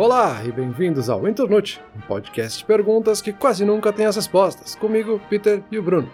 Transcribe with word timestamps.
Olá 0.00 0.42
e 0.46 0.50
bem-vindos 0.50 1.10
ao 1.10 1.28
Internute, 1.28 1.78
um 1.94 2.00
podcast 2.00 2.60
de 2.60 2.64
perguntas 2.64 3.20
que 3.20 3.34
quase 3.34 3.66
nunca 3.66 3.92
tem 3.92 4.06
as 4.06 4.16
respostas. 4.16 4.74
Comigo, 4.74 5.20
Peter 5.28 5.62
e 5.70 5.78
o 5.78 5.82
Bruno. 5.82 6.10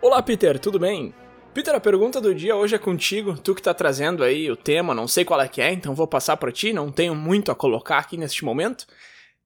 Olá, 0.00 0.22
Peter, 0.22 0.60
tudo 0.60 0.78
bem? 0.78 1.12
Peter, 1.52 1.74
a 1.74 1.80
pergunta 1.80 2.20
do 2.20 2.32
dia 2.32 2.54
hoje 2.54 2.76
é 2.76 2.78
contigo, 2.78 3.36
tu 3.36 3.52
que 3.52 3.60
tá 3.60 3.74
trazendo 3.74 4.22
aí 4.22 4.48
o 4.48 4.54
tema, 4.54 4.94
não 4.94 5.08
sei 5.08 5.24
qual 5.24 5.40
é 5.40 5.48
que 5.48 5.60
é, 5.60 5.72
então 5.72 5.92
vou 5.92 6.06
passar 6.06 6.36
para 6.36 6.52
ti, 6.52 6.72
não 6.72 6.92
tenho 6.92 7.16
muito 7.16 7.50
a 7.50 7.56
colocar 7.56 7.98
aqui 7.98 8.16
neste 8.16 8.44
momento. 8.44 8.86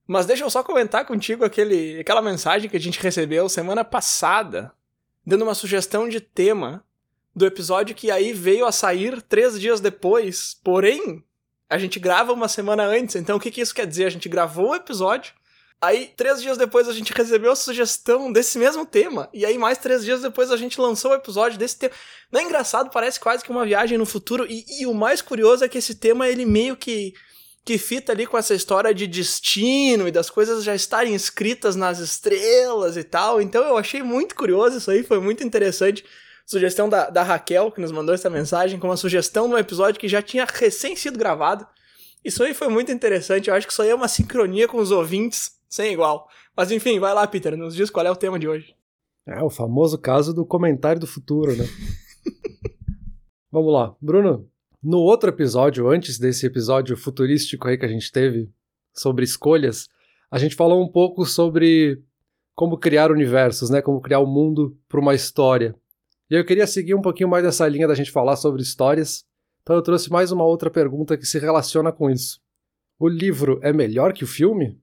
Mas 0.06 0.26
deixa 0.26 0.44
eu 0.44 0.50
só 0.50 0.62
comentar 0.62 1.06
contigo 1.06 1.42
aquele, 1.42 2.00
aquela 2.00 2.20
mensagem 2.20 2.68
que 2.68 2.76
a 2.76 2.80
gente 2.80 3.00
recebeu 3.00 3.48
semana 3.48 3.82
passada, 3.82 4.72
dando 5.26 5.40
uma 5.40 5.54
sugestão 5.54 6.06
de 6.06 6.20
tema 6.20 6.84
do 7.34 7.46
episódio 7.46 7.94
que 7.94 8.10
aí 8.10 8.34
veio 8.34 8.66
a 8.66 8.72
sair 8.72 9.22
três 9.22 9.58
dias 9.58 9.80
depois, 9.80 10.60
porém 10.62 11.24
a 11.70 11.78
gente 11.78 12.00
grava 12.00 12.32
uma 12.32 12.48
semana 12.48 12.84
antes, 12.84 13.14
então 13.14 13.36
o 13.36 13.40
que, 13.40 13.50
que 13.50 13.60
isso 13.60 13.74
quer 13.74 13.86
dizer? 13.86 14.04
A 14.04 14.10
gente 14.10 14.28
gravou 14.28 14.70
o 14.70 14.74
episódio, 14.74 15.32
aí 15.80 16.12
três 16.16 16.42
dias 16.42 16.58
depois 16.58 16.88
a 16.88 16.92
gente 16.92 17.12
recebeu 17.12 17.52
a 17.52 17.56
sugestão 17.56 18.32
desse 18.32 18.58
mesmo 18.58 18.84
tema, 18.84 19.30
e 19.32 19.46
aí 19.46 19.56
mais 19.56 19.78
três 19.78 20.04
dias 20.04 20.20
depois 20.20 20.50
a 20.50 20.56
gente 20.56 20.80
lançou 20.80 21.12
o 21.12 21.14
episódio 21.14 21.56
desse 21.56 21.78
tema. 21.78 21.94
Não 22.32 22.40
é 22.40 22.42
engraçado? 22.42 22.90
Parece 22.90 23.20
quase 23.20 23.44
que 23.44 23.50
uma 23.52 23.64
viagem 23.64 23.96
no 23.96 24.04
futuro, 24.04 24.44
e, 24.50 24.64
e 24.80 24.86
o 24.86 24.92
mais 24.92 25.22
curioso 25.22 25.64
é 25.64 25.68
que 25.68 25.78
esse 25.78 25.94
tema, 25.94 26.28
ele 26.28 26.44
meio 26.44 26.76
que 26.76 27.14
que 27.62 27.76
fita 27.76 28.10
ali 28.10 28.26
com 28.26 28.38
essa 28.38 28.54
história 28.54 28.92
de 28.92 29.06
destino 29.06 30.08
e 30.08 30.10
das 30.10 30.30
coisas 30.30 30.64
já 30.64 30.74
estarem 30.74 31.14
escritas 31.14 31.76
nas 31.76 31.98
estrelas 31.98 32.96
e 32.96 33.04
tal. 33.04 33.40
Então 33.40 33.62
eu 33.62 33.76
achei 33.76 34.02
muito 34.02 34.34
curioso 34.34 34.78
isso 34.78 34.90
aí, 34.90 35.02
foi 35.02 35.20
muito 35.20 35.44
interessante 35.44 36.02
sugestão 36.50 36.88
da, 36.88 37.08
da 37.08 37.22
Raquel, 37.22 37.70
que 37.70 37.80
nos 37.80 37.92
mandou 37.92 38.12
essa 38.12 38.28
mensagem, 38.28 38.76
com 38.76 38.88
uma 38.88 38.96
sugestão 38.96 39.48
de 39.48 39.54
um 39.54 39.58
episódio 39.58 40.00
que 40.00 40.08
já 40.08 40.20
tinha 40.20 40.44
recém 40.44 40.96
sido 40.96 41.16
gravado. 41.16 41.64
Isso 42.24 42.42
aí 42.42 42.52
foi 42.52 42.66
muito 42.66 42.90
interessante, 42.90 43.48
eu 43.48 43.54
acho 43.54 43.68
que 43.68 43.72
isso 43.72 43.82
aí 43.82 43.90
é 43.90 43.94
uma 43.94 44.08
sincronia 44.08 44.66
com 44.66 44.78
os 44.78 44.90
ouvintes, 44.90 45.52
sem 45.68 45.92
igual. 45.92 46.28
Mas 46.56 46.72
enfim, 46.72 46.98
vai 46.98 47.14
lá, 47.14 47.24
Peter, 47.24 47.56
nos 47.56 47.76
diz 47.76 47.88
qual 47.88 48.04
é 48.04 48.10
o 48.10 48.16
tema 48.16 48.36
de 48.36 48.48
hoje. 48.48 48.74
É, 49.28 49.40
o 49.40 49.48
famoso 49.48 49.96
caso 49.96 50.34
do 50.34 50.44
comentário 50.44 51.00
do 51.00 51.06
futuro, 51.06 51.54
né? 51.54 51.64
Vamos 53.52 53.72
lá. 53.72 53.94
Bruno, 54.00 54.50
no 54.82 54.98
outro 54.98 55.28
episódio, 55.28 55.88
antes 55.88 56.18
desse 56.18 56.46
episódio 56.46 56.96
futurístico 56.96 57.68
aí 57.68 57.78
que 57.78 57.86
a 57.86 57.88
gente 57.88 58.10
teve, 58.10 58.50
sobre 58.92 59.24
escolhas, 59.24 59.88
a 60.28 60.36
gente 60.36 60.56
falou 60.56 60.82
um 60.82 60.90
pouco 60.90 61.24
sobre 61.24 62.02
como 62.56 62.76
criar 62.76 63.12
universos, 63.12 63.70
né? 63.70 63.80
Como 63.80 64.00
criar 64.00 64.18
o 64.18 64.24
um 64.24 64.32
mundo 64.32 64.76
para 64.88 64.98
uma 64.98 65.14
história. 65.14 65.76
E 66.30 66.36
eu 66.36 66.44
queria 66.44 66.66
seguir 66.66 66.94
um 66.94 67.02
pouquinho 67.02 67.28
mais 67.28 67.42
nessa 67.42 67.66
linha 67.66 67.88
da 67.88 67.94
gente 67.94 68.12
falar 68.12 68.36
sobre 68.36 68.62
histórias, 68.62 69.24
então 69.62 69.74
eu 69.74 69.82
trouxe 69.82 70.08
mais 70.08 70.30
uma 70.30 70.44
outra 70.44 70.70
pergunta 70.70 71.18
que 71.18 71.26
se 71.26 71.40
relaciona 71.40 71.90
com 71.90 72.08
isso. 72.08 72.40
O 73.00 73.08
livro 73.08 73.58
é 73.62 73.72
melhor 73.72 74.12
que 74.12 74.22
o 74.22 74.28
filme? 74.28 74.78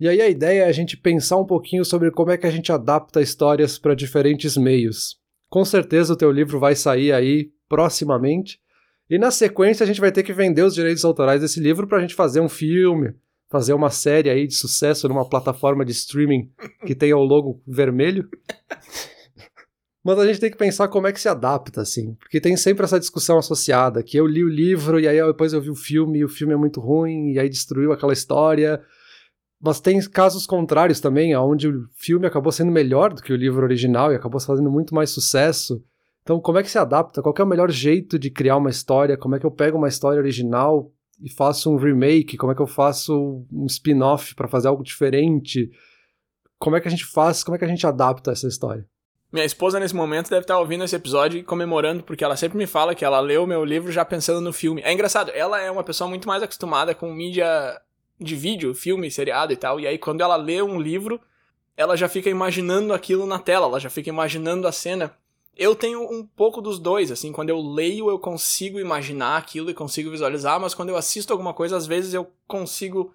E 0.00 0.08
aí 0.08 0.20
a 0.20 0.28
ideia 0.28 0.62
é 0.62 0.66
a 0.66 0.72
gente 0.72 0.96
pensar 0.96 1.36
um 1.36 1.46
pouquinho 1.46 1.84
sobre 1.84 2.10
como 2.10 2.32
é 2.32 2.36
que 2.36 2.46
a 2.46 2.50
gente 2.50 2.72
adapta 2.72 3.22
histórias 3.22 3.78
para 3.78 3.94
diferentes 3.94 4.56
meios. 4.56 5.16
Com 5.48 5.64
certeza 5.64 6.14
o 6.14 6.16
teu 6.16 6.32
livro 6.32 6.58
vai 6.58 6.74
sair 6.74 7.12
aí 7.12 7.52
proximamente, 7.68 8.60
e 9.08 9.16
na 9.16 9.30
sequência 9.30 9.84
a 9.84 9.86
gente 9.86 10.00
vai 10.00 10.10
ter 10.10 10.24
que 10.24 10.32
vender 10.32 10.62
os 10.62 10.74
direitos 10.74 11.04
autorais 11.04 11.40
desse 11.40 11.60
livro 11.60 11.86
para 11.86 11.98
a 11.98 12.00
gente 12.00 12.16
fazer 12.16 12.40
um 12.40 12.48
filme, 12.48 13.14
fazer 13.48 13.74
uma 13.74 13.90
série 13.90 14.28
aí 14.28 14.48
de 14.48 14.54
sucesso 14.54 15.08
numa 15.08 15.28
plataforma 15.28 15.84
de 15.84 15.92
streaming 15.92 16.50
que 16.84 16.96
tenha 16.96 17.16
o 17.16 17.22
logo 17.22 17.62
vermelho. 17.64 18.28
Mas 20.02 20.18
a 20.18 20.26
gente 20.26 20.40
tem 20.40 20.50
que 20.50 20.56
pensar 20.56 20.88
como 20.88 21.06
é 21.06 21.12
que 21.12 21.20
se 21.20 21.28
adapta, 21.28 21.82
assim. 21.82 22.14
Porque 22.14 22.40
tem 22.40 22.56
sempre 22.56 22.84
essa 22.84 22.98
discussão 22.98 23.38
associada, 23.38 24.02
que 24.02 24.16
eu 24.16 24.26
li 24.26 24.42
o 24.42 24.48
livro 24.48 24.98
e 24.98 25.06
aí 25.06 25.22
depois 25.22 25.52
eu 25.52 25.60
vi 25.60 25.70
o 25.70 25.74
filme 25.74 26.20
e 26.20 26.24
o 26.24 26.28
filme 26.28 26.54
é 26.54 26.56
muito 26.56 26.80
ruim 26.80 27.32
e 27.32 27.38
aí 27.38 27.48
destruiu 27.48 27.92
aquela 27.92 28.12
história. 28.12 28.80
Mas 29.60 29.78
tem 29.78 30.00
casos 30.08 30.46
contrários 30.46 31.00
também, 31.00 31.36
onde 31.36 31.68
o 31.68 31.86
filme 31.94 32.26
acabou 32.26 32.50
sendo 32.50 32.72
melhor 32.72 33.12
do 33.12 33.22
que 33.22 33.32
o 33.32 33.36
livro 33.36 33.62
original 33.62 34.10
e 34.10 34.16
acabou 34.16 34.40
fazendo 34.40 34.70
muito 34.70 34.94
mais 34.94 35.10
sucesso. 35.10 35.84
Então, 36.22 36.40
como 36.40 36.58
é 36.58 36.62
que 36.62 36.70
se 36.70 36.78
adapta? 36.78 37.20
Qual 37.20 37.34
é 37.38 37.42
o 37.42 37.46
melhor 37.46 37.70
jeito 37.70 38.18
de 38.18 38.30
criar 38.30 38.56
uma 38.56 38.70
história? 38.70 39.18
Como 39.18 39.34
é 39.34 39.38
que 39.38 39.44
eu 39.44 39.50
pego 39.50 39.76
uma 39.76 39.88
história 39.88 40.18
original 40.18 40.90
e 41.20 41.28
faço 41.28 41.70
um 41.70 41.76
remake? 41.76 42.38
Como 42.38 42.52
é 42.52 42.54
que 42.54 42.62
eu 42.62 42.66
faço 42.66 43.44
um 43.52 43.66
spin-off 43.66 44.34
para 44.34 44.48
fazer 44.48 44.68
algo 44.68 44.82
diferente? 44.82 45.70
Como 46.58 46.76
é 46.76 46.80
que 46.80 46.88
a 46.88 46.90
gente 46.90 47.04
faz? 47.04 47.44
Como 47.44 47.54
é 47.54 47.58
que 47.58 47.64
a 47.64 47.68
gente 47.68 47.86
adapta 47.86 48.32
essa 48.32 48.48
história? 48.48 48.86
Minha 49.32 49.44
esposa, 49.44 49.78
nesse 49.78 49.94
momento, 49.94 50.28
deve 50.28 50.42
estar 50.42 50.58
ouvindo 50.58 50.82
esse 50.82 50.96
episódio 50.96 51.38
e 51.38 51.44
comemorando, 51.44 52.02
porque 52.02 52.24
ela 52.24 52.36
sempre 52.36 52.58
me 52.58 52.66
fala 52.66 52.96
que 52.96 53.04
ela 53.04 53.20
leu 53.20 53.46
meu 53.46 53.64
livro 53.64 53.92
já 53.92 54.04
pensando 54.04 54.40
no 54.40 54.52
filme. 54.52 54.82
É 54.84 54.92
engraçado, 54.92 55.30
ela 55.32 55.60
é 55.60 55.70
uma 55.70 55.84
pessoa 55.84 56.10
muito 56.10 56.26
mais 56.26 56.42
acostumada 56.42 56.96
com 56.96 57.12
mídia 57.12 57.80
de 58.18 58.34
vídeo, 58.34 58.74
filme, 58.74 59.08
seriado 59.08 59.52
e 59.52 59.56
tal, 59.56 59.78
e 59.78 59.86
aí 59.86 59.98
quando 59.98 60.20
ela 60.20 60.34
lê 60.34 60.60
um 60.60 60.80
livro, 60.80 61.20
ela 61.76 61.96
já 61.96 62.08
fica 62.08 62.28
imaginando 62.28 62.92
aquilo 62.92 63.24
na 63.24 63.38
tela, 63.38 63.66
ela 63.66 63.78
já 63.78 63.88
fica 63.88 64.08
imaginando 64.08 64.66
a 64.66 64.72
cena. 64.72 65.14
Eu 65.56 65.76
tenho 65.76 66.02
um 66.02 66.26
pouco 66.26 66.60
dos 66.60 66.80
dois, 66.80 67.12
assim, 67.12 67.30
quando 67.30 67.50
eu 67.50 67.60
leio 67.60 68.10
eu 68.10 68.18
consigo 68.18 68.80
imaginar 68.80 69.36
aquilo 69.36 69.70
e 69.70 69.74
consigo 69.74 70.10
visualizar, 70.10 70.58
mas 70.58 70.74
quando 70.74 70.88
eu 70.88 70.96
assisto 70.96 71.32
alguma 71.32 71.54
coisa, 71.54 71.76
às 71.76 71.86
vezes 71.86 72.14
eu 72.14 72.32
consigo 72.48 73.14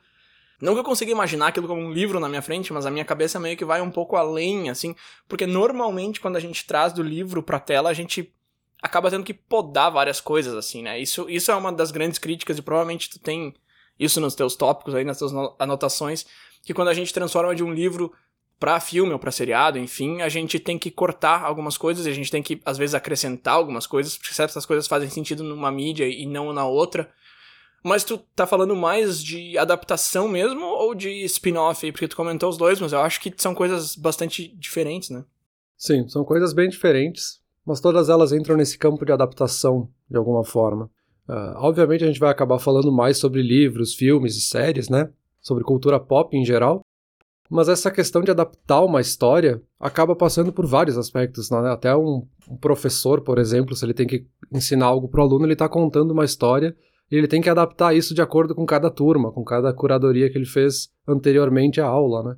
não 0.62 0.82
consiga 0.84 1.12
imaginar 1.12 1.48
aquilo 1.48 1.68
como 1.68 1.82
um 1.82 1.92
livro 1.92 2.20
na 2.20 2.30
minha 2.30 2.42
frente, 2.42 2.72
mas 2.72 2.86
a 2.86 2.92
minha 2.92 3.06
cabeça 3.06 3.40
meio 3.40 3.58
que 3.58 3.66
vai 3.66 3.82
um 3.82 3.92
pouco 3.92 4.16
além, 4.16 4.70
assim, 4.70 4.96
porque 5.28 5.46
normalmente 5.46 6.20
quando 6.20 6.38
a 6.38 6.40
gente 6.40 6.66
traz 6.66 6.94
do 6.94 7.04
livro 7.04 7.44
pra 7.44 7.60
tela, 7.60 7.90
a 7.90 7.94
gente 7.94 8.34
acaba 8.82 9.10
tendo 9.10 9.24
que 9.24 9.34
podar 9.34 9.92
várias 9.92 10.22
coisas, 10.22 10.54
assim, 10.54 10.82
né? 10.82 11.00
Isso, 11.00 11.30
isso 11.30 11.52
é 11.52 11.56
uma 11.56 11.72
das 11.72 11.92
grandes 11.92 12.20
críticas, 12.20 12.58
e 12.58 12.62
provavelmente 12.62 13.10
tu 13.10 13.20
tem 13.20 13.54
isso 14.00 14.22
nos 14.22 14.36
teus 14.36 14.56
tópicos 14.56 14.94
aí, 14.94 15.04
nas 15.04 15.18
tuas 15.18 15.34
anotações, 15.60 16.26
que 16.64 16.74
quando 16.74 16.90
a 16.90 16.94
gente 16.94 17.14
transforma 17.14 17.56
de 17.56 17.64
um 17.64 17.74
livro 17.74 18.14
para 18.60 18.80
filme 18.80 19.12
ou 19.12 19.20
para 19.20 19.32
seriado, 19.32 19.78
enfim, 19.78 20.22
a 20.22 20.30
gente 20.30 20.60
tem 20.60 20.78
que 20.80 20.90
cortar 20.90 21.44
algumas 21.44 21.78
coisas, 21.78 22.08
a 22.08 22.12
gente 22.12 22.32
tem 22.32 22.42
que, 22.42 22.62
às 22.66 22.78
vezes, 22.78 22.96
acrescentar 22.96 23.56
algumas 23.56 23.86
coisas, 23.86 24.18
porque 24.18 24.34
certas 24.34 24.66
coisas 24.66 24.88
fazem 24.88 25.10
sentido 25.10 25.44
numa 25.44 25.72
mídia 25.72 26.08
e 26.08 26.26
não 26.26 26.54
na 26.54 26.66
outra. 26.66 27.12
Mas 27.85 28.03
tu 28.03 28.18
tá 28.35 28.47
falando 28.47 28.75
mais 28.75 29.23
de 29.23 29.56
adaptação 29.59 30.28
mesmo 30.28 30.66
ou 30.66 30.96
de 30.96 31.23
spin-off? 31.25 31.91
Porque 31.91 32.07
tu 32.07 32.16
comentou 32.16 32.50
os 32.50 32.57
dois, 32.57 32.81
mas 32.81 32.91
eu 32.91 33.00
acho 33.00 33.22
que 33.22 33.31
são 33.38 33.53
coisas 33.53 33.96
bastante 33.96 34.47
diferentes, 34.57 35.12
né? 35.12 35.23
Sim, 35.78 36.07
são 36.07 36.25
coisas 36.25 36.51
bem 36.51 36.68
diferentes, 36.68 37.40
mas 37.63 37.79
todas 37.79 38.09
elas 38.09 38.31
entram 38.31 38.57
nesse 38.57 38.75
campo 38.75 39.06
de 39.06 39.12
adaptação, 39.12 39.88
de 40.09 40.18
alguma 40.18 40.44
forma. 40.44 40.90
Uh, 41.29 41.53
obviamente 41.57 42.03
a 42.03 42.07
gente 42.07 42.19
vai 42.19 42.31
acabar 42.31 42.57
falando 42.57 42.91
mais 42.91 43.19
sobre 43.19 43.44
livros, 43.44 43.94
filmes 43.94 44.35
e 44.35 44.41
séries, 44.41 44.90
né? 44.90 45.12
Sobre 45.40 45.63
cultura 45.63 46.00
pop 46.00 46.35
em 46.35 46.44
geral. 46.44 46.81
Mas 47.47 47.69
essa 47.69 47.91
questão 47.91 48.24
de 48.24 48.31
adaptar 48.31 48.81
uma 48.81 49.00
história 49.00 49.62
acaba 49.79 50.16
passando 50.16 50.51
por 50.51 50.66
vários 50.66 50.97
aspectos, 50.97 51.51
né? 51.51 51.69
Até 51.69 51.95
um, 51.95 52.25
um 52.50 52.57
professor, 52.57 53.22
por 53.22 53.38
exemplo, 53.38 53.75
se 53.75 53.85
ele 53.85 53.94
tem 53.94 54.07
que 54.07 54.25
ensinar 54.51 54.88
algo 54.88 55.07
para 55.07 55.22
o 55.22 55.24
aluno, 55.24 55.45
ele 55.45 55.53
está 55.53 55.69
contando 55.69 56.09
uma 56.09 56.25
história 56.25 56.75
ele 57.12 57.28
tem 57.28 57.42
que 57.42 57.50
adaptar 57.50 57.96
isso 57.96 58.14
de 58.14 58.22
acordo 58.22 58.56
com 58.56 58.66
cada 58.66 58.90
turma, 58.90 59.32
com 59.32 59.44
cada 59.44 59.74
curadoria 59.74 60.30
que 60.30 60.38
ele 60.38 60.46
fez 60.46 60.90
anteriormente 61.08 61.80
à 61.80 61.86
aula, 61.86 62.24
né? 62.24 62.36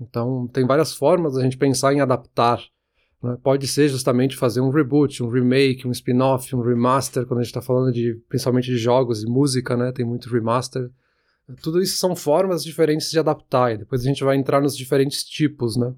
Então, 0.00 0.48
tem 0.48 0.66
várias 0.66 0.94
formas 0.94 1.34
da 1.34 1.42
gente 1.42 1.56
pensar 1.56 1.92
em 1.92 2.00
adaptar. 2.00 2.60
Né? 3.22 3.36
Pode 3.42 3.68
ser 3.68 3.88
justamente 3.88 4.36
fazer 4.36 4.60
um 4.60 4.70
reboot, 4.70 5.22
um 5.22 5.28
remake, 5.28 5.86
um 5.86 5.92
spin-off, 5.92 6.54
um 6.56 6.62
remaster, 6.62 7.24
quando 7.24 7.40
a 7.40 7.42
gente 7.42 7.50
está 7.50 7.62
falando 7.62 7.92
de 7.92 8.20
principalmente 8.28 8.66
de 8.66 8.76
jogos 8.76 9.22
e 9.22 9.26
música, 9.26 9.76
né? 9.76 9.92
Tem 9.92 10.04
muito 10.04 10.28
remaster. 10.28 10.90
Tudo 11.62 11.80
isso 11.80 11.96
são 11.98 12.16
formas 12.16 12.64
diferentes 12.64 13.10
de 13.10 13.18
adaptar, 13.18 13.74
e 13.74 13.78
depois 13.78 14.00
a 14.00 14.04
gente 14.04 14.24
vai 14.24 14.36
entrar 14.36 14.60
nos 14.60 14.76
diferentes 14.76 15.22
tipos, 15.24 15.76
né? 15.76 15.94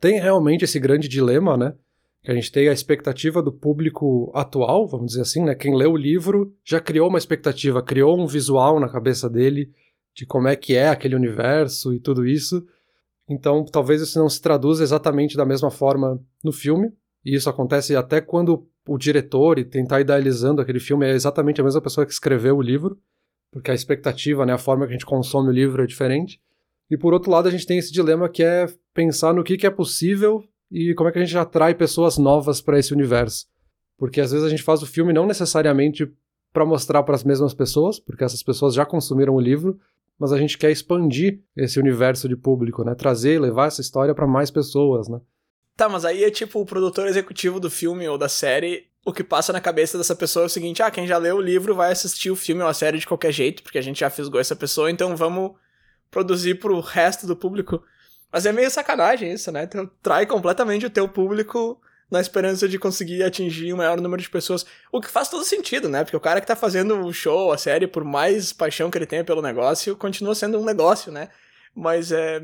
Tem 0.00 0.20
realmente 0.20 0.64
esse 0.64 0.78
grande 0.78 1.08
dilema, 1.08 1.56
né? 1.56 1.74
Que 2.26 2.32
a 2.32 2.34
gente 2.34 2.50
tem 2.50 2.68
a 2.68 2.72
expectativa 2.72 3.40
do 3.40 3.52
público 3.52 4.32
atual, 4.34 4.88
vamos 4.88 5.12
dizer 5.12 5.20
assim, 5.20 5.44
né? 5.44 5.54
Quem 5.54 5.76
lê 5.76 5.86
o 5.86 5.96
livro 5.96 6.52
já 6.64 6.80
criou 6.80 7.08
uma 7.08 7.18
expectativa, 7.18 7.80
criou 7.80 8.20
um 8.20 8.26
visual 8.26 8.80
na 8.80 8.88
cabeça 8.88 9.30
dele 9.30 9.70
de 10.12 10.26
como 10.26 10.48
é 10.48 10.56
que 10.56 10.74
é 10.74 10.88
aquele 10.88 11.14
universo 11.14 11.94
e 11.94 12.00
tudo 12.00 12.26
isso. 12.26 12.66
Então, 13.28 13.64
talvez 13.64 14.00
isso 14.02 14.18
não 14.18 14.28
se 14.28 14.42
traduza 14.42 14.82
exatamente 14.82 15.36
da 15.36 15.46
mesma 15.46 15.70
forma 15.70 16.20
no 16.42 16.50
filme, 16.50 16.92
e 17.24 17.32
isso 17.32 17.48
acontece 17.48 17.94
até 17.94 18.20
quando 18.20 18.66
o 18.88 18.98
diretor 18.98 19.56
e 19.60 19.64
tentar 19.64 20.00
idealizando 20.00 20.60
aquele 20.60 20.80
filme 20.80 21.06
é 21.06 21.12
exatamente 21.12 21.60
a 21.60 21.64
mesma 21.64 21.80
pessoa 21.80 22.04
que 22.04 22.12
escreveu 22.12 22.56
o 22.56 22.62
livro, 22.62 22.98
porque 23.52 23.70
a 23.70 23.74
expectativa, 23.74 24.44
né, 24.44 24.52
a 24.52 24.58
forma 24.58 24.84
que 24.84 24.90
a 24.90 24.94
gente 24.94 25.06
consome 25.06 25.50
o 25.50 25.52
livro 25.52 25.80
é 25.80 25.86
diferente. 25.86 26.40
E 26.90 26.96
por 26.96 27.14
outro 27.14 27.30
lado, 27.30 27.46
a 27.46 27.52
gente 27.52 27.66
tem 27.66 27.78
esse 27.78 27.92
dilema 27.92 28.28
que 28.28 28.42
é 28.42 28.66
pensar 28.92 29.32
no 29.32 29.44
que, 29.44 29.56
que 29.56 29.66
é 29.66 29.70
possível 29.70 30.42
e 30.70 30.94
como 30.94 31.08
é 31.08 31.12
que 31.12 31.18
a 31.18 31.24
gente 31.24 31.36
atrai 31.36 31.74
pessoas 31.74 32.18
novas 32.18 32.60
para 32.60 32.78
esse 32.78 32.92
universo. 32.92 33.46
Porque 33.98 34.20
às 34.20 34.32
vezes 34.32 34.46
a 34.46 34.50
gente 34.50 34.62
faz 34.62 34.82
o 34.82 34.86
filme 34.86 35.12
não 35.12 35.26
necessariamente 35.26 36.10
para 36.52 36.64
mostrar 36.64 37.02
para 37.02 37.14
as 37.14 37.24
mesmas 37.24 37.54
pessoas, 37.54 37.98
porque 37.98 38.24
essas 38.24 38.42
pessoas 38.42 38.74
já 38.74 38.84
consumiram 38.84 39.34
o 39.34 39.40
livro, 39.40 39.78
mas 40.18 40.32
a 40.32 40.38
gente 40.38 40.56
quer 40.56 40.70
expandir 40.70 41.40
esse 41.56 41.78
universo 41.78 42.28
de 42.28 42.36
público, 42.36 42.84
né? 42.84 42.94
Trazer, 42.94 43.40
levar 43.40 43.66
essa 43.66 43.80
história 43.80 44.14
para 44.14 44.26
mais 44.26 44.50
pessoas, 44.50 45.08
né? 45.08 45.20
Tá, 45.76 45.88
mas 45.88 46.04
aí 46.04 46.24
é 46.24 46.30
tipo 46.30 46.60
o 46.60 46.66
produtor 46.66 47.06
executivo 47.06 47.60
do 47.60 47.70
filme 47.70 48.08
ou 48.08 48.16
da 48.16 48.28
série 48.28 48.88
o 49.06 49.12
que 49.12 49.22
passa 49.22 49.52
na 49.52 49.60
cabeça 49.60 49.96
dessa 49.96 50.16
pessoa 50.16 50.42
é 50.42 50.46
o 50.46 50.50
seguinte: 50.50 50.82
ah, 50.82 50.90
quem 50.90 51.06
já 51.06 51.16
leu 51.16 51.36
o 51.36 51.40
livro 51.40 51.76
vai 51.76 51.92
assistir 51.92 52.28
o 52.28 52.36
filme 52.36 52.60
ou 52.60 52.68
a 52.68 52.74
série 52.74 52.98
de 52.98 53.06
qualquer 53.06 53.30
jeito, 53.30 53.62
porque 53.62 53.78
a 53.78 53.82
gente 53.82 54.00
já 54.00 54.10
fisgou 54.10 54.40
essa 54.40 54.56
pessoa, 54.56 54.90
então 54.90 55.16
vamos 55.16 55.52
produzir 56.10 56.56
pro 56.56 56.80
resto 56.80 57.24
do 57.24 57.36
público. 57.36 57.80
Mas 58.32 58.46
é 58.46 58.52
meio 58.52 58.70
sacanagem 58.70 59.32
isso, 59.32 59.50
né? 59.50 59.66
Tu 59.66 59.86
trai 60.02 60.26
completamente 60.26 60.86
o 60.86 60.90
teu 60.90 61.08
público 61.08 61.80
na 62.10 62.20
esperança 62.20 62.68
de 62.68 62.78
conseguir 62.78 63.22
atingir 63.22 63.72
o 63.72 63.76
maior 63.76 64.00
número 64.00 64.22
de 64.22 64.30
pessoas. 64.30 64.64
O 64.92 65.00
que 65.00 65.10
faz 65.10 65.28
todo 65.28 65.44
sentido, 65.44 65.88
né? 65.88 66.04
Porque 66.04 66.16
o 66.16 66.20
cara 66.20 66.40
que 66.40 66.46
tá 66.46 66.56
fazendo 66.56 67.04
o 67.04 67.12
show, 67.12 67.52
a 67.52 67.58
série, 67.58 67.86
por 67.86 68.04
mais 68.04 68.52
paixão 68.52 68.90
que 68.90 68.98
ele 68.98 69.06
tenha 69.06 69.24
pelo 69.24 69.42
negócio, 69.42 69.96
continua 69.96 70.34
sendo 70.34 70.58
um 70.58 70.64
negócio, 70.64 71.10
né? 71.10 71.28
Mas 71.74 72.10
é. 72.10 72.40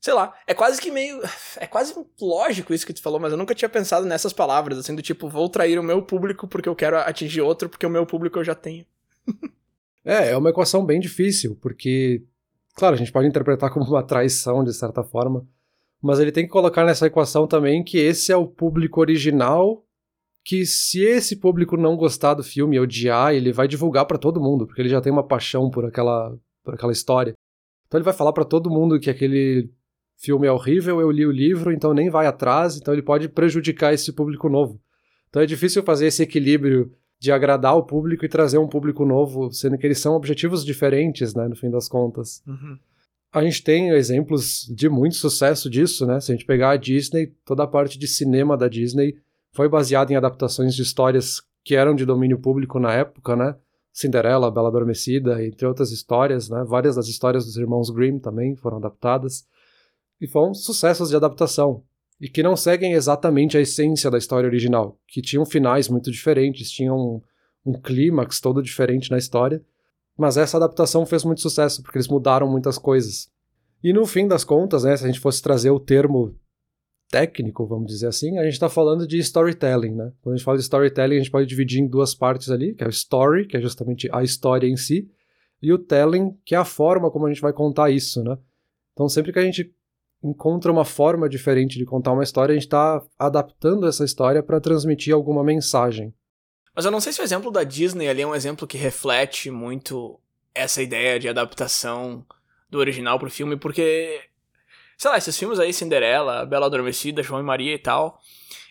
Sei 0.00 0.14
lá, 0.14 0.32
é 0.46 0.54
quase 0.54 0.80
que 0.80 0.90
meio. 0.90 1.20
É 1.56 1.66
quase 1.66 1.92
lógico 2.20 2.72
isso 2.72 2.86
que 2.86 2.92
tu 2.92 3.02
falou, 3.02 3.18
mas 3.18 3.32
eu 3.32 3.38
nunca 3.38 3.54
tinha 3.54 3.68
pensado 3.68 4.06
nessas 4.06 4.32
palavras, 4.32 4.78
assim, 4.78 4.94
do 4.94 5.02
tipo, 5.02 5.28
vou 5.28 5.48
trair 5.48 5.78
o 5.78 5.82
meu 5.82 6.00
público 6.00 6.46
porque 6.46 6.68
eu 6.68 6.76
quero 6.76 6.96
atingir 6.98 7.40
outro, 7.40 7.68
porque 7.68 7.84
o 7.84 7.90
meu 7.90 8.06
público 8.06 8.38
eu 8.38 8.44
já 8.44 8.54
tenho. 8.54 8.86
é, 10.04 10.30
é 10.30 10.36
uma 10.36 10.50
equação 10.50 10.84
bem 10.84 11.00
difícil, 11.00 11.58
porque. 11.60 12.22
Claro, 12.78 12.94
a 12.94 12.96
gente 12.96 13.10
pode 13.10 13.26
interpretar 13.26 13.72
como 13.72 13.84
uma 13.84 14.04
traição, 14.04 14.62
de 14.62 14.72
certa 14.72 15.02
forma, 15.02 15.44
mas 16.00 16.20
ele 16.20 16.30
tem 16.30 16.44
que 16.44 16.50
colocar 16.52 16.84
nessa 16.84 17.08
equação 17.08 17.44
também 17.44 17.82
que 17.82 17.98
esse 17.98 18.30
é 18.30 18.36
o 18.36 18.46
público 18.46 19.00
original 19.00 19.84
que 20.44 20.64
se 20.64 21.02
esse 21.02 21.34
público 21.34 21.76
não 21.76 21.96
gostar 21.96 22.34
do 22.34 22.42
filme 22.44 22.78
odiar, 22.78 23.34
ele 23.34 23.52
vai 23.52 23.66
divulgar 23.66 24.06
para 24.06 24.16
todo 24.16 24.40
mundo, 24.40 24.64
porque 24.64 24.80
ele 24.80 24.88
já 24.88 25.00
tem 25.00 25.12
uma 25.12 25.26
paixão 25.26 25.68
por 25.68 25.84
aquela, 25.84 26.38
por 26.62 26.72
aquela 26.72 26.92
história. 26.92 27.34
Então 27.88 27.98
ele 27.98 28.04
vai 28.04 28.14
falar 28.14 28.32
para 28.32 28.44
todo 28.44 28.70
mundo 28.70 29.00
que 29.00 29.10
aquele 29.10 29.68
filme 30.16 30.46
é 30.46 30.52
horrível, 30.52 31.00
eu 31.00 31.10
li 31.10 31.26
o 31.26 31.32
livro, 31.32 31.72
então 31.72 31.92
nem 31.92 32.08
vai 32.08 32.26
atrás, 32.26 32.76
então 32.76 32.94
ele 32.94 33.02
pode 33.02 33.28
prejudicar 33.28 33.92
esse 33.92 34.12
público 34.12 34.48
novo. 34.48 34.80
Então 35.28 35.42
é 35.42 35.46
difícil 35.46 35.82
fazer 35.82 36.06
esse 36.06 36.22
equilíbrio 36.22 36.94
de 37.20 37.32
agradar 37.32 37.76
o 37.76 37.82
público 37.82 38.24
e 38.24 38.28
trazer 38.28 38.58
um 38.58 38.68
público 38.68 39.04
novo, 39.04 39.50
sendo 39.52 39.76
que 39.76 39.86
eles 39.86 39.98
são 39.98 40.14
objetivos 40.14 40.64
diferentes, 40.64 41.34
né, 41.34 41.48
no 41.48 41.56
fim 41.56 41.70
das 41.70 41.88
contas. 41.88 42.42
Uhum. 42.46 42.78
A 43.32 43.42
gente 43.42 43.62
tem 43.62 43.90
exemplos 43.90 44.66
de 44.74 44.88
muito 44.88 45.16
sucesso 45.16 45.68
disso, 45.68 46.06
né? 46.06 46.18
Se 46.18 46.32
a 46.32 46.34
gente 46.34 46.46
pegar 46.46 46.70
a 46.70 46.76
Disney, 46.76 47.26
toda 47.44 47.62
a 47.62 47.66
parte 47.66 47.98
de 47.98 48.08
cinema 48.08 48.56
da 48.56 48.68
Disney 48.68 49.16
foi 49.52 49.68
baseada 49.68 50.12
em 50.12 50.16
adaptações 50.16 50.74
de 50.74 50.80
histórias 50.80 51.42
que 51.62 51.74
eram 51.74 51.94
de 51.94 52.06
domínio 52.06 52.38
público 52.38 52.78
na 52.78 52.94
época, 52.94 53.36
né? 53.36 53.54
Cinderela, 53.92 54.50
Bela 54.50 54.68
Adormecida, 54.68 55.44
entre 55.44 55.66
outras 55.66 55.90
histórias, 55.90 56.48
né? 56.48 56.64
Várias 56.66 56.96
das 56.96 57.08
histórias 57.08 57.44
dos 57.44 57.56
irmãos 57.56 57.90
Grimm 57.90 58.18
também 58.18 58.56
foram 58.56 58.78
adaptadas. 58.78 59.46
E 60.20 60.26
foram 60.26 60.54
sucessos 60.54 61.10
de 61.10 61.16
adaptação. 61.16 61.82
E 62.20 62.28
que 62.28 62.42
não 62.42 62.56
seguem 62.56 62.94
exatamente 62.94 63.56
a 63.56 63.60
essência 63.60 64.10
da 64.10 64.18
história 64.18 64.48
original, 64.48 64.98
que 65.06 65.22
tinham 65.22 65.46
finais 65.46 65.88
muito 65.88 66.10
diferentes, 66.10 66.70
tinham 66.70 66.96
um, 66.96 67.22
um 67.70 67.80
clímax 67.80 68.40
todo 68.40 68.62
diferente 68.62 69.10
na 69.10 69.18
história. 69.18 69.62
Mas 70.16 70.36
essa 70.36 70.56
adaptação 70.56 71.06
fez 71.06 71.24
muito 71.24 71.40
sucesso, 71.40 71.82
porque 71.82 71.96
eles 71.96 72.08
mudaram 72.08 72.50
muitas 72.50 72.76
coisas. 72.76 73.30
E 73.82 73.92
no 73.92 74.04
fim 74.04 74.26
das 74.26 74.42
contas, 74.42 74.82
né, 74.82 74.96
se 74.96 75.04
a 75.04 75.06
gente 75.06 75.20
fosse 75.20 75.40
trazer 75.40 75.70
o 75.70 75.78
termo 75.78 76.34
técnico, 77.08 77.66
vamos 77.66 77.86
dizer 77.86 78.08
assim, 78.08 78.36
a 78.38 78.44
gente 78.44 78.54
está 78.54 78.68
falando 78.68 79.06
de 79.06 79.18
storytelling, 79.18 79.94
né? 79.94 80.12
Quando 80.20 80.34
a 80.34 80.36
gente 80.36 80.44
fala 80.44 80.58
de 80.58 80.64
storytelling, 80.64 81.16
a 81.16 81.18
gente 81.18 81.30
pode 81.30 81.46
dividir 81.46 81.80
em 81.80 81.86
duas 81.86 82.14
partes 82.14 82.50
ali, 82.50 82.74
que 82.74 82.84
é 82.84 82.86
o 82.86 82.90
story, 82.90 83.46
que 83.46 83.56
é 83.56 83.60
justamente 83.60 84.08
a 84.12 84.22
história 84.22 84.66
em 84.66 84.76
si, 84.76 85.08
e 85.62 85.72
o 85.72 85.78
telling, 85.78 86.36
que 86.44 86.54
é 86.54 86.58
a 86.58 86.64
forma 86.64 87.10
como 87.10 87.26
a 87.26 87.28
gente 87.32 87.40
vai 87.40 87.52
contar 87.52 87.90
isso, 87.90 88.22
né? 88.22 88.36
Então, 88.92 89.08
sempre 89.08 89.32
que 89.32 89.38
a 89.38 89.42
gente 89.42 89.72
encontra 90.22 90.70
uma 90.70 90.84
forma 90.84 91.28
diferente 91.28 91.78
de 91.78 91.84
contar 91.84 92.12
uma 92.12 92.22
história, 92.22 92.52
a 92.52 92.54
gente 92.54 92.66
está 92.66 93.02
adaptando 93.18 93.86
essa 93.86 94.04
história 94.04 94.42
para 94.42 94.60
transmitir 94.60 95.14
alguma 95.14 95.44
mensagem. 95.44 96.12
Mas 96.74 96.84
eu 96.84 96.90
não 96.90 97.00
sei 97.00 97.12
se 97.12 97.20
o 97.20 97.24
exemplo 97.24 97.50
da 97.50 97.64
Disney 97.64 98.08
ali 98.08 98.22
é 98.22 98.26
um 98.26 98.34
exemplo 98.34 98.66
que 98.66 98.78
reflete 98.78 99.50
muito 99.50 100.20
essa 100.54 100.82
ideia 100.82 101.18
de 101.18 101.28
adaptação 101.28 102.24
do 102.70 102.78
original 102.78 103.18
pro 103.18 103.30
filme, 103.30 103.56
porque 103.56 104.20
sei 104.98 105.10
lá, 105.10 105.16
esses 105.16 105.38
filmes 105.38 105.60
aí, 105.60 105.72
Cinderela, 105.72 106.44
Bela 106.44 106.66
Adormecida, 106.66 107.22
João 107.22 107.40
e 107.40 107.44
Maria 107.44 107.72
e 107.72 107.78
tal, 107.78 108.20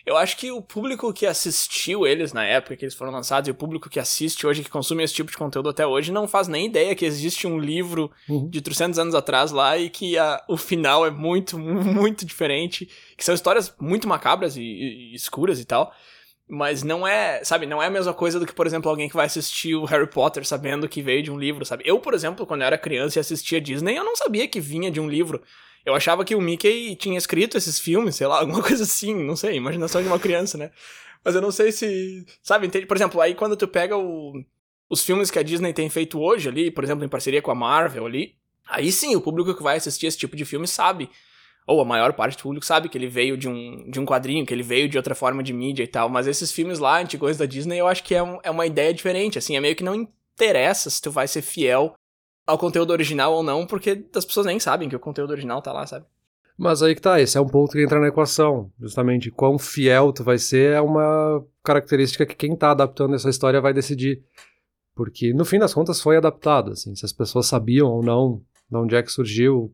eu 0.04 0.16
acho 0.16 0.36
que 0.36 0.50
o 0.50 0.60
público 0.62 1.12
que 1.12 1.26
assistiu 1.26 2.06
eles 2.06 2.32
na 2.32 2.44
época 2.44 2.76
que 2.76 2.84
eles 2.84 2.94
foram 2.94 3.12
lançados 3.12 3.48
e 3.48 3.50
o 3.50 3.54
público 3.54 3.88
que 3.88 3.98
assiste 3.98 4.46
hoje, 4.46 4.62
que 4.62 4.70
consome 4.70 5.02
esse 5.02 5.14
tipo 5.14 5.30
de 5.30 5.36
conteúdo 5.36 5.70
até 5.70 5.86
hoje, 5.86 6.12
não 6.12 6.28
faz 6.28 6.48
nem 6.48 6.66
ideia 6.66 6.94
que 6.94 7.04
existe 7.04 7.46
um 7.46 7.58
livro 7.58 8.10
uhum. 8.28 8.48
de 8.48 8.60
300 8.60 8.98
anos 8.98 9.14
atrás 9.14 9.50
lá 9.50 9.76
e 9.76 9.90
que 9.90 10.16
a, 10.18 10.42
o 10.48 10.56
final 10.56 11.04
é 11.04 11.10
muito, 11.10 11.58
muito 11.60 12.24
diferente, 12.24 12.88
que 13.16 13.24
são 13.24 13.34
histórias 13.34 13.74
muito 13.80 14.06
macabras 14.06 14.56
e, 14.56 14.62
e, 14.62 15.14
escuras 15.14 15.60
e 15.60 15.64
tal. 15.64 15.92
Mas 16.50 16.82
não 16.82 17.06
é, 17.06 17.44
sabe, 17.44 17.66
não 17.66 17.82
é 17.82 17.86
a 17.86 17.90
mesma 17.90 18.14
coisa 18.14 18.40
do 18.40 18.46
que, 18.46 18.54
por 18.54 18.66
exemplo, 18.66 18.88
alguém 18.88 19.10
que 19.10 19.16
vai 19.16 19.26
assistir 19.26 19.74
o 19.74 19.84
Harry 19.84 20.08
Potter 20.08 20.46
sabendo 20.46 20.88
que 20.88 21.02
veio 21.02 21.22
de 21.22 21.30
um 21.30 21.38
livro, 21.38 21.66
sabe? 21.66 21.84
Eu, 21.86 22.00
por 22.00 22.14
exemplo, 22.14 22.46
quando 22.46 22.62
eu 22.62 22.66
era 22.66 22.78
criança 22.78 23.18
e 23.18 23.20
assistia 23.20 23.60
Disney, 23.60 23.98
eu 23.98 24.04
não 24.04 24.16
sabia 24.16 24.48
que 24.48 24.58
vinha 24.58 24.90
de 24.90 24.98
um 24.98 25.08
livro. 25.08 25.42
Eu 25.88 25.94
achava 25.94 26.22
que 26.22 26.34
o 26.34 26.40
Mickey 26.40 26.94
tinha 26.96 27.16
escrito 27.16 27.56
esses 27.56 27.78
filmes, 27.78 28.16
sei 28.16 28.26
lá, 28.26 28.40
alguma 28.40 28.62
coisa 28.62 28.84
assim, 28.84 29.14
não 29.14 29.34
sei, 29.34 29.56
imaginação 29.56 30.02
de 30.02 30.08
uma 30.08 30.18
criança, 30.18 30.58
né? 30.58 30.70
Mas 31.24 31.34
eu 31.34 31.40
não 31.40 31.50
sei 31.50 31.72
se. 31.72 32.26
Sabe, 32.42 32.66
entende? 32.66 32.86
Por 32.86 32.96
exemplo, 32.96 33.20
aí 33.20 33.34
quando 33.34 33.56
tu 33.56 33.66
pega 33.66 33.96
o, 33.96 34.34
os 34.88 35.02
filmes 35.02 35.30
que 35.30 35.38
a 35.38 35.42
Disney 35.42 35.72
tem 35.72 35.88
feito 35.88 36.20
hoje 36.20 36.48
ali, 36.48 36.70
por 36.70 36.84
exemplo, 36.84 37.04
em 37.04 37.08
parceria 37.08 37.40
com 37.40 37.50
a 37.50 37.54
Marvel 37.54 38.04
ali, 38.04 38.34
aí 38.68 38.92
sim, 38.92 39.16
o 39.16 39.20
público 39.20 39.54
que 39.54 39.62
vai 39.62 39.78
assistir 39.78 40.06
esse 40.06 40.18
tipo 40.18 40.36
de 40.36 40.44
filme 40.44 40.68
sabe. 40.68 41.08
Ou 41.66 41.80
a 41.80 41.84
maior 41.84 42.12
parte 42.12 42.36
do 42.36 42.42
público 42.42 42.64
sabe 42.64 42.88
que 42.88 42.96
ele 42.96 43.08
veio 43.08 43.36
de 43.36 43.48
um, 43.48 43.90
de 43.90 43.98
um 44.00 44.06
quadrinho, 44.06 44.46
que 44.46 44.54
ele 44.54 44.62
veio 44.62 44.88
de 44.88 44.96
outra 44.96 45.14
forma 45.14 45.42
de 45.42 45.52
mídia 45.52 45.82
e 45.82 45.86
tal. 45.86 46.08
Mas 46.08 46.26
esses 46.26 46.52
filmes 46.52 46.78
lá, 46.78 46.98
antigos 46.98 47.36
da 47.36 47.44
Disney, 47.44 47.78
eu 47.78 47.86
acho 47.86 48.02
que 48.04 48.14
é, 48.14 48.22
um, 48.22 48.38
é 48.42 48.50
uma 48.50 48.66
ideia 48.66 48.92
diferente, 48.94 49.38
assim. 49.38 49.56
É 49.56 49.60
meio 49.60 49.76
que 49.76 49.84
não 49.84 50.08
interessa 50.34 50.88
se 50.88 51.00
tu 51.02 51.10
vai 51.10 51.28
ser 51.28 51.42
fiel 51.42 51.94
ao 52.48 52.56
conteúdo 52.56 52.90
original 52.90 53.34
ou 53.34 53.42
não, 53.42 53.66
porque 53.66 54.06
as 54.14 54.24
pessoas 54.24 54.46
nem 54.46 54.58
sabem 54.58 54.88
que 54.88 54.96
o 54.96 54.98
conteúdo 54.98 55.32
original 55.32 55.60
tá 55.60 55.70
lá, 55.70 55.86
sabe? 55.86 56.06
Mas 56.56 56.82
aí 56.82 56.94
que 56.94 57.00
tá, 57.00 57.20
esse 57.20 57.36
é 57.36 57.40
um 57.40 57.46
ponto 57.46 57.72
que 57.72 57.84
entra 57.84 58.00
na 58.00 58.08
equação. 58.08 58.72
Justamente, 58.80 59.30
quão 59.30 59.58
fiel 59.58 60.12
tu 60.14 60.24
vai 60.24 60.38
ser 60.38 60.72
é 60.72 60.80
uma 60.80 61.44
característica 61.62 62.24
que 62.24 62.34
quem 62.34 62.56
tá 62.56 62.70
adaptando 62.70 63.14
essa 63.14 63.28
história 63.28 63.60
vai 63.60 63.74
decidir. 63.74 64.24
Porque, 64.94 65.32
no 65.34 65.44
fim 65.44 65.58
das 65.58 65.74
contas, 65.74 66.00
foi 66.00 66.16
adaptado, 66.16 66.72
assim, 66.72 66.96
se 66.96 67.04
as 67.04 67.12
pessoas 67.12 67.46
sabiam 67.46 67.88
ou 67.88 68.02
não 68.02 68.42
de 68.68 68.76
onde 68.76 68.96
é 68.96 69.02
que 69.02 69.12
surgiu, 69.12 69.72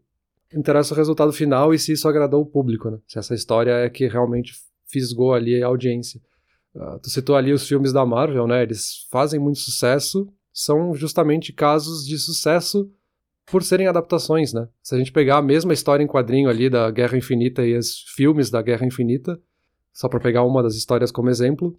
interessa 0.53 0.93
o 0.93 0.97
resultado 0.97 1.33
final 1.33 1.73
e 1.73 1.79
se 1.79 1.93
isso 1.93 2.09
agradou 2.09 2.43
o 2.43 2.47
público, 2.47 2.91
né? 2.91 2.99
Se 3.07 3.19
essa 3.19 3.35
história 3.35 3.71
é 3.71 3.89
que 3.89 4.07
realmente 4.09 4.53
fisgou 4.85 5.33
ali 5.33 5.63
a 5.63 5.69
audiência. 5.69 6.21
Uh, 6.75 6.99
tu 6.99 7.09
citou 7.09 7.37
ali 7.37 7.53
os 7.53 7.67
filmes 7.67 7.93
da 7.93 8.05
Marvel, 8.05 8.47
né? 8.47 8.63
Eles 8.63 9.07
fazem 9.11 9.39
muito 9.39 9.61
sucesso 9.61 10.29
são 10.55 10.95
justamente 10.95 11.53
casos 11.53 12.07
de 12.07 12.17
sucesso 12.17 12.89
por 13.45 13.63
serem 13.65 13.89
adaptações, 13.89 14.53
né? 14.53 14.69
Se 14.81 14.95
a 14.95 14.99
gente 14.99 15.13
pegar 15.13 15.39
a 15.39 15.43
mesma 15.43 15.73
história 15.75 16.03
em 16.03 16.07
quadrinho 16.07 16.49
ali 16.49 16.71
da 16.71 16.89
Guerra 16.91 17.19
Infinita 17.19 17.67
e 17.67 17.77
os 17.77 18.05
filmes 18.15 18.51
da 18.51 18.63
Guerra 18.63 18.87
Infinita, 18.87 19.39
só 19.93 20.09
para 20.09 20.21
pegar 20.21 20.45
uma 20.45 20.63
das 20.63 20.77
histórias 20.77 21.11
como 21.11 21.29
exemplo, 21.29 21.77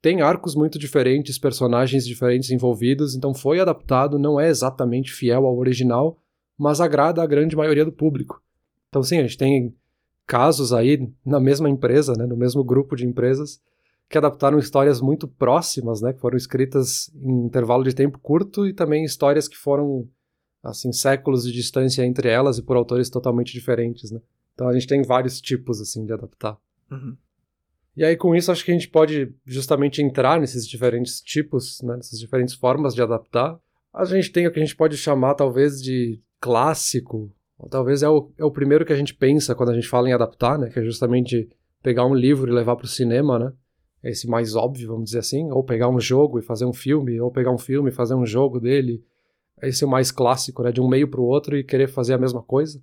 tem 0.00 0.20
arcos 0.20 0.54
muito 0.54 0.78
diferentes, 0.78 1.38
personagens 1.38 2.06
diferentes 2.06 2.50
envolvidos, 2.50 3.16
então 3.16 3.34
foi 3.34 3.58
adaptado, 3.58 4.18
não 4.18 4.38
é 4.38 4.48
exatamente 4.48 5.12
fiel 5.12 5.44
ao 5.44 5.56
original, 5.56 6.18
mas 6.56 6.80
agrada 6.80 7.22
a 7.22 7.26
grande 7.26 7.56
maioria 7.56 7.84
do 7.84 7.90
público. 7.90 8.40
Então 8.88 9.02
sim, 9.02 9.18
a 9.18 9.22
gente 9.22 9.38
tem 9.38 9.74
casos 10.26 10.72
aí 10.72 11.10
na 11.24 11.40
mesma 11.40 11.68
empresa, 11.68 12.12
né, 12.12 12.26
no 12.26 12.36
mesmo 12.36 12.62
grupo 12.62 12.94
de 12.94 13.06
empresas, 13.06 13.60
que 14.08 14.16
adaptaram 14.16 14.58
histórias 14.58 15.00
muito 15.00 15.28
próximas, 15.28 16.00
né, 16.00 16.12
que 16.12 16.20
foram 16.20 16.36
escritas 16.36 17.10
em 17.14 17.44
intervalo 17.44 17.84
de 17.84 17.94
tempo 17.94 18.18
curto 18.18 18.66
e 18.66 18.72
também 18.72 19.04
histórias 19.04 19.46
que 19.46 19.56
foram 19.56 20.08
assim 20.62 20.92
séculos 20.92 21.44
de 21.44 21.52
distância 21.52 22.04
entre 22.04 22.28
elas 22.28 22.58
e 22.58 22.62
por 22.62 22.76
autores 22.76 23.10
totalmente 23.10 23.52
diferentes, 23.52 24.10
né? 24.10 24.20
Então 24.54 24.66
a 24.66 24.72
gente 24.72 24.86
tem 24.86 25.02
vários 25.02 25.40
tipos 25.40 25.80
assim 25.80 26.04
de 26.04 26.12
adaptar. 26.12 26.56
Uhum. 26.90 27.16
E 27.96 28.04
aí 28.04 28.16
com 28.16 28.34
isso 28.34 28.50
acho 28.50 28.64
que 28.64 28.70
a 28.70 28.74
gente 28.74 28.88
pode 28.88 29.32
justamente 29.44 30.02
entrar 30.02 30.40
nesses 30.40 30.66
diferentes 30.66 31.20
tipos, 31.20 31.80
né, 31.82 31.96
nessas 31.96 32.18
diferentes 32.18 32.54
formas 32.54 32.94
de 32.94 33.02
adaptar. 33.02 33.58
A 33.92 34.04
gente 34.04 34.32
tem 34.32 34.46
o 34.46 34.52
que 34.52 34.58
a 34.58 34.64
gente 34.64 34.76
pode 34.76 34.96
chamar 34.96 35.34
talvez 35.34 35.82
de 35.82 36.20
clássico, 36.40 37.30
ou 37.58 37.68
talvez 37.68 38.02
é 38.02 38.08
o, 38.08 38.30
é 38.38 38.44
o 38.44 38.50
primeiro 38.50 38.86
que 38.86 38.92
a 38.92 38.96
gente 38.96 39.14
pensa 39.14 39.54
quando 39.54 39.70
a 39.70 39.74
gente 39.74 39.88
fala 39.88 40.08
em 40.08 40.12
adaptar, 40.12 40.58
né, 40.58 40.70
que 40.70 40.78
é 40.78 40.82
justamente 40.82 41.48
pegar 41.82 42.06
um 42.06 42.14
livro 42.14 42.50
e 42.50 42.54
levar 42.54 42.76
para 42.76 42.86
o 42.86 42.88
cinema, 42.88 43.38
né? 43.38 43.52
Esse 44.02 44.28
mais 44.28 44.54
óbvio, 44.54 44.88
vamos 44.88 45.06
dizer 45.06 45.18
assim, 45.18 45.50
ou 45.50 45.64
pegar 45.64 45.88
um 45.88 46.00
jogo 46.00 46.38
e 46.38 46.42
fazer 46.42 46.64
um 46.64 46.72
filme, 46.72 47.20
ou 47.20 47.30
pegar 47.30 47.50
um 47.50 47.58
filme 47.58 47.90
e 47.90 47.92
fazer 47.92 48.14
um 48.14 48.24
jogo 48.24 48.60
dele. 48.60 49.02
Esse 49.62 49.82
é 49.82 49.86
o 49.86 49.90
mais 49.90 50.10
clássico, 50.10 50.62
né, 50.62 50.70
de 50.70 50.80
um 50.80 50.88
meio 50.88 51.08
para 51.08 51.20
o 51.20 51.24
outro 51.24 51.56
e 51.56 51.64
querer 51.64 51.88
fazer 51.88 52.14
a 52.14 52.18
mesma 52.18 52.42
coisa. 52.42 52.80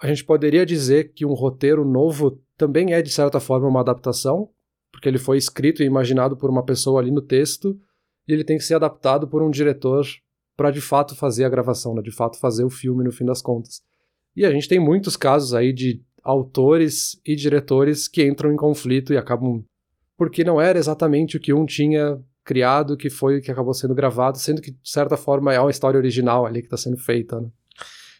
A 0.00 0.06
gente 0.06 0.24
poderia 0.24 0.64
dizer 0.64 1.12
que 1.12 1.26
um 1.26 1.32
roteiro 1.32 1.84
novo 1.84 2.40
também 2.56 2.92
é 2.92 3.02
de 3.02 3.10
certa 3.10 3.40
forma 3.40 3.68
uma 3.68 3.80
adaptação, 3.80 4.48
porque 4.90 5.08
ele 5.08 5.18
foi 5.18 5.36
escrito 5.36 5.82
e 5.82 5.86
imaginado 5.86 6.36
por 6.36 6.50
uma 6.50 6.64
pessoa 6.64 7.00
ali 7.00 7.10
no 7.10 7.22
texto, 7.22 7.78
e 8.28 8.32
ele 8.32 8.44
tem 8.44 8.56
que 8.56 8.64
ser 8.64 8.74
adaptado 8.74 9.26
por 9.26 9.42
um 9.42 9.50
diretor 9.50 10.06
para 10.56 10.70
de 10.70 10.80
fato 10.80 11.16
fazer 11.16 11.44
a 11.44 11.48
gravação, 11.48 11.94
né, 11.94 12.02
de 12.02 12.12
fato 12.12 12.38
fazer 12.38 12.64
o 12.64 12.70
filme 12.70 13.02
no 13.02 13.10
fim 13.10 13.24
das 13.24 13.42
contas. 13.42 13.82
E 14.36 14.46
a 14.46 14.50
gente 14.50 14.68
tem 14.68 14.78
muitos 14.78 15.16
casos 15.16 15.54
aí 15.54 15.72
de 15.72 16.00
autores 16.22 17.20
e 17.26 17.34
diretores 17.34 18.06
que 18.06 18.24
entram 18.24 18.52
em 18.52 18.56
conflito 18.56 19.12
e 19.12 19.16
acabam 19.16 19.64
porque 20.16 20.44
não 20.44 20.60
era 20.60 20.78
exatamente 20.78 21.36
o 21.36 21.40
que 21.40 21.52
um 21.52 21.66
tinha 21.66 22.18
criado, 22.44 22.96
que 22.96 23.08
foi 23.08 23.38
o 23.38 23.42
que 23.42 23.50
acabou 23.50 23.74
sendo 23.74 23.94
gravado, 23.94 24.38
sendo 24.38 24.60
que, 24.60 24.72
de 24.72 24.90
certa 24.90 25.16
forma, 25.16 25.52
é 25.52 25.60
uma 25.60 25.70
história 25.70 25.98
original 25.98 26.44
ali 26.44 26.60
que 26.60 26.66
está 26.66 26.76
sendo 26.76 26.96
feita, 26.96 27.40
né? 27.40 27.48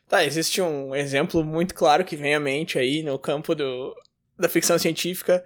Tá, 0.09 0.25
existe 0.25 0.61
um 0.61 0.95
exemplo 0.95 1.43
muito 1.43 1.75
claro 1.75 2.05
que 2.05 2.17
vem 2.17 2.35
à 2.35 2.41
mente 2.41 2.79
aí 2.79 3.03
no 3.03 3.19
campo 3.19 3.55
do, 3.55 3.95
da 4.39 4.49
ficção 4.49 4.79
científica. 4.79 5.43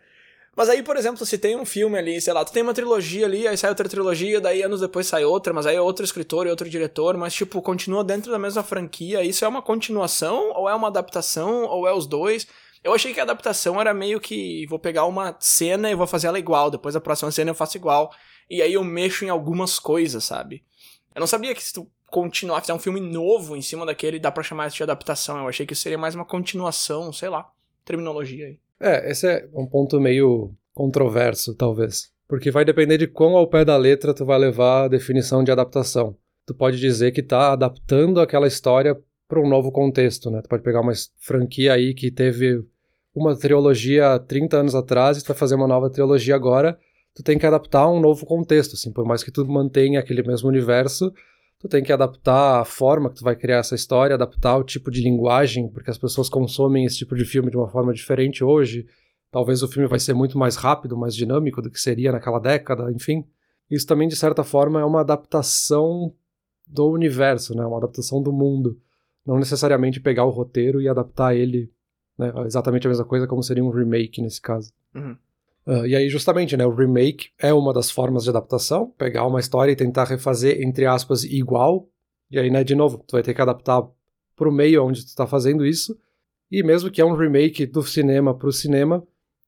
Mas 0.56 0.70
aí, 0.70 0.82
por 0.82 0.96
exemplo, 0.96 1.24
se 1.26 1.36
tem 1.36 1.54
um 1.54 1.66
filme 1.66 1.98
ali, 1.98 2.18
sei 2.18 2.32
lá, 2.32 2.44
tu 2.44 2.50
tem 2.50 2.62
uma 2.62 2.72
trilogia 2.72 3.26
ali, 3.26 3.46
aí 3.46 3.56
sai 3.58 3.68
outra 3.68 3.88
trilogia, 3.88 4.40
daí 4.40 4.62
anos 4.62 4.80
depois 4.80 5.06
sai 5.06 5.22
outra, 5.22 5.52
mas 5.52 5.66
aí 5.66 5.76
é 5.76 5.80
outro 5.80 6.02
escritor 6.02 6.46
e 6.46 6.50
outro 6.50 6.68
diretor, 6.68 7.14
mas 7.16 7.34
tipo, 7.34 7.60
continua 7.60 8.02
dentro 8.02 8.32
da 8.32 8.38
mesma 8.38 8.62
franquia. 8.62 9.22
Isso 9.22 9.44
é 9.44 9.48
uma 9.48 9.60
continuação, 9.60 10.50
ou 10.56 10.68
é 10.68 10.74
uma 10.74 10.88
adaptação, 10.88 11.64
ou 11.64 11.86
é 11.86 11.92
os 11.92 12.06
dois? 12.06 12.46
Eu 12.82 12.94
achei 12.94 13.12
que 13.12 13.20
a 13.20 13.22
adaptação 13.22 13.80
era 13.80 13.92
meio 13.92 14.20
que 14.20 14.66
vou 14.66 14.78
pegar 14.78 15.04
uma 15.06 15.36
cena 15.40 15.90
e 15.90 15.94
vou 15.94 16.06
fazer 16.06 16.28
ela 16.28 16.38
igual, 16.38 16.70
depois 16.70 16.94
a 16.94 17.00
próxima 17.00 17.30
cena 17.30 17.50
eu 17.50 17.54
faço 17.54 17.76
igual. 17.76 18.10
E 18.48 18.62
aí 18.62 18.72
eu 18.72 18.84
mexo 18.84 19.24
em 19.24 19.28
algumas 19.28 19.78
coisas, 19.78 20.24
sabe? 20.24 20.64
Eu 21.14 21.20
não 21.20 21.26
sabia 21.26 21.54
que 21.54 21.62
se 21.62 21.72
tu 21.72 21.90
continuar, 22.10 22.60
fizer 22.60 22.74
um 22.74 22.78
filme 22.78 23.00
novo 23.00 23.56
em 23.56 23.62
cima 23.62 23.84
daquele, 23.84 24.18
dá 24.18 24.30
pra 24.30 24.42
chamar 24.42 24.68
isso 24.68 24.76
de 24.76 24.82
adaptação. 24.82 25.38
Eu 25.38 25.48
achei 25.48 25.66
que 25.66 25.74
seria 25.74 25.98
mais 25.98 26.14
uma 26.14 26.24
continuação, 26.24 27.12
sei 27.12 27.28
lá, 27.28 27.50
terminologia 27.84 28.46
aí. 28.46 28.58
É, 28.78 29.10
esse 29.10 29.26
é 29.26 29.48
um 29.54 29.66
ponto 29.66 30.00
meio 30.00 30.54
controverso, 30.74 31.54
talvez. 31.54 32.10
Porque 32.28 32.50
vai 32.50 32.64
depender 32.64 32.98
de 32.98 33.06
quão 33.06 33.36
ao 33.36 33.46
pé 33.46 33.64
da 33.64 33.76
letra 33.76 34.14
tu 34.14 34.24
vai 34.24 34.38
levar 34.38 34.84
a 34.84 34.88
definição 34.88 35.42
de 35.42 35.50
adaptação. 35.50 36.16
Tu 36.44 36.54
pode 36.54 36.78
dizer 36.78 37.12
que 37.12 37.22
tá 37.22 37.52
adaptando 37.52 38.20
aquela 38.20 38.46
história 38.46 38.96
para 39.28 39.40
um 39.40 39.48
novo 39.48 39.72
contexto, 39.72 40.30
né? 40.30 40.40
Tu 40.42 40.48
pode 40.48 40.62
pegar 40.62 40.80
uma 40.80 40.92
franquia 41.18 41.72
aí 41.72 41.94
que 41.94 42.10
teve 42.10 42.64
uma 43.14 43.36
trilogia 43.36 44.18
30 44.18 44.58
anos 44.58 44.74
atrás 44.74 45.18
e 45.18 45.22
tu 45.22 45.28
vai 45.28 45.36
fazer 45.36 45.54
uma 45.54 45.66
nova 45.66 45.90
trilogia 45.90 46.34
agora, 46.34 46.78
tu 47.14 47.22
tem 47.22 47.38
que 47.38 47.46
adaptar 47.46 47.80
a 47.80 47.90
um 47.90 47.98
novo 47.98 48.26
contexto, 48.26 48.74
assim, 48.74 48.92
por 48.92 49.06
mais 49.06 49.24
que 49.24 49.30
tu 49.30 49.44
mantenha 49.46 49.98
aquele 49.98 50.22
mesmo 50.22 50.48
universo, 50.48 51.12
tu 51.58 51.66
tem 51.66 51.82
que 51.82 51.92
adaptar 51.92 52.60
a 52.60 52.64
forma 52.64 53.08
que 53.08 53.16
tu 53.16 53.24
vai 53.24 53.34
criar 53.34 53.58
essa 53.58 53.74
história, 53.74 54.14
adaptar 54.14 54.58
o 54.58 54.64
tipo 54.64 54.90
de 54.90 55.02
linguagem, 55.02 55.68
porque 55.70 55.90
as 55.90 55.96
pessoas 55.96 56.28
consomem 56.28 56.84
esse 56.84 56.98
tipo 56.98 57.16
de 57.16 57.24
filme 57.24 57.50
de 57.50 57.56
uma 57.56 57.68
forma 57.68 57.92
diferente 57.92 58.44
hoje. 58.44 58.86
Talvez 59.30 59.62
o 59.62 59.68
filme 59.68 59.88
vai 59.88 59.98
ser 59.98 60.12
muito 60.12 60.38
mais 60.38 60.56
rápido, 60.56 60.96
mais 60.96 61.14
dinâmico 61.14 61.62
do 61.62 61.70
que 61.70 61.80
seria 61.80 62.12
naquela 62.12 62.38
década, 62.38 62.92
enfim. 62.92 63.24
Isso 63.70 63.86
também, 63.86 64.06
de 64.06 64.16
certa 64.16 64.44
forma, 64.44 64.80
é 64.80 64.84
uma 64.84 65.00
adaptação 65.00 66.12
do 66.66 66.90
universo, 66.90 67.54
né? 67.54 67.64
Uma 67.64 67.78
adaptação 67.78 68.22
do 68.22 68.32
mundo. 68.32 68.78
Não 69.26 69.38
necessariamente 69.38 70.00
pegar 70.00 70.24
o 70.24 70.30
roteiro 70.30 70.80
e 70.80 70.88
adaptar 70.88 71.34
ele, 71.34 71.70
né? 72.18 72.32
Exatamente 72.46 72.86
a 72.86 72.90
mesma 72.90 73.04
coisa 73.04 73.26
como 73.26 73.42
seria 73.42 73.64
um 73.64 73.70
remake 73.70 74.22
nesse 74.22 74.40
caso. 74.40 74.72
Uhum. 74.94 75.16
Uh, 75.66 75.84
e 75.84 75.96
aí, 75.96 76.08
justamente, 76.08 76.56
né, 76.56 76.64
o 76.64 76.72
remake 76.72 77.30
é 77.40 77.52
uma 77.52 77.72
das 77.72 77.90
formas 77.90 78.22
de 78.22 78.30
adaptação, 78.30 78.94
pegar 78.96 79.26
uma 79.26 79.40
história 79.40 79.72
e 79.72 79.76
tentar 79.76 80.04
refazer, 80.04 80.62
entre 80.62 80.86
aspas, 80.86 81.24
igual. 81.24 81.88
E 82.30 82.38
aí, 82.38 82.50
né, 82.50 82.62
de 82.62 82.76
novo, 82.76 83.02
tu 83.04 83.12
vai 83.12 83.22
ter 83.22 83.34
que 83.34 83.42
adaptar 83.42 83.82
pro 84.36 84.52
meio 84.52 84.84
onde 84.84 85.04
tu 85.04 85.14
tá 85.16 85.26
fazendo 85.26 85.66
isso. 85.66 85.98
E 86.50 86.62
mesmo 86.62 86.88
que 86.88 87.00
é 87.00 87.04
um 87.04 87.16
remake 87.16 87.66
do 87.66 87.82
cinema 87.82 88.32
pro 88.32 88.52
cinema, 88.52 89.02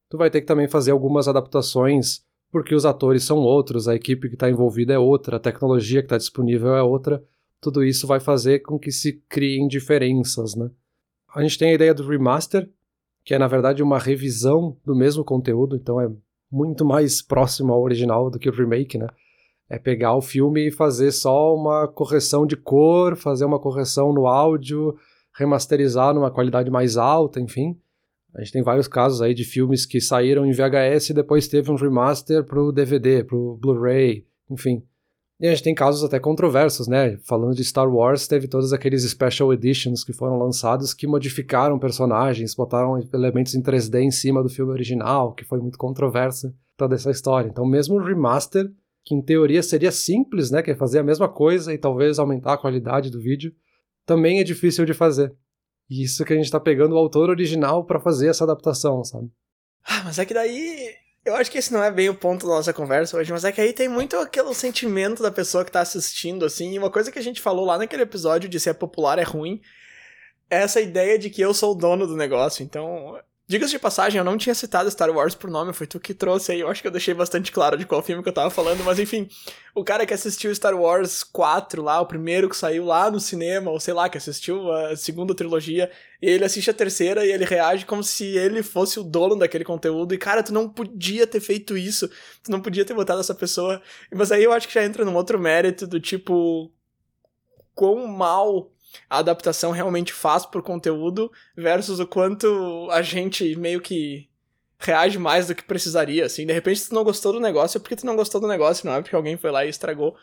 tu 0.08 0.18
vai 0.18 0.28
ter 0.28 0.40
que 0.40 0.46
também 0.46 0.66
fazer 0.66 0.90
algumas 0.90 1.28
adaptações, 1.28 2.24
porque 2.50 2.74
os 2.74 2.84
atores 2.84 3.22
são 3.22 3.38
outros, 3.38 3.86
a 3.86 3.94
equipe 3.94 4.28
que 4.28 4.34
está 4.34 4.50
envolvida 4.50 4.94
é 4.94 4.98
outra, 4.98 5.36
a 5.36 5.40
tecnologia 5.40 6.00
que 6.00 6.06
está 6.06 6.16
disponível 6.16 6.74
é 6.74 6.82
outra. 6.82 7.22
Tudo 7.60 7.84
isso 7.84 8.06
vai 8.06 8.20
fazer 8.20 8.60
com 8.60 8.78
que 8.78 8.90
se 8.90 9.22
criem 9.28 9.66
diferenças, 9.66 10.54
né? 10.54 10.70
A 11.34 11.42
gente 11.42 11.58
tem 11.58 11.70
a 11.70 11.74
ideia 11.74 11.92
do 11.92 12.06
remaster, 12.06 12.68
que 13.24 13.34
é 13.34 13.38
na 13.38 13.46
verdade 13.46 13.82
uma 13.82 13.98
revisão 13.98 14.76
do 14.84 14.94
mesmo 14.94 15.24
conteúdo, 15.24 15.76
então 15.76 16.00
é 16.00 16.10
muito 16.50 16.84
mais 16.84 17.20
próximo 17.20 17.72
ao 17.72 17.82
original 17.82 18.30
do 18.30 18.38
que 18.38 18.48
o 18.48 18.52
remake, 18.52 18.96
né? 18.96 19.06
É 19.68 19.78
pegar 19.78 20.16
o 20.16 20.22
filme 20.22 20.68
e 20.68 20.70
fazer 20.70 21.12
só 21.12 21.54
uma 21.54 21.86
correção 21.86 22.46
de 22.46 22.56
cor, 22.56 23.16
fazer 23.16 23.44
uma 23.44 23.60
correção 23.60 24.12
no 24.14 24.26
áudio, 24.26 24.96
remasterizar 25.34 26.14
numa 26.14 26.30
qualidade 26.30 26.70
mais 26.70 26.96
alta, 26.96 27.38
enfim. 27.38 27.78
A 28.34 28.40
gente 28.40 28.52
tem 28.52 28.62
vários 28.62 28.88
casos 28.88 29.20
aí 29.20 29.34
de 29.34 29.44
filmes 29.44 29.84
que 29.84 30.00
saíram 30.00 30.46
em 30.46 30.52
VHS 30.52 31.10
e 31.10 31.14
depois 31.14 31.48
teve 31.48 31.70
um 31.70 31.76
remaster 31.76 32.44
pro 32.44 32.72
DVD, 32.72 33.24
pro 33.24 33.58
Blu-ray, 33.60 34.26
enfim. 34.50 34.82
E 35.40 35.46
a 35.46 35.50
gente 35.50 35.62
tem 35.62 35.74
casos 35.74 36.02
até 36.02 36.18
controversos, 36.18 36.88
né? 36.88 37.16
Falando 37.18 37.54
de 37.54 37.64
Star 37.64 37.88
Wars, 37.88 38.26
teve 38.26 38.48
todos 38.48 38.72
aqueles 38.72 39.04
special 39.04 39.52
editions 39.52 40.02
que 40.02 40.12
foram 40.12 40.36
lançados 40.36 40.92
que 40.92 41.06
modificaram 41.06 41.78
personagens, 41.78 42.56
botaram 42.56 42.98
elementos 43.12 43.54
em 43.54 43.62
3D 43.62 44.00
em 44.00 44.10
cima 44.10 44.42
do 44.42 44.48
filme 44.48 44.72
original, 44.72 45.32
que 45.32 45.44
foi 45.44 45.60
muito 45.60 45.78
controverso 45.78 46.52
toda 46.76 46.96
essa 46.96 47.10
história. 47.12 47.48
Então, 47.48 47.64
mesmo 47.64 47.94
o 47.94 48.04
remaster, 48.04 48.68
que 49.04 49.14
em 49.14 49.22
teoria 49.22 49.62
seria 49.62 49.92
simples, 49.92 50.50
né? 50.50 50.60
Que 50.60 50.72
é 50.72 50.74
fazer 50.74 50.98
a 50.98 51.04
mesma 51.04 51.28
coisa 51.28 51.72
e 51.72 51.78
talvez 51.78 52.18
aumentar 52.18 52.54
a 52.54 52.58
qualidade 52.58 53.08
do 53.08 53.20
vídeo, 53.20 53.54
também 54.04 54.40
é 54.40 54.44
difícil 54.44 54.84
de 54.84 54.92
fazer. 54.92 55.32
E 55.88 56.02
isso 56.02 56.24
que 56.24 56.32
a 56.32 56.36
gente 56.36 56.50
tá 56.50 56.58
pegando 56.58 56.96
o 56.96 56.98
autor 56.98 57.30
original 57.30 57.84
para 57.84 58.00
fazer 58.00 58.26
essa 58.26 58.42
adaptação, 58.42 59.04
sabe? 59.04 59.30
Ah, 59.84 60.02
mas 60.04 60.18
é 60.18 60.26
que 60.26 60.34
daí 60.34 60.94
eu 61.28 61.36
acho 61.36 61.50
que 61.50 61.58
esse 61.58 61.72
não 61.72 61.82
é 61.84 61.90
bem 61.90 62.08
o 62.08 62.14
ponto 62.14 62.46
da 62.46 62.54
nossa 62.54 62.72
conversa 62.72 63.16
hoje, 63.16 63.30
mas 63.30 63.44
é 63.44 63.52
que 63.52 63.60
aí 63.60 63.72
tem 63.72 63.88
muito 63.88 64.16
aquele 64.16 64.54
sentimento 64.54 65.22
da 65.22 65.30
pessoa 65.30 65.64
que 65.64 65.70
tá 65.70 65.80
assistindo, 65.80 66.44
assim, 66.44 66.72
e 66.72 66.78
uma 66.78 66.90
coisa 66.90 67.12
que 67.12 67.18
a 67.18 67.22
gente 67.22 67.40
falou 67.40 67.64
lá 67.64 67.76
naquele 67.76 68.02
episódio 68.02 68.48
de 68.48 68.58
se 68.58 68.70
é 68.70 68.72
popular 68.72 69.18
é 69.18 69.22
ruim, 69.22 69.60
é 70.50 70.62
essa 70.62 70.80
ideia 70.80 71.18
de 71.18 71.28
que 71.28 71.42
eu 71.42 71.52
sou 71.52 71.72
o 71.72 71.74
dono 71.74 72.06
do 72.06 72.16
negócio. 72.16 72.64
Então, 72.64 73.20
Diga-se 73.50 73.70
de 73.70 73.78
passagem, 73.78 74.18
eu 74.18 74.24
não 74.24 74.36
tinha 74.36 74.54
citado 74.54 74.90
Star 74.90 75.08
Wars 75.08 75.34
por 75.34 75.48
nome, 75.48 75.72
foi 75.72 75.86
tu 75.86 75.98
que 75.98 76.12
trouxe 76.12 76.52
aí. 76.52 76.60
Eu 76.60 76.68
acho 76.68 76.82
que 76.82 76.86
eu 76.86 76.92
deixei 76.92 77.14
bastante 77.14 77.50
claro 77.50 77.78
de 77.78 77.86
qual 77.86 78.02
filme 78.02 78.22
que 78.22 78.28
eu 78.28 78.32
tava 78.32 78.50
falando, 78.50 78.84
mas 78.84 78.98
enfim, 78.98 79.26
o 79.74 79.82
cara 79.82 80.04
que 80.04 80.12
assistiu 80.12 80.54
Star 80.54 80.78
Wars 80.78 81.24
4 81.24 81.80
lá, 81.82 81.98
o 81.98 82.04
primeiro 82.04 82.50
que 82.50 82.56
saiu 82.56 82.84
lá 82.84 83.10
no 83.10 83.18
cinema, 83.18 83.70
ou 83.70 83.80
sei 83.80 83.94
lá, 83.94 84.06
que 84.06 84.18
assistiu 84.18 84.70
a 84.70 84.94
segunda 84.94 85.34
trilogia, 85.34 85.90
e 86.20 86.26
ele 86.28 86.44
assiste 86.44 86.68
a 86.68 86.74
terceira 86.74 87.24
e 87.24 87.32
ele 87.32 87.46
reage 87.46 87.86
como 87.86 88.04
se 88.04 88.26
ele 88.36 88.62
fosse 88.62 89.00
o 89.00 89.02
dono 89.02 89.34
daquele 89.34 89.64
conteúdo. 89.64 90.12
E 90.12 90.18
cara, 90.18 90.42
tu 90.42 90.52
não 90.52 90.68
podia 90.68 91.26
ter 91.26 91.40
feito 91.40 91.74
isso, 91.74 92.06
tu 92.44 92.50
não 92.50 92.60
podia 92.60 92.84
ter 92.84 92.92
botado 92.92 93.20
essa 93.20 93.34
pessoa. 93.34 93.80
Mas 94.14 94.30
aí 94.30 94.44
eu 94.44 94.52
acho 94.52 94.68
que 94.68 94.74
já 94.74 94.84
entra 94.84 95.06
num 95.06 95.16
outro 95.16 95.38
mérito 95.38 95.86
do 95.86 95.98
tipo. 95.98 96.70
Quão 97.74 98.06
mal 98.08 98.72
a 99.08 99.18
adaptação 99.18 99.70
realmente 99.70 100.12
faz 100.12 100.44
pro 100.44 100.62
conteúdo 100.62 101.30
versus 101.56 102.00
o 102.00 102.06
quanto 102.06 102.88
a 102.90 103.02
gente 103.02 103.56
meio 103.56 103.80
que 103.80 104.28
reage 104.78 105.18
mais 105.18 105.46
do 105.46 105.54
que 105.54 105.62
precisaria, 105.62 106.24
assim. 106.24 106.46
De 106.46 106.52
repente, 106.52 106.80
se 106.80 106.88
tu 106.88 106.94
não 106.94 107.04
gostou 107.04 107.32
do 107.32 107.40
negócio, 107.40 107.78
é 107.78 107.80
porque 107.80 107.96
tu 107.96 108.06
não 108.06 108.16
gostou 108.16 108.40
do 108.40 108.46
negócio, 108.46 108.86
não 108.86 108.94
é 108.94 109.02
porque 109.02 109.16
alguém 109.16 109.36
foi 109.36 109.50
lá 109.50 109.64
e 109.64 109.68
estragou. 109.68 110.16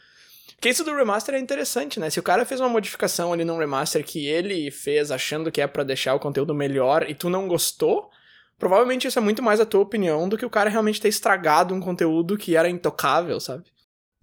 Porque 0.56 0.70
isso 0.70 0.84
do 0.84 0.96
remaster 0.96 1.36
é 1.36 1.40
interessante, 1.40 2.00
né? 2.00 2.10
Se 2.10 2.20
o 2.20 2.24
cara 2.24 2.46
fez 2.46 2.62
uma 2.62 2.70
modificação 2.70 3.34
ali 3.34 3.44
num 3.44 3.58
remaster 3.58 4.04
que 4.04 4.26
ele 4.26 4.72
fez 4.72 5.12
achando 5.12 5.52
que 5.52 5.62
é 5.62 5.68
para 5.68 5.84
deixar 5.84 6.16
o 6.16 6.20
conteúdo 6.20 6.56
melhor 6.56 7.10
e 7.10 7.14
tu 7.14 7.30
não 7.30 7.48
gostou, 7.48 8.10
provavelmente 8.58 9.08
isso 9.08 9.20
é 9.20 9.22
muito 9.22 9.44
mais 9.44 9.60
a 9.60 9.66
tua 9.66 9.82
opinião 9.82 10.30
do 10.30 10.38
que 10.38 10.46
o 10.46 10.50
cara 10.50 10.70
realmente 10.70 11.02
ter 11.02 11.10
estragado 11.10 11.74
um 11.74 11.82
conteúdo 11.82 12.38
que 12.38 12.56
era 12.56 12.70
intocável, 12.70 13.40
sabe? 13.40 13.66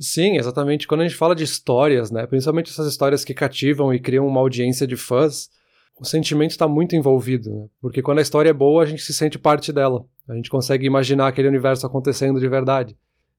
Sim, 0.03 0.37
exatamente. 0.37 0.89
Quando 0.89 1.03
a 1.03 1.07
gente 1.07 1.17
fala 1.17 1.33
de 1.33 1.45
histórias, 1.45 2.11
né, 2.11 2.27
principalmente 2.27 2.73
essas 2.73 2.89
histórias 2.89 3.25
que 3.25 3.33
cativam 3.33 3.95
e 3.95 4.01
criam 4.01 4.27
uma 4.27 4.41
audiência 4.41 4.85
de 4.85 4.97
fãs, 4.97 5.49
o 5.97 6.05
sentimento 6.05 6.51
está 6.51 6.67
muito 6.67 6.97
envolvido, 6.97 7.49
né? 7.55 7.69
Porque 7.81 8.03
quando 8.03 8.19
a 8.19 8.23
história 8.23 8.51
é 8.51 8.53
boa, 8.53 8.83
a 8.83 8.87
gente 8.87 9.01
se 9.01 9.15
sente 9.15 9.39
parte 9.39 9.73
dela. 9.73 10.05
A 10.29 10.35
gente 10.35 10.51
consegue 10.51 10.85
imaginar 10.85 11.29
aquele 11.29 11.47
universo 11.47 11.87
acontecendo 11.87 12.41
de 12.41 12.49
verdade. 12.49 12.99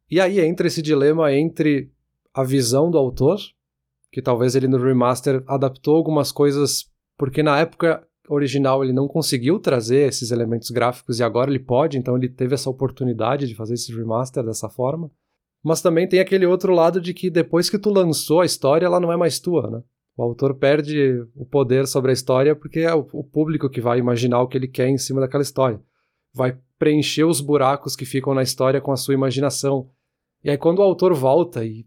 E 0.09 0.21
aí 0.21 0.39
entra 0.39 0.67
esse 0.67 0.81
dilema 0.81 1.33
entre 1.33 1.91
a 2.33 2.45
visão 2.45 2.89
do 2.89 2.97
autor, 2.97 3.37
que 4.09 4.21
talvez 4.21 4.55
ele 4.55 4.69
no 4.69 4.77
remaster 4.77 5.43
adaptou 5.45 5.97
algumas 5.97 6.31
coisas 6.31 6.89
porque 7.17 7.43
na 7.43 7.59
época 7.59 8.07
original 8.29 8.81
ele 8.85 8.93
não 8.93 9.07
conseguiu 9.07 9.59
trazer 9.59 10.07
esses 10.07 10.31
elementos 10.31 10.69
gráficos 10.69 11.19
e 11.19 11.23
agora 11.23 11.51
ele 11.51 11.59
pode, 11.59 11.97
então 11.97 12.15
ele 12.15 12.29
teve 12.29 12.53
essa 12.53 12.69
oportunidade 12.69 13.49
de 13.49 13.55
fazer 13.55 13.73
esse 13.73 13.93
remaster 13.93 14.45
dessa 14.45 14.69
forma. 14.69 15.11
Mas 15.63 15.81
também 15.81 16.07
tem 16.07 16.19
aquele 16.19 16.45
outro 16.45 16.73
lado 16.73 16.99
de 16.99 17.13
que 17.13 17.29
depois 17.29 17.69
que 17.69 17.79
tu 17.79 17.89
lançou 17.89 18.41
a 18.41 18.45
história, 18.45 18.85
ela 18.85 18.99
não 18.99 19.11
é 19.11 19.17
mais 19.17 19.39
tua, 19.39 19.69
né? 19.69 19.81
O 20.15 20.21
autor 20.21 20.55
perde 20.55 21.25
o 21.35 21.45
poder 21.45 21.87
sobre 21.87 22.11
a 22.11 22.13
história 22.13 22.55
porque 22.55 22.81
é 22.81 22.93
o 22.93 23.23
público 23.23 23.69
que 23.69 23.81
vai 23.81 23.97
imaginar 23.97 24.41
o 24.41 24.47
que 24.47 24.57
ele 24.57 24.67
quer 24.67 24.87
em 24.87 24.97
cima 24.97 25.21
daquela 25.21 25.41
história. 25.41 25.81
Vai 26.33 26.57
preencher 26.77 27.23
os 27.23 27.41
buracos 27.41 27.95
que 27.95 28.05
ficam 28.05 28.33
na 28.33 28.43
história 28.43 28.81
com 28.81 28.91
a 28.91 28.97
sua 28.97 29.13
imaginação. 29.13 29.89
E 30.43 30.49
aí 30.49 30.57
quando 30.57 30.79
o 30.79 30.83
autor 30.83 31.13
volta 31.13 31.65
e, 31.65 31.85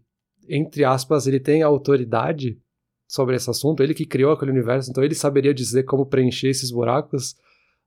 entre 0.49 0.83
aspas, 0.83 1.25
ele 1.27 1.39
tem 1.39 1.61
autoridade 1.61 2.59
sobre 3.07 3.35
esse 3.35 3.49
assunto, 3.49 3.81
ele 3.81 3.93
que 3.93 4.05
criou 4.05 4.33
aquele 4.33 4.51
universo, 4.51 4.89
então 4.89 5.03
ele 5.03 5.15
saberia 5.15 5.53
dizer 5.53 5.83
como 5.83 6.05
preencher 6.05 6.49
esses 6.49 6.71
buracos. 6.71 7.35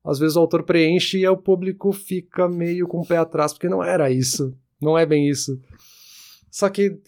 Às 0.02 0.18
vezes 0.18 0.37
o 0.37 0.40
autor 0.40 0.62
preenche 0.62 1.18
e 1.18 1.28
o 1.28 1.37
público 1.37 1.92
fica 1.92 2.49
meio 2.49 2.88
com 2.88 3.00
o 3.00 3.06
pé 3.06 3.18
atrás, 3.18 3.52
porque 3.52 3.68
não 3.68 3.82
era 3.85 4.11
isso. 4.11 4.56
Não 4.81 4.97
é 4.97 5.05
bem 5.05 5.29
isso. 5.29 5.61
Só 6.51 6.69
que 6.69 7.01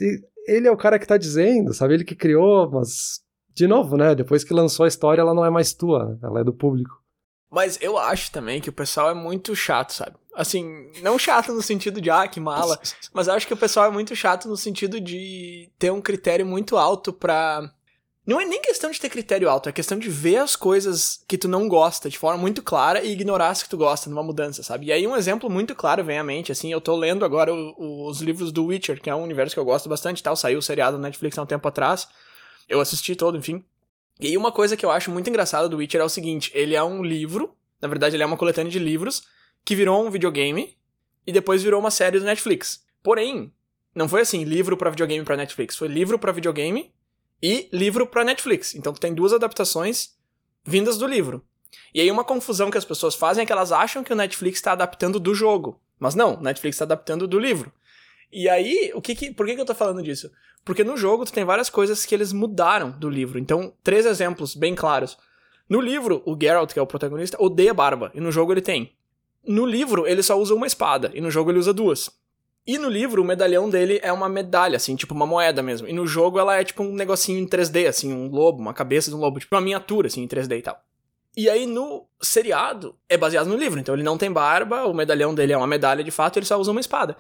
ele 0.47 0.69
é 0.69 0.71
o 0.71 0.77
cara 0.77 0.99
que 0.99 1.07
tá 1.07 1.17
dizendo, 1.17 1.73
sabe? 1.73 1.95
Ele 1.95 2.05
que 2.05 2.15
criou, 2.15 2.71
mas. 2.71 3.21
De 3.55 3.67
novo, 3.67 3.97
né? 3.97 4.15
Depois 4.15 4.45
que 4.45 4.55
lançou 4.55 4.85
a 4.85 4.89
história, 4.89 5.21
ela 5.21 5.35
não 5.35 5.45
é 5.45 5.51
mais 5.51 5.75
tua, 5.75 6.07
né? 6.07 6.19
ela 6.23 6.41
é 6.41 6.45
do 6.45 6.55
público. 6.55 7.03
Mas 7.51 7.79
eu 7.83 7.99
acho 7.99 8.33
também 8.33 8.63
que 8.63 8.71
o 8.71 8.73
pessoal 8.73 9.11
é 9.11 9.15
muito 9.15 9.55
chato, 9.55 9.93
sabe? 9.93 10.17
Assim, 10.35 10.91
não 11.03 11.19
chato 11.19 11.53
no 11.53 11.61
sentido 11.61 12.01
de, 12.01 12.09
ah, 12.09 12.27
que 12.27 12.41
mala. 12.41 12.81
mas 13.13 13.29
eu 13.29 13.35
acho 13.35 13.47
que 13.47 13.53
o 13.53 13.59
pessoal 13.59 13.87
é 13.87 13.91
muito 13.91 14.17
chato 14.17 14.49
no 14.49 14.57
sentido 14.57 14.99
de 14.99 15.69
ter 15.79 15.93
um 15.93 16.01
critério 16.01 16.47
muito 16.47 16.79
alto 16.79 17.13
pra. 17.13 17.71
Não 18.25 18.41
é 18.41 18.45
nem 18.45 18.61
questão 18.61 18.89
de 18.89 19.01
ter 19.01 19.09
critério 19.09 19.51
alto, 19.51 19.69
é 19.69 19.73
questão 19.73 19.99
de 19.99 20.09
ver 20.09 20.37
as 20.37 20.55
coisas 20.55 21.25
que 21.27 21.37
tu 21.37 21.49
não 21.49 21.69
gosta 21.69 22.09
de 22.09 22.17
forma 22.17 22.41
muito 22.41 22.63
clara 22.63 23.03
e 23.03 23.11
ignorar 23.11 23.49
as 23.49 23.65
que 23.65 23.69
tu 23.69 23.77
gosta 23.77 24.09
numa 24.09 24.23
mudança, 24.23 24.63
sabe? 24.63 24.87
E 24.87 24.93
aí 24.93 25.05
um 25.09 25.17
exemplo 25.17 25.51
muito 25.51 25.75
claro 25.75 26.05
vem 26.05 26.19
à 26.19 26.23
mente, 26.23 26.53
assim, 26.53 26.71
eu 26.71 26.81
tô 26.81 26.95
lendo 26.95 27.25
agora 27.25 27.53
o, 27.53 28.07
os 28.07 28.21
livros 28.21 28.53
do 28.53 28.67
Witcher, 28.67 29.01
que 29.01 29.11
é 29.11 29.15
um 29.15 29.25
universo 29.25 29.55
que 29.57 29.59
eu 29.59 29.65
gosto 29.65 29.89
bastante 29.89 30.23
tal, 30.23 30.37
saiu 30.37 30.61
o 30.61 30.63
seriado 30.63 30.99
na 30.99 31.09
Netflix 31.09 31.37
há 31.37 31.43
um 31.43 31.47
tempo 31.47 31.67
atrás. 31.67 32.07
Eu 32.69 32.81
assisti 32.81 33.17
todo, 33.17 33.37
enfim. 33.37 33.65
E 34.21 34.29
aí 34.29 34.37
uma 34.37 34.53
coisa 34.53 34.77
que 34.77 34.87
eu 34.87 34.91
acho 34.93 35.11
muito 35.11 35.29
engraçada 35.29 35.69
do 35.69 35.79
Witcher 35.79 36.01
é 36.01 36.05
o 36.05 36.09
seguinte, 36.09 36.53
ele 36.55 36.77
é 36.77 36.83
um 36.83 37.03
livro, 37.03 37.57
na 37.81 37.89
verdade 37.89 38.15
ele 38.15 38.23
é 38.23 38.27
uma 38.27 38.37
coletânea 38.37 38.71
de 38.71 38.79
livros, 38.79 39.25
que 39.65 39.75
virou 39.75 40.07
um 40.07 40.11
videogame 40.11 40.77
e 41.27 41.33
depois 41.33 41.61
virou 41.61 41.81
uma 41.81 41.91
série 41.91 42.21
do 42.21 42.25
Netflix. 42.25 42.85
Porém, 43.03 43.53
não 43.93 44.09
foi 44.09 44.21
assim, 44.21 44.45
livro 44.45 44.77
para 44.77 44.91
videogame 44.91 45.25
para 45.25 45.37
Netflix, 45.37 45.77
foi 45.77 45.89
livro 45.89 46.21
para 46.21 46.31
videogame 46.31 46.93
e 47.43 47.69
livro 47.73 48.07
para 48.07 48.25
Netflix. 48.25 48.75
Então 48.75 48.93
tu 48.93 49.01
tem 49.01 49.13
duas 49.13 49.33
adaptações 49.33 50.15
vindas 50.65 50.97
do 50.97 51.07
livro. 51.07 51.45
E 51.95 52.01
aí 52.01 52.11
uma 52.11 52.25
confusão 52.25 52.71
que 52.71 52.79
as 52.79 52.85
pessoas 52.85 53.15
fazem 53.15 53.43
é 53.43 53.47
que 53.47 53.53
elas 53.53 53.73
acham 53.73 54.05
que 54.05 54.13
o 54.13 54.17
Netflix 54.17 54.59
está 54.59 54.73
adaptando 54.73 55.19
do 55.19 55.35
jogo. 55.35 55.81
Mas 55.99 56.15
não, 56.15 56.35
o 56.35 56.43
Netflix 56.43 56.77
está 56.77 56.85
adaptando 56.85 57.27
do 57.27 57.39
livro. 57.39 57.73
E 58.33 58.49
aí, 58.49 58.91
o 58.95 59.03
que, 59.03 59.15
que 59.15 59.31
por 59.31 59.45
que, 59.47 59.55
que 59.55 59.61
eu 59.61 59.67
tô 59.67 59.75
falando 59.75 60.03
disso? 60.03 60.31
Porque 60.65 60.83
no 60.83 60.97
jogo 60.97 61.25
tu 61.25 61.33
tem 61.33 61.45
várias 61.45 61.69
coisas 61.69 62.07
que 62.07 62.15
eles 62.15 62.33
mudaram 62.33 62.91
do 62.91 63.11
livro. 63.11 63.39
Então, 63.39 63.75
três 63.83 64.07
exemplos 64.07 64.55
bem 64.55 64.75
claros. 64.75 65.19
No 65.69 65.81
livro, 65.81 66.23
o 66.25 66.37
Geralt, 66.41 66.73
que 66.73 66.79
é 66.79 66.83
o 66.83 66.87
protagonista, 66.87 67.37
odeia 67.41 67.75
barba, 67.75 68.11
e 68.15 68.21
no 68.21 68.33
jogo 68.33 68.53
ele 68.53 68.61
tem. 68.61 68.93
No 69.47 69.67
livro, 69.67 70.07
ele 70.07 70.23
só 70.23 70.39
usa 70.39 70.55
uma 70.55 70.67
espada, 70.67 71.11
e 71.15 71.21
no 71.21 71.31
jogo 71.31 71.51
ele 71.51 71.59
usa 71.59 71.73
duas. 71.73 72.11
E 72.65 72.79
no 72.79 72.89
livro, 72.89 73.23
o 73.23 73.25
medalhão 73.25 73.69
dele 73.69 73.99
é 74.03 74.13
uma 74.13 74.29
medalha, 74.29 74.77
assim, 74.77 74.95
tipo 74.95 75.15
uma 75.15 75.27
moeda 75.27 75.63
mesmo. 75.63 75.89
E 75.89 75.93
no 75.93 76.07
jogo 76.07 76.39
ela 76.39 76.57
é 76.57 76.65
tipo 76.65 76.83
um 76.83 76.95
negocinho 76.95 77.41
em 77.41 77.47
3D, 77.47 77.89
assim, 77.89 78.13
um 78.13 78.29
lobo, 78.29 78.61
uma 78.61 78.73
cabeça 78.73 79.11
de 79.11 79.17
um 79.17 79.19
lobo, 79.19 79.41
tipo 79.41 79.55
uma 79.55 79.61
miniatura, 79.61 80.07
assim, 80.07 80.23
em 80.23 80.29
3D 80.29 80.59
e 80.59 80.63
tal. 80.63 80.81
E 81.37 81.49
aí 81.49 81.67
no 81.67 82.07
seriado 82.21 82.95
é 83.09 83.17
baseado 83.17 83.49
no 83.49 83.57
livro, 83.57 83.81
então 83.81 83.95
ele 83.95 84.05
não 84.05 84.19
tem 84.19 84.31
barba, 84.31 84.85
o 84.85 84.95
medalhão 84.95 85.35
dele 85.35 85.53
é 85.53 85.57
uma 85.57 85.67
medalha 85.67 86.05
de 86.05 86.11
fato, 86.11 86.39
ele 86.39 86.47
só 86.47 86.57
usa 86.59 86.71
uma 86.71 86.81
espada. 86.81 87.17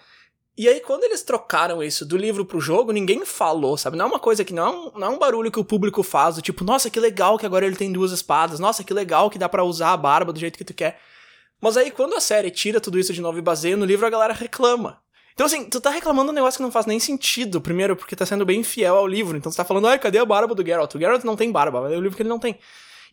E 0.56 0.68
aí, 0.68 0.80
quando 0.80 1.04
eles 1.04 1.22
trocaram 1.22 1.82
isso 1.82 2.04
do 2.04 2.14
livro 2.14 2.44
pro 2.44 2.60
jogo, 2.60 2.92
ninguém 2.92 3.24
falou, 3.24 3.78
sabe? 3.78 3.96
Não 3.96 4.04
é 4.04 4.08
uma 4.08 4.18
coisa 4.18 4.44
que 4.44 4.52
não 4.52 4.66
é 4.66 4.70
um, 4.70 4.98
não 4.98 5.06
é 5.06 5.10
um 5.10 5.18
barulho 5.18 5.50
que 5.50 5.58
o 5.58 5.64
público 5.64 6.02
faz, 6.02 6.36
do 6.36 6.42
tipo, 6.42 6.62
nossa, 6.62 6.90
que 6.90 7.00
legal 7.00 7.38
que 7.38 7.46
agora 7.46 7.64
ele 7.64 7.74
tem 7.74 7.90
duas 7.90 8.12
espadas, 8.12 8.60
nossa, 8.60 8.84
que 8.84 8.92
legal 8.92 9.30
que 9.30 9.38
dá 9.38 9.48
para 9.48 9.64
usar 9.64 9.92
a 9.92 9.96
barba 9.96 10.30
do 10.30 10.38
jeito 10.38 10.58
que 10.58 10.64
tu 10.64 10.74
quer. 10.74 11.00
Mas 11.58 11.78
aí, 11.78 11.90
quando 11.90 12.14
a 12.14 12.20
série 12.20 12.50
tira 12.50 12.82
tudo 12.82 12.98
isso 12.98 13.14
de 13.14 13.22
novo 13.22 13.38
e 13.38 13.42
baseia 13.42 13.78
no 13.78 13.86
livro, 13.86 14.06
a 14.06 14.10
galera 14.10 14.34
reclama. 14.34 15.00
Então, 15.34 15.46
assim, 15.46 15.64
tu 15.64 15.80
tá 15.80 15.90
reclamando 15.90 16.30
um 16.30 16.34
negócio 16.34 16.58
que 16.58 16.62
não 16.62 16.70
faz 16.70 16.86
nem 16.86 17.00
sentido. 17.00 17.60
Primeiro, 17.60 17.96
porque 17.96 18.16
tá 18.16 18.26
sendo 18.26 18.44
bem 18.44 18.62
fiel 18.62 18.96
ao 18.96 19.06
livro. 19.06 19.36
Então, 19.36 19.50
você 19.50 19.56
tá 19.56 19.64
falando, 19.64 19.88
ai, 19.88 19.98
cadê 19.98 20.18
a 20.18 20.24
barba 20.24 20.54
do 20.54 20.64
Geralt? 20.64 20.94
O 20.94 20.98
Geralt 20.98 21.24
não 21.24 21.36
tem 21.36 21.50
barba, 21.50 21.90
é 21.92 21.96
o 21.96 22.00
livro 22.00 22.16
que 22.16 22.22
ele 22.22 22.28
não 22.28 22.38
tem. 22.38 22.58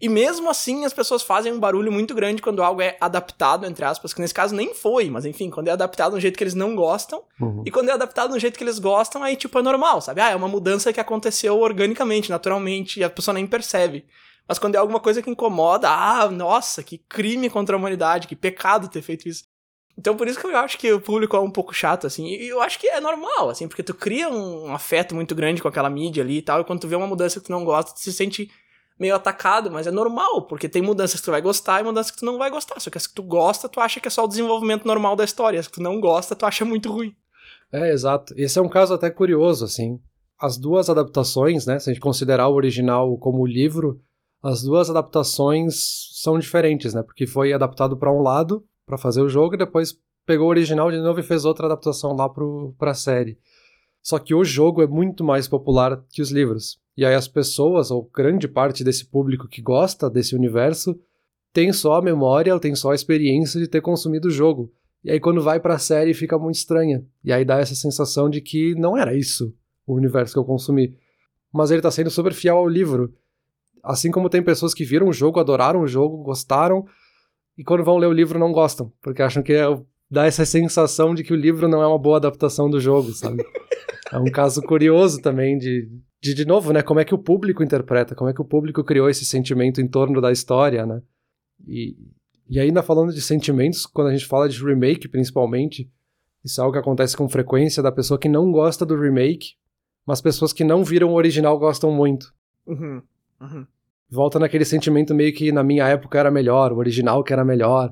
E 0.01 0.07
mesmo 0.07 0.49
assim, 0.49 0.85
as 0.85 0.93
pessoas 0.93 1.21
fazem 1.21 1.51
um 1.51 1.59
barulho 1.59 1.91
muito 1.91 2.15
grande 2.15 2.41
quando 2.41 2.63
algo 2.63 2.81
é 2.81 2.95
adaptado, 3.01 3.65
entre 3.65 3.83
aspas, 3.83 4.13
que 4.13 4.21
nesse 4.21 4.33
caso 4.33 4.55
nem 4.55 4.73
foi, 4.73 5.09
mas 5.09 5.25
enfim, 5.25 5.49
quando 5.49 5.67
é 5.67 5.71
adaptado 5.71 6.13
de 6.13 6.17
um 6.17 6.21
jeito 6.21 6.38
que 6.38 6.43
eles 6.43 6.53
não 6.53 6.73
gostam, 6.73 7.21
uhum. 7.39 7.63
e 7.65 7.71
quando 7.71 7.89
é 7.89 7.91
adaptado 7.91 8.29
de 8.31 8.38
um 8.38 8.39
jeito 8.39 8.57
que 8.57 8.63
eles 8.63 8.79
gostam, 8.79 9.21
aí, 9.21 9.35
tipo, 9.35 9.59
é 9.59 9.61
normal, 9.61 9.99
sabe? 9.99 10.21
Ah, 10.21 10.29
é 10.29 10.35
uma 10.35 10.47
mudança 10.47 10.93
que 10.93 11.01
aconteceu 11.01 11.59
organicamente, 11.59 12.29
naturalmente, 12.29 13.01
e 13.01 13.03
a 13.03 13.09
pessoa 13.09 13.33
nem 13.33 13.45
percebe. 13.45 14.05
Mas 14.47 14.57
quando 14.57 14.75
é 14.75 14.77
alguma 14.77 15.01
coisa 15.01 15.21
que 15.21 15.29
incomoda, 15.29 15.89
ah, 15.89 16.29
nossa, 16.29 16.81
que 16.81 16.97
crime 16.97 17.49
contra 17.49 17.75
a 17.75 17.77
humanidade, 17.77 18.27
que 18.27 18.38
pecado 18.38 18.88
ter 18.88 19.01
feito 19.01 19.27
isso. 19.27 19.48
Então 19.99 20.15
por 20.15 20.29
isso 20.29 20.39
que 20.39 20.47
eu 20.47 20.55
acho 20.55 20.77
que 20.77 20.93
o 20.93 21.01
público 21.01 21.35
é 21.35 21.39
um 21.41 21.51
pouco 21.51 21.73
chato, 21.73 22.07
assim. 22.07 22.25
E 22.25 22.47
eu 22.47 22.61
acho 22.61 22.79
que 22.79 22.87
é 22.87 23.01
normal, 23.01 23.49
assim, 23.49 23.67
porque 23.67 23.83
tu 23.83 23.93
cria 23.93 24.29
um 24.29 24.73
afeto 24.73 25.13
muito 25.13 25.35
grande 25.35 25.62
com 25.62 25.67
aquela 25.67 25.89
mídia 25.89 26.23
ali 26.23 26.38
e 26.38 26.41
tal, 26.41 26.62
e 26.62 26.63
quando 26.63 26.79
tu 26.79 26.88
vê 26.88 26.95
uma 26.95 27.05
mudança 27.05 27.38
que 27.38 27.47
tu 27.47 27.51
não 27.51 27.65
gosta, 27.65 27.93
tu 27.93 27.99
se 27.99 28.13
sente 28.13 28.49
meio 28.97 29.13
atacado, 29.13 29.69
mas 29.69 29.88
é 29.88 29.91
normal, 29.91 30.47
porque 30.47 30.69
tem 30.69 30.81
mudanças 30.81 31.19
que 31.19 31.25
tu 31.25 31.31
vai 31.31 31.41
gostar 31.41 31.81
e 31.81 31.83
mudanças 31.83 32.12
que 32.12 32.19
tu 32.19 32.25
não 32.25 32.38
vai 32.38 32.49
gostar. 32.49 32.79
Só 32.79 32.89
que 32.89 32.97
as 32.97 33.07
que 33.07 33.13
tu 33.13 33.23
gosta, 33.23 33.67
tu 33.67 33.81
acha 33.81 33.99
que 33.99 34.07
é 34.07 34.12
só 34.12 34.23
o 34.23 34.27
desenvolvimento 34.27 34.85
normal 34.85 35.17
da 35.17 35.25
história. 35.25 35.59
As 35.59 35.67
que 35.67 35.73
tu 35.73 35.83
não 35.83 35.99
gosta, 35.99 36.35
tu 36.35 36.45
acha 36.45 36.63
muito 36.63 36.89
ruim. 36.89 37.13
É, 37.71 37.91
exato. 37.91 38.33
Esse 38.38 38.57
é 38.57 38.62
um 38.62 38.69
caso 38.69 38.93
até 38.93 39.09
curioso, 39.09 39.65
assim. 39.65 39.99
As 40.39 40.57
duas 40.57 40.89
adaptações, 40.89 41.65
né, 41.65 41.77
se 41.77 41.89
a 41.89 41.93
gente 41.93 42.01
considerar 42.01 42.47
o 42.47 42.55
original 42.55 43.17
como 43.17 43.45
livro, 43.45 43.99
as 44.41 44.62
duas 44.62 44.89
adaptações 44.89 45.75
são 46.21 46.39
diferentes, 46.39 46.93
né? 46.93 47.03
Porque 47.03 47.27
foi 47.27 47.51
adaptado 47.51 47.97
para 47.97 48.13
um 48.13 48.21
lado 48.21 48.63
para 48.89 48.97
fazer 48.97 49.21
o 49.21 49.30
jogo 49.30 49.54
e 49.54 49.58
depois 49.58 49.95
pegou 50.25 50.47
o 50.47 50.49
original 50.49 50.89
de 50.89 50.97
novo 50.97 51.19
e 51.19 51.23
fez 51.23 51.45
outra 51.45 51.67
adaptação 51.67 52.15
lá 52.15 52.28
para 52.28 52.91
a 52.91 52.95
série. 52.95 53.38
Só 54.02 54.17
que 54.17 54.34
o 54.34 54.43
jogo 54.43 54.82
é 54.82 54.88
muito 54.88 55.23
mais 55.23 55.47
popular 55.47 56.04
que 56.10 56.21
os 56.21 56.32
livros. 56.32 56.80
E 56.97 57.06
aí 57.06 57.13
as 57.13 57.28
pessoas, 57.28 57.91
ou 57.91 58.10
grande 58.13 58.47
parte 58.47 58.84
desse 58.84 59.06
público 59.06 59.47
que 59.47 59.62
gosta 59.62 60.10
desse 60.10 60.36
universo, 60.36 60.99
tem 61.54 61.71
só 61.71 61.95
a 61.95 62.02
memória 62.02 62.54
ou 62.54 62.60
tem 62.60 62.73
só 62.73 62.91
a 62.91 62.95
experiência 62.95 63.60
de 63.60 63.67
ter 63.67 63.82
consumido 63.82 64.28
o 64.28 64.32
jogo. 64.32 64.71
E 65.04 65.12
aí 65.12 65.19
quando 65.19 65.41
vai 65.41 65.60
para 65.60 65.75
a 65.75 65.80
série 65.80 66.13
fica 66.13 66.38
muito 66.38 66.56
estranha. 66.56 67.06
E 67.23 67.32
aí 67.32 67.45
dá 67.45 67.60
essa 67.60 67.75
sensação 67.75 68.30
de 68.30 68.41
que 68.41 68.73
não 68.75 68.97
era 68.97 69.13
isso 69.13 69.54
o 69.86 69.93
universo 69.93 70.34
que 70.34 70.39
eu 70.39 70.45
consumi. 70.45 70.95
Mas 71.54 71.71
ele 71.71 71.82
tá 71.82 71.91
sendo 71.91 72.10
super 72.10 72.34
fiel 72.34 72.58
ao 72.58 72.67
livro. 72.67 73.13
Assim 73.84 74.12
como 74.12 74.30
tem 74.30 74.43
pessoas 74.43 74.73
que 74.73 74.84
viram 74.84 75.08
o 75.08 75.13
jogo, 75.13 75.39
adoraram 75.39 75.82
o 75.82 75.88
jogo, 75.88 76.17
gostaram, 76.23 76.86
e 77.60 77.63
quando 77.65 77.84
vão 77.84 77.98
ler 77.98 78.08
o 78.08 78.13
livro 78.13 78.39
não 78.39 78.54
gostam, 78.54 78.89
porque 79.02 79.22
acham 79.22 79.43
que 79.43 79.52
é, 79.52 79.65
dá 80.10 80.26
essa 80.26 80.45
sensação 80.45 81.13
de 81.13 81.26
que 81.26 81.34
o 81.34 81.36
livro 81.36 81.67
não 81.67 81.84
é 81.84 81.88
uma 81.88 82.00
boa 82.00 82.15
adaptação 82.15 82.69
do 82.69 82.80
jogo, 82.80 83.12
sabe? 83.12 83.43
é 84.13 84.17
um 84.17 84.32
caso 84.32 84.62
curioso 84.62 85.22
também 85.22 85.58
de, 85.58 85.91
de, 86.22 86.34
de 86.34 86.45
novo, 86.45 86.72
né? 86.72 86.82
Como 86.82 87.02
é 87.02 87.04
que 87.04 87.13
o 87.13 87.17
público 87.17 87.62
interpreta, 87.62 88.15
como 88.15 88.30
é 88.30 88.34
que 88.34 88.41
o 88.41 88.45
público 88.45 88.82
criou 88.82 89.10
esse 89.10 89.26
sentimento 89.26 89.82
em 89.82 89.89
torno 89.89 90.22
da 90.22 90.32
história, 90.32 90.86
né? 90.86 91.02
E, 91.67 91.98
e 92.50 92.62
ainda 92.62 92.82
falando 92.82 93.13
de 93.13 93.22
sentimentos, 93.22 93.86
quando 93.86 94.08
a 94.08 94.13
gente 94.13 94.26
fala 94.26 94.48
de 94.48 94.63
remake, 94.63 95.10
principalmente, 95.10 95.91
isso 96.41 96.62
é 96.62 96.63
algo 96.63 96.72
que 96.72 96.80
acontece 96.80 97.17
com 97.17 97.28
frequência 97.28 97.84
da 97.84 97.91
pessoa 97.91 98.17
que 98.17 98.30
não 98.30 98.54
gosta 98.54 98.86
do 98.86 98.98
remake, 98.98 99.56
mas 100.06 100.22
pessoas 100.22 100.54
que 100.54 100.63
não 100.63 100.82
viram 100.82 101.10
o 101.10 101.15
original 101.15 101.60
gostam 101.60 101.91
muito. 101.91 102.34
Uhum. 102.65 103.02
Uhum. 103.41 103.67
Volta 104.10 104.39
naquele 104.39 104.65
sentimento 104.65 105.13
meio 105.13 105.34
que 105.34 105.52
na 105.52 105.63
minha 105.63 105.88
época 105.88 106.17
era 106.17 106.32
melhor, 106.32 106.74
o 106.74 106.78
original 106.78 107.24
que 107.24 107.32
era 107.32 107.45
melhor. 107.45 107.91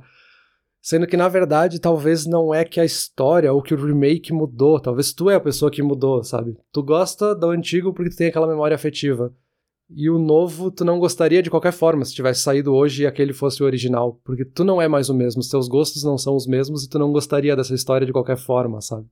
Sendo 0.82 1.06
que, 1.06 1.18
na 1.18 1.28
verdade, 1.28 1.80
talvez 1.80 2.26
não 2.26 2.54
é 2.54 2.64
que 2.64 2.80
a 2.80 2.86
história 2.86 3.52
ou 3.52 3.62
que 3.62 3.74
o 3.74 3.86
remake 3.86 4.32
mudou. 4.32 4.80
Talvez 4.80 5.12
tu 5.12 5.30
é 5.30 5.36
a 5.36 5.40
pessoa 5.40 5.70
que 5.70 5.84
mudou, 5.84 6.24
sabe? 6.24 6.58
Tu 6.72 6.82
gosta 6.82 7.36
do 7.36 7.50
antigo 7.50 7.94
porque 7.94 8.10
tu 8.10 8.16
tem 8.16 8.28
aquela 8.28 8.48
memória 8.48 8.76
afetiva. 8.76 9.34
E 9.90 10.10
o 10.10 10.18
novo 10.18 10.72
tu 10.72 10.84
não 10.84 11.00
gostaria 11.00 11.42
de 11.42 11.50
qualquer 11.50 11.72
forma 11.72 12.04
se 12.04 12.14
tivesse 12.14 12.42
saído 12.42 12.74
hoje 12.74 13.04
e 13.04 13.06
aquele 13.06 13.34
fosse 13.34 13.62
o 13.62 13.66
original. 13.66 14.20
Porque 14.24 14.46
tu 14.46 14.64
não 14.64 14.82
é 14.82 14.88
mais 14.88 15.10
o 15.10 15.14
mesmo, 15.14 15.42
os 15.42 15.50
teus 15.50 15.68
gostos 15.68 16.04
não 16.04 16.18
são 16.18 16.36
os 16.36 16.48
mesmos 16.48 16.84
e 16.84 16.90
tu 16.90 16.98
não 16.98 17.12
gostaria 17.12 17.56
dessa 17.56 17.74
história 17.74 18.06
de 18.08 18.14
qualquer 18.14 18.38
forma, 18.38 18.82
sabe? 18.82 19.08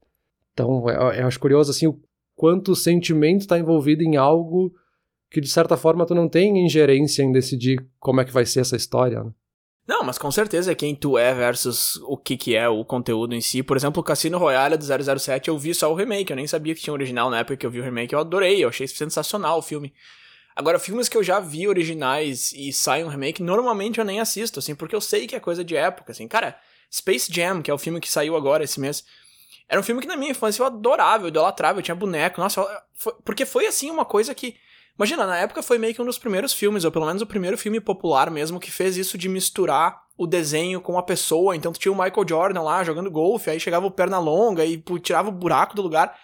Então, 0.53 0.89
eu 0.89 1.27
acho 1.27 1.39
curioso, 1.39 1.71
assim, 1.71 1.87
o 1.87 1.99
quanto 2.35 2.71
o 2.71 2.75
sentimento 2.75 3.41
está 3.41 3.59
envolvido 3.59 4.01
em 4.01 4.15
algo 4.15 4.73
que 5.35 5.41
de 5.41 5.49
certa 5.49 5.75
forma 5.75 6.05
tu 6.05 6.15
não 6.15 6.29
tem 6.29 6.65
ingerência 6.65 7.21
em 7.21 7.29
decidir 7.29 7.85
como 7.99 8.21
é 8.21 8.25
que 8.25 8.31
vai 8.31 8.45
ser 8.45 8.61
essa 8.61 8.77
história. 8.77 9.21
Né? 9.21 9.31
Não, 9.85 10.01
mas 10.01 10.17
com 10.17 10.31
certeza 10.31 10.71
é 10.71 10.75
quem 10.75 10.95
tu 10.95 11.17
é 11.17 11.33
versus 11.33 11.97
o 12.03 12.15
que 12.15 12.37
que 12.37 12.55
é 12.55 12.69
o 12.69 12.85
conteúdo 12.85 13.35
em 13.35 13.41
si. 13.41 13.61
Por 13.61 13.75
exemplo, 13.75 13.99
o 13.99 14.03
Cassino 14.03 14.37
Royale 14.37 14.77
do 14.77 15.19
007 15.19 15.49
eu 15.49 15.57
vi 15.57 15.75
só 15.75 15.91
o 15.91 15.93
remake, 15.93 16.31
eu 16.31 16.37
nem 16.37 16.47
sabia 16.47 16.73
que 16.73 16.79
tinha 16.79 16.93
original 16.93 17.29
na 17.29 17.39
época 17.39 17.57
que 17.57 17.65
eu 17.65 17.69
vi 17.69 17.81
o 17.81 17.83
remake, 17.83 18.13
eu 18.13 18.19
adorei, 18.19 18.63
eu 18.63 18.69
achei 18.69 18.87
sensacional 18.87 19.57
o 19.59 19.61
filme. 19.61 19.93
Agora, 20.55 20.79
filmes 20.79 21.09
que 21.09 21.17
eu 21.17 21.23
já 21.23 21.41
vi 21.41 21.67
originais 21.67 22.53
e 22.53 22.71
saem 22.71 23.03
um 23.03 23.09
remake, 23.09 23.43
normalmente 23.43 23.99
eu 23.99 24.05
nem 24.05 24.21
assisto, 24.21 24.59
assim, 24.59 24.73
porque 24.73 24.95
eu 24.95 25.01
sei 25.01 25.27
que 25.27 25.35
é 25.35 25.39
coisa 25.41 25.65
de 25.65 25.75
época, 25.75 26.13
assim. 26.13 26.29
Cara, 26.29 26.57
Space 26.89 27.29
Jam, 27.29 27.61
que 27.61 27.69
é 27.69 27.73
o 27.73 27.77
filme 27.77 27.99
que 27.99 28.09
saiu 28.09 28.37
agora 28.37 28.63
esse 28.63 28.79
mês, 28.79 29.03
era 29.67 29.81
um 29.81 29.83
filme 29.83 29.99
que 29.99 30.07
na 30.07 30.15
minha 30.15 30.31
infância 30.31 30.61
eu 30.61 30.65
adorava, 30.65 31.25
eu 31.25 31.27
idolatrava, 31.27 31.79
eu 31.79 31.83
tinha 31.83 31.93
boneco, 31.93 32.39
nossa, 32.39 32.61
eu, 32.61 33.11
porque 33.25 33.45
foi 33.45 33.67
assim 33.67 33.91
uma 33.91 34.05
coisa 34.05 34.33
que 34.33 34.55
Imagina, 34.97 35.25
na 35.25 35.37
época 35.37 35.61
foi 35.61 35.77
meio 35.77 35.93
que 35.93 36.01
um 36.01 36.05
dos 36.05 36.17
primeiros 36.17 36.53
filmes, 36.53 36.85
ou 36.85 36.91
pelo 36.91 37.05
menos 37.05 37.21
o 37.21 37.27
primeiro 37.27 37.57
filme 37.57 37.81
popular 37.81 38.31
mesmo, 38.31 38.59
que 38.59 38.71
fez 38.71 38.95
isso 38.95 39.17
de 39.17 39.27
misturar 39.27 40.03
o 40.17 40.25
desenho 40.25 40.79
com 40.79 40.97
a 40.97 41.03
pessoa. 41.03 41.55
Então 41.55 41.73
tu 41.73 41.79
tinha 41.79 41.91
o 41.91 41.95
Michael 41.95 42.27
Jordan 42.27 42.61
lá 42.61 42.83
jogando 42.83 43.11
golfe, 43.11 43.49
aí 43.49 43.59
chegava 43.59 43.85
o 43.85 43.91
perna 43.91 44.19
longa 44.19 44.63
e 44.63 44.81
tirava 45.01 45.29
o 45.29 45.33
buraco 45.33 45.75
do 45.75 45.81
lugar. 45.81 46.17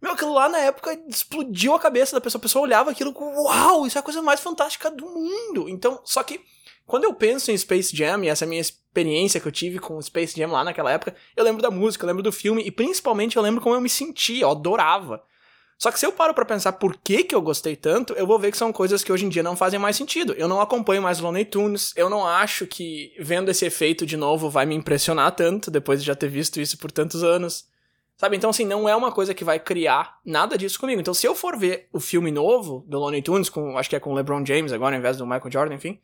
Meu, 0.00 0.12
aquilo 0.12 0.32
lá 0.32 0.48
na 0.48 0.58
época 0.58 0.98
explodiu 1.08 1.74
a 1.74 1.78
cabeça 1.78 2.16
da 2.16 2.20
pessoa. 2.20 2.38
A 2.38 2.42
pessoa 2.42 2.62
olhava 2.62 2.90
aquilo 2.90 3.12
com 3.12 3.44
uau, 3.44 3.86
isso 3.86 3.98
é 3.98 4.00
a 4.00 4.04
coisa 4.04 4.22
mais 4.22 4.40
fantástica 4.40 4.90
do 4.90 5.04
mundo. 5.04 5.68
Então, 5.68 6.00
só 6.04 6.22
que 6.22 6.40
quando 6.86 7.04
eu 7.04 7.12
penso 7.12 7.50
em 7.50 7.58
Space 7.58 7.94
Jam 7.94 8.24
e 8.24 8.28
essa 8.28 8.46
minha 8.46 8.60
experiência 8.60 9.38
que 9.38 9.46
eu 9.46 9.52
tive 9.52 9.78
com 9.78 10.00
Space 10.00 10.34
Jam 10.34 10.50
lá 10.50 10.64
naquela 10.64 10.90
época, 10.90 11.14
eu 11.36 11.44
lembro 11.44 11.60
da 11.60 11.70
música, 11.70 12.04
eu 12.04 12.06
lembro 12.06 12.22
do 12.22 12.32
filme 12.32 12.62
e 12.62 12.70
principalmente 12.70 13.36
eu 13.36 13.42
lembro 13.42 13.60
como 13.60 13.74
eu 13.74 13.80
me 13.80 13.88
sentia, 13.90 14.44
eu 14.44 14.50
adorava. 14.50 15.22
Só 15.78 15.92
que 15.92 16.00
se 16.00 16.04
eu 16.04 16.10
paro 16.10 16.34
para 16.34 16.44
pensar 16.44 16.72
por 16.72 16.96
que 16.96 17.22
que 17.22 17.34
eu 17.34 17.40
gostei 17.40 17.76
tanto, 17.76 18.12
eu 18.14 18.26
vou 18.26 18.36
ver 18.36 18.50
que 18.50 18.58
são 18.58 18.72
coisas 18.72 19.04
que 19.04 19.12
hoje 19.12 19.24
em 19.24 19.28
dia 19.28 19.44
não 19.44 19.54
fazem 19.54 19.78
mais 19.78 19.94
sentido. 19.94 20.32
Eu 20.32 20.48
não 20.48 20.60
acompanho 20.60 21.00
mais 21.00 21.20
Looney 21.20 21.44
Tunes, 21.44 21.92
eu 21.96 22.10
não 22.10 22.26
acho 22.26 22.66
que 22.66 23.14
vendo 23.20 23.48
esse 23.48 23.64
efeito 23.64 24.04
de 24.04 24.16
novo 24.16 24.50
vai 24.50 24.66
me 24.66 24.74
impressionar 24.74 25.30
tanto, 25.36 25.70
depois 25.70 26.00
de 26.00 26.06
já 26.06 26.16
ter 26.16 26.28
visto 26.28 26.60
isso 26.60 26.76
por 26.78 26.90
tantos 26.90 27.22
anos. 27.22 27.68
Sabe? 28.16 28.36
Então, 28.36 28.50
assim, 28.50 28.64
não 28.64 28.88
é 28.88 28.96
uma 28.96 29.12
coisa 29.12 29.32
que 29.32 29.44
vai 29.44 29.60
criar 29.60 30.18
nada 30.24 30.58
disso 30.58 30.80
comigo. 30.80 31.00
Então, 31.00 31.14
se 31.14 31.24
eu 31.24 31.36
for 31.36 31.56
ver 31.56 31.88
o 31.92 32.00
filme 32.00 32.32
novo 32.32 32.84
do 32.88 32.98
Looney 32.98 33.22
Tunes, 33.22 33.48
com, 33.48 33.78
acho 33.78 33.88
que 33.88 33.94
é 33.94 34.00
com 34.00 34.10
o 34.10 34.14
LeBron 34.14 34.44
James 34.44 34.72
agora, 34.72 34.96
ao 34.96 34.98
invés 34.98 35.16
do 35.16 35.24
Michael 35.24 35.52
Jordan, 35.52 35.74
enfim, 35.76 36.00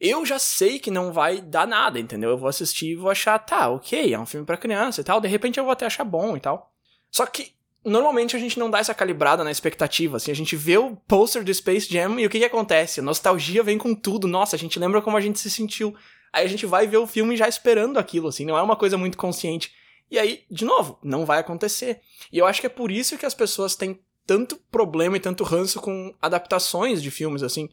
eu 0.00 0.26
já 0.26 0.40
sei 0.40 0.80
que 0.80 0.90
não 0.90 1.12
vai 1.12 1.40
dar 1.40 1.68
nada, 1.68 2.00
entendeu? 2.00 2.30
Eu 2.30 2.38
vou 2.38 2.48
assistir 2.48 2.88
e 2.88 2.96
vou 2.96 3.08
achar, 3.08 3.38
tá, 3.38 3.68
ok, 3.68 4.12
é 4.12 4.18
um 4.18 4.26
filme 4.26 4.44
para 4.44 4.56
criança 4.56 5.00
e 5.00 5.04
tal. 5.04 5.20
De 5.20 5.28
repente 5.28 5.60
eu 5.60 5.64
vou 5.64 5.72
até 5.72 5.86
achar 5.86 6.02
bom 6.02 6.36
e 6.36 6.40
tal. 6.40 6.72
Só 7.12 7.24
que 7.24 7.52
normalmente 7.84 8.36
a 8.36 8.38
gente 8.38 8.58
não 8.58 8.70
dá 8.70 8.78
essa 8.78 8.94
calibrada 8.94 9.42
na 9.42 9.50
expectativa, 9.50 10.16
assim, 10.16 10.30
a 10.30 10.34
gente 10.34 10.56
vê 10.56 10.76
o 10.76 10.96
poster 10.96 11.42
do 11.42 11.52
Space 11.54 11.88
Jam 11.90 12.18
e 12.18 12.26
o 12.26 12.30
que 12.30 12.38
que 12.38 12.44
acontece? 12.44 13.00
A 13.00 13.02
nostalgia 13.02 13.62
vem 13.62 13.78
com 13.78 13.94
tudo, 13.94 14.28
nossa, 14.28 14.56
a 14.56 14.58
gente 14.58 14.78
lembra 14.78 15.00
como 15.00 15.16
a 15.16 15.20
gente 15.20 15.38
se 15.38 15.50
sentiu. 15.50 15.94
Aí 16.32 16.44
a 16.44 16.48
gente 16.48 16.66
vai 16.66 16.86
ver 16.86 16.98
o 16.98 17.06
filme 17.06 17.36
já 17.36 17.48
esperando 17.48 17.98
aquilo, 17.98 18.28
assim, 18.28 18.44
não 18.44 18.56
é 18.56 18.62
uma 18.62 18.76
coisa 18.76 18.96
muito 18.96 19.18
consciente. 19.18 19.72
E 20.10 20.18
aí, 20.18 20.42
de 20.50 20.64
novo, 20.64 20.98
não 21.02 21.24
vai 21.24 21.38
acontecer. 21.38 22.00
E 22.32 22.38
eu 22.38 22.46
acho 22.46 22.60
que 22.60 22.66
é 22.66 22.70
por 22.70 22.90
isso 22.90 23.16
que 23.16 23.26
as 23.26 23.34
pessoas 23.34 23.76
têm 23.76 24.00
tanto 24.26 24.56
problema 24.70 25.16
e 25.16 25.20
tanto 25.20 25.44
ranço 25.44 25.80
com 25.80 26.14
adaptações 26.20 27.02
de 27.02 27.10
filmes, 27.10 27.42
assim. 27.42 27.68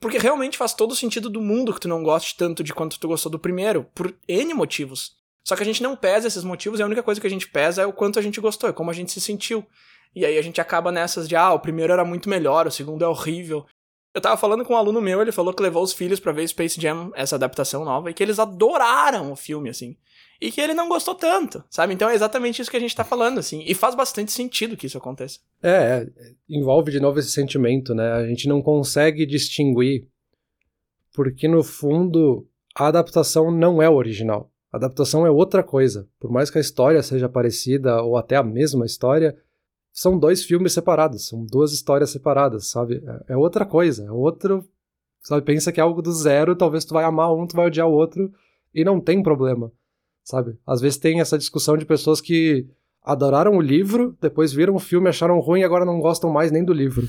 Porque 0.00 0.18
realmente 0.18 0.58
faz 0.58 0.74
todo 0.74 0.92
o 0.92 0.96
sentido 0.96 1.30
do 1.30 1.40
mundo 1.40 1.72
que 1.72 1.80
tu 1.80 1.88
não 1.88 2.02
goste 2.02 2.36
tanto 2.36 2.62
de 2.62 2.74
quanto 2.74 2.98
tu 2.98 3.08
gostou 3.08 3.32
do 3.32 3.38
primeiro, 3.38 3.84
por 3.94 4.14
N 4.28 4.52
motivos. 4.54 5.15
Só 5.46 5.54
que 5.54 5.62
a 5.62 5.66
gente 5.66 5.80
não 5.80 5.94
pesa 5.94 6.26
esses 6.26 6.42
motivos 6.42 6.80
e 6.80 6.82
a 6.82 6.86
única 6.86 7.04
coisa 7.04 7.20
que 7.20 7.26
a 7.26 7.30
gente 7.30 7.48
pesa 7.48 7.82
é 7.82 7.86
o 7.86 7.92
quanto 7.92 8.18
a 8.18 8.22
gente 8.22 8.40
gostou, 8.40 8.68
é 8.68 8.72
como 8.72 8.90
a 8.90 8.92
gente 8.92 9.12
se 9.12 9.20
sentiu. 9.20 9.64
E 10.12 10.26
aí 10.26 10.36
a 10.36 10.42
gente 10.42 10.60
acaba 10.60 10.90
nessas 10.90 11.28
de, 11.28 11.36
ah, 11.36 11.52
o 11.52 11.60
primeiro 11.60 11.92
era 11.92 12.04
muito 12.04 12.28
melhor, 12.28 12.66
o 12.66 12.70
segundo 12.70 13.04
é 13.04 13.08
horrível. 13.08 13.64
Eu 14.12 14.20
tava 14.20 14.36
falando 14.36 14.64
com 14.64 14.74
um 14.74 14.76
aluno 14.76 15.00
meu, 15.00 15.22
ele 15.22 15.30
falou 15.30 15.54
que 15.54 15.62
levou 15.62 15.84
os 15.84 15.92
filhos 15.92 16.18
para 16.18 16.32
ver 16.32 16.48
Space 16.48 16.80
Jam, 16.80 17.12
essa 17.14 17.36
adaptação 17.36 17.84
nova, 17.84 18.10
e 18.10 18.14
que 18.14 18.24
eles 18.24 18.40
adoraram 18.40 19.30
o 19.30 19.36
filme, 19.36 19.70
assim. 19.70 19.96
E 20.40 20.50
que 20.50 20.60
ele 20.60 20.74
não 20.74 20.88
gostou 20.88 21.14
tanto, 21.14 21.62
sabe? 21.70 21.94
Então 21.94 22.10
é 22.10 22.14
exatamente 22.16 22.60
isso 22.60 22.70
que 22.70 22.76
a 22.76 22.80
gente 22.80 22.96
tá 22.96 23.04
falando, 23.04 23.38
assim. 23.38 23.62
E 23.64 23.72
faz 23.72 23.94
bastante 23.94 24.32
sentido 24.32 24.76
que 24.76 24.86
isso 24.86 24.98
aconteça. 24.98 25.38
É, 25.62 25.70
é 25.70 26.32
envolve 26.48 26.90
de 26.90 26.98
novo 26.98 27.20
esse 27.20 27.30
sentimento, 27.30 27.94
né? 27.94 28.14
A 28.14 28.26
gente 28.26 28.48
não 28.48 28.60
consegue 28.60 29.24
distinguir, 29.24 30.08
porque 31.14 31.46
no 31.46 31.62
fundo 31.62 32.48
a 32.74 32.88
adaptação 32.88 33.52
não 33.52 33.80
é 33.80 33.88
o 33.88 33.94
original. 33.94 34.50
Adaptação 34.76 35.26
é 35.26 35.30
outra 35.30 35.62
coisa. 35.62 36.06
Por 36.20 36.30
mais 36.30 36.50
que 36.50 36.58
a 36.58 36.60
história 36.60 37.02
seja 37.02 37.30
parecida 37.30 38.02
ou 38.02 38.14
até 38.16 38.36
a 38.36 38.42
mesma 38.42 38.84
história, 38.84 39.34
são 39.90 40.18
dois 40.18 40.44
filmes 40.44 40.74
separados, 40.74 41.26
são 41.26 41.46
duas 41.46 41.72
histórias 41.72 42.10
separadas, 42.10 42.66
sabe? 42.66 43.02
É, 43.28 43.32
é 43.32 43.36
outra 43.36 43.64
coisa, 43.64 44.04
é 44.04 44.10
outro. 44.10 44.68
Sabe, 45.22 45.42
pensa 45.42 45.72
que 45.72 45.80
é 45.80 45.82
algo 45.82 46.02
do 46.02 46.12
zero, 46.12 46.54
talvez 46.54 46.84
tu 46.84 46.92
vai 46.92 47.04
amar 47.04 47.34
um, 47.34 47.46
tu 47.46 47.56
vai 47.56 47.66
odiar 47.66 47.88
o 47.88 47.92
outro, 47.92 48.30
e 48.72 48.84
não 48.84 49.00
tem 49.00 49.22
problema, 49.22 49.72
sabe? 50.22 50.56
Às 50.64 50.80
vezes 50.80 50.98
tem 50.98 51.20
essa 51.20 51.38
discussão 51.38 51.76
de 51.76 51.84
pessoas 51.84 52.20
que 52.20 52.68
adoraram 53.02 53.56
o 53.56 53.60
livro, 53.60 54.16
depois 54.20 54.52
viram 54.52 54.74
o 54.74 54.78
filme, 54.78 55.08
acharam 55.08 55.40
ruim 55.40 55.60
e 55.60 55.64
agora 55.64 55.86
não 55.86 55.98
gostam 56.00 56.30
mais 56.30 56.52
nem 56.52 56.62
do 56.62 56.72
livro. 56.72 57.08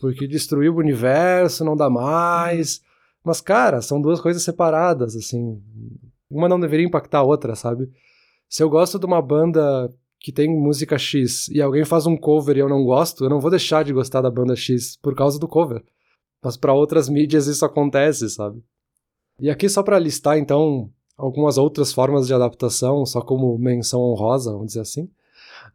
Porque 0.00 0.26
destruiu 0.26 0.74
o 0.74 0.78
universo, 0.78 1.64
não 1.64 1.76
dá 1.76 1.88
mais. 1.88 2.82
Mas, 3.24 3.40
cara, 3.40 3.80
são 3.80 4.02
duas 4.02 4.20
coisas 4.20 4.42
separadas, 4.42 5.16
assim 5.16 5.62
uma 6.36 6.48
não 6.48 6.60
deveria 6.60 6.86
impactar 6.86 7.18
a 7.18 7.22
outra, 7.22 7.54
sabe? 7.54 7.88
Se 8.48 8.62
eu 8.62 8.68
gosto 8.68 8.98
de 8.98 9.06
uma 9.06 9.22
banda 9.22 9.90
que 10.20 10.32
tem 10.32 10.48
música 10.48 10.96
X 10.96 11.48
e 11.48 11.60
alguém 11.60 11.84
faz 11.84 12.06
um 12.06 12.16
cover 12.16 12.56
e 12.56 12.60
eu 12.60 12.68
não 12.68 12.84
gosto, 12.84 13.24
eu 13.24 13.30
não 13.30 13.40
vou 13.40 13.50
deixar 13.50 13.84
de 13.84 13.92
gostar 13.92 14.22
da 14.22 14.30
banda 14.30 14.56
X 14.56 14.96
por 14.96 15.14
causa 15.14 15.38
do 15.38 15.46
cover. 15.46 15.84
Mas 16.42 16.56
para 16.56 16.72
outras 16.72 17.08
mídias 17.08 17.46
isso 17.46 17.64
acontece, 17.64 18.28
sabe? 18.30 18.62
E 19.40 19.50
aqui 19.50 19.68
só 19.68 19.82
para 19.82 19.98
listar 19.98 20.38
então 20.38 20.90
algumas 21.16 21.58
outras 21.58 21.92
formas 21.92 22.26
de 22.26 22.34
adaptação, 22.34 23.04
só 23.04 23.20
como 23.20 23.58
menção 23.58 24.00
honrosa, 24.00 24.52
vamos 24.52 24.68
dizer 24.68 24.80
assim. 24.80 25.04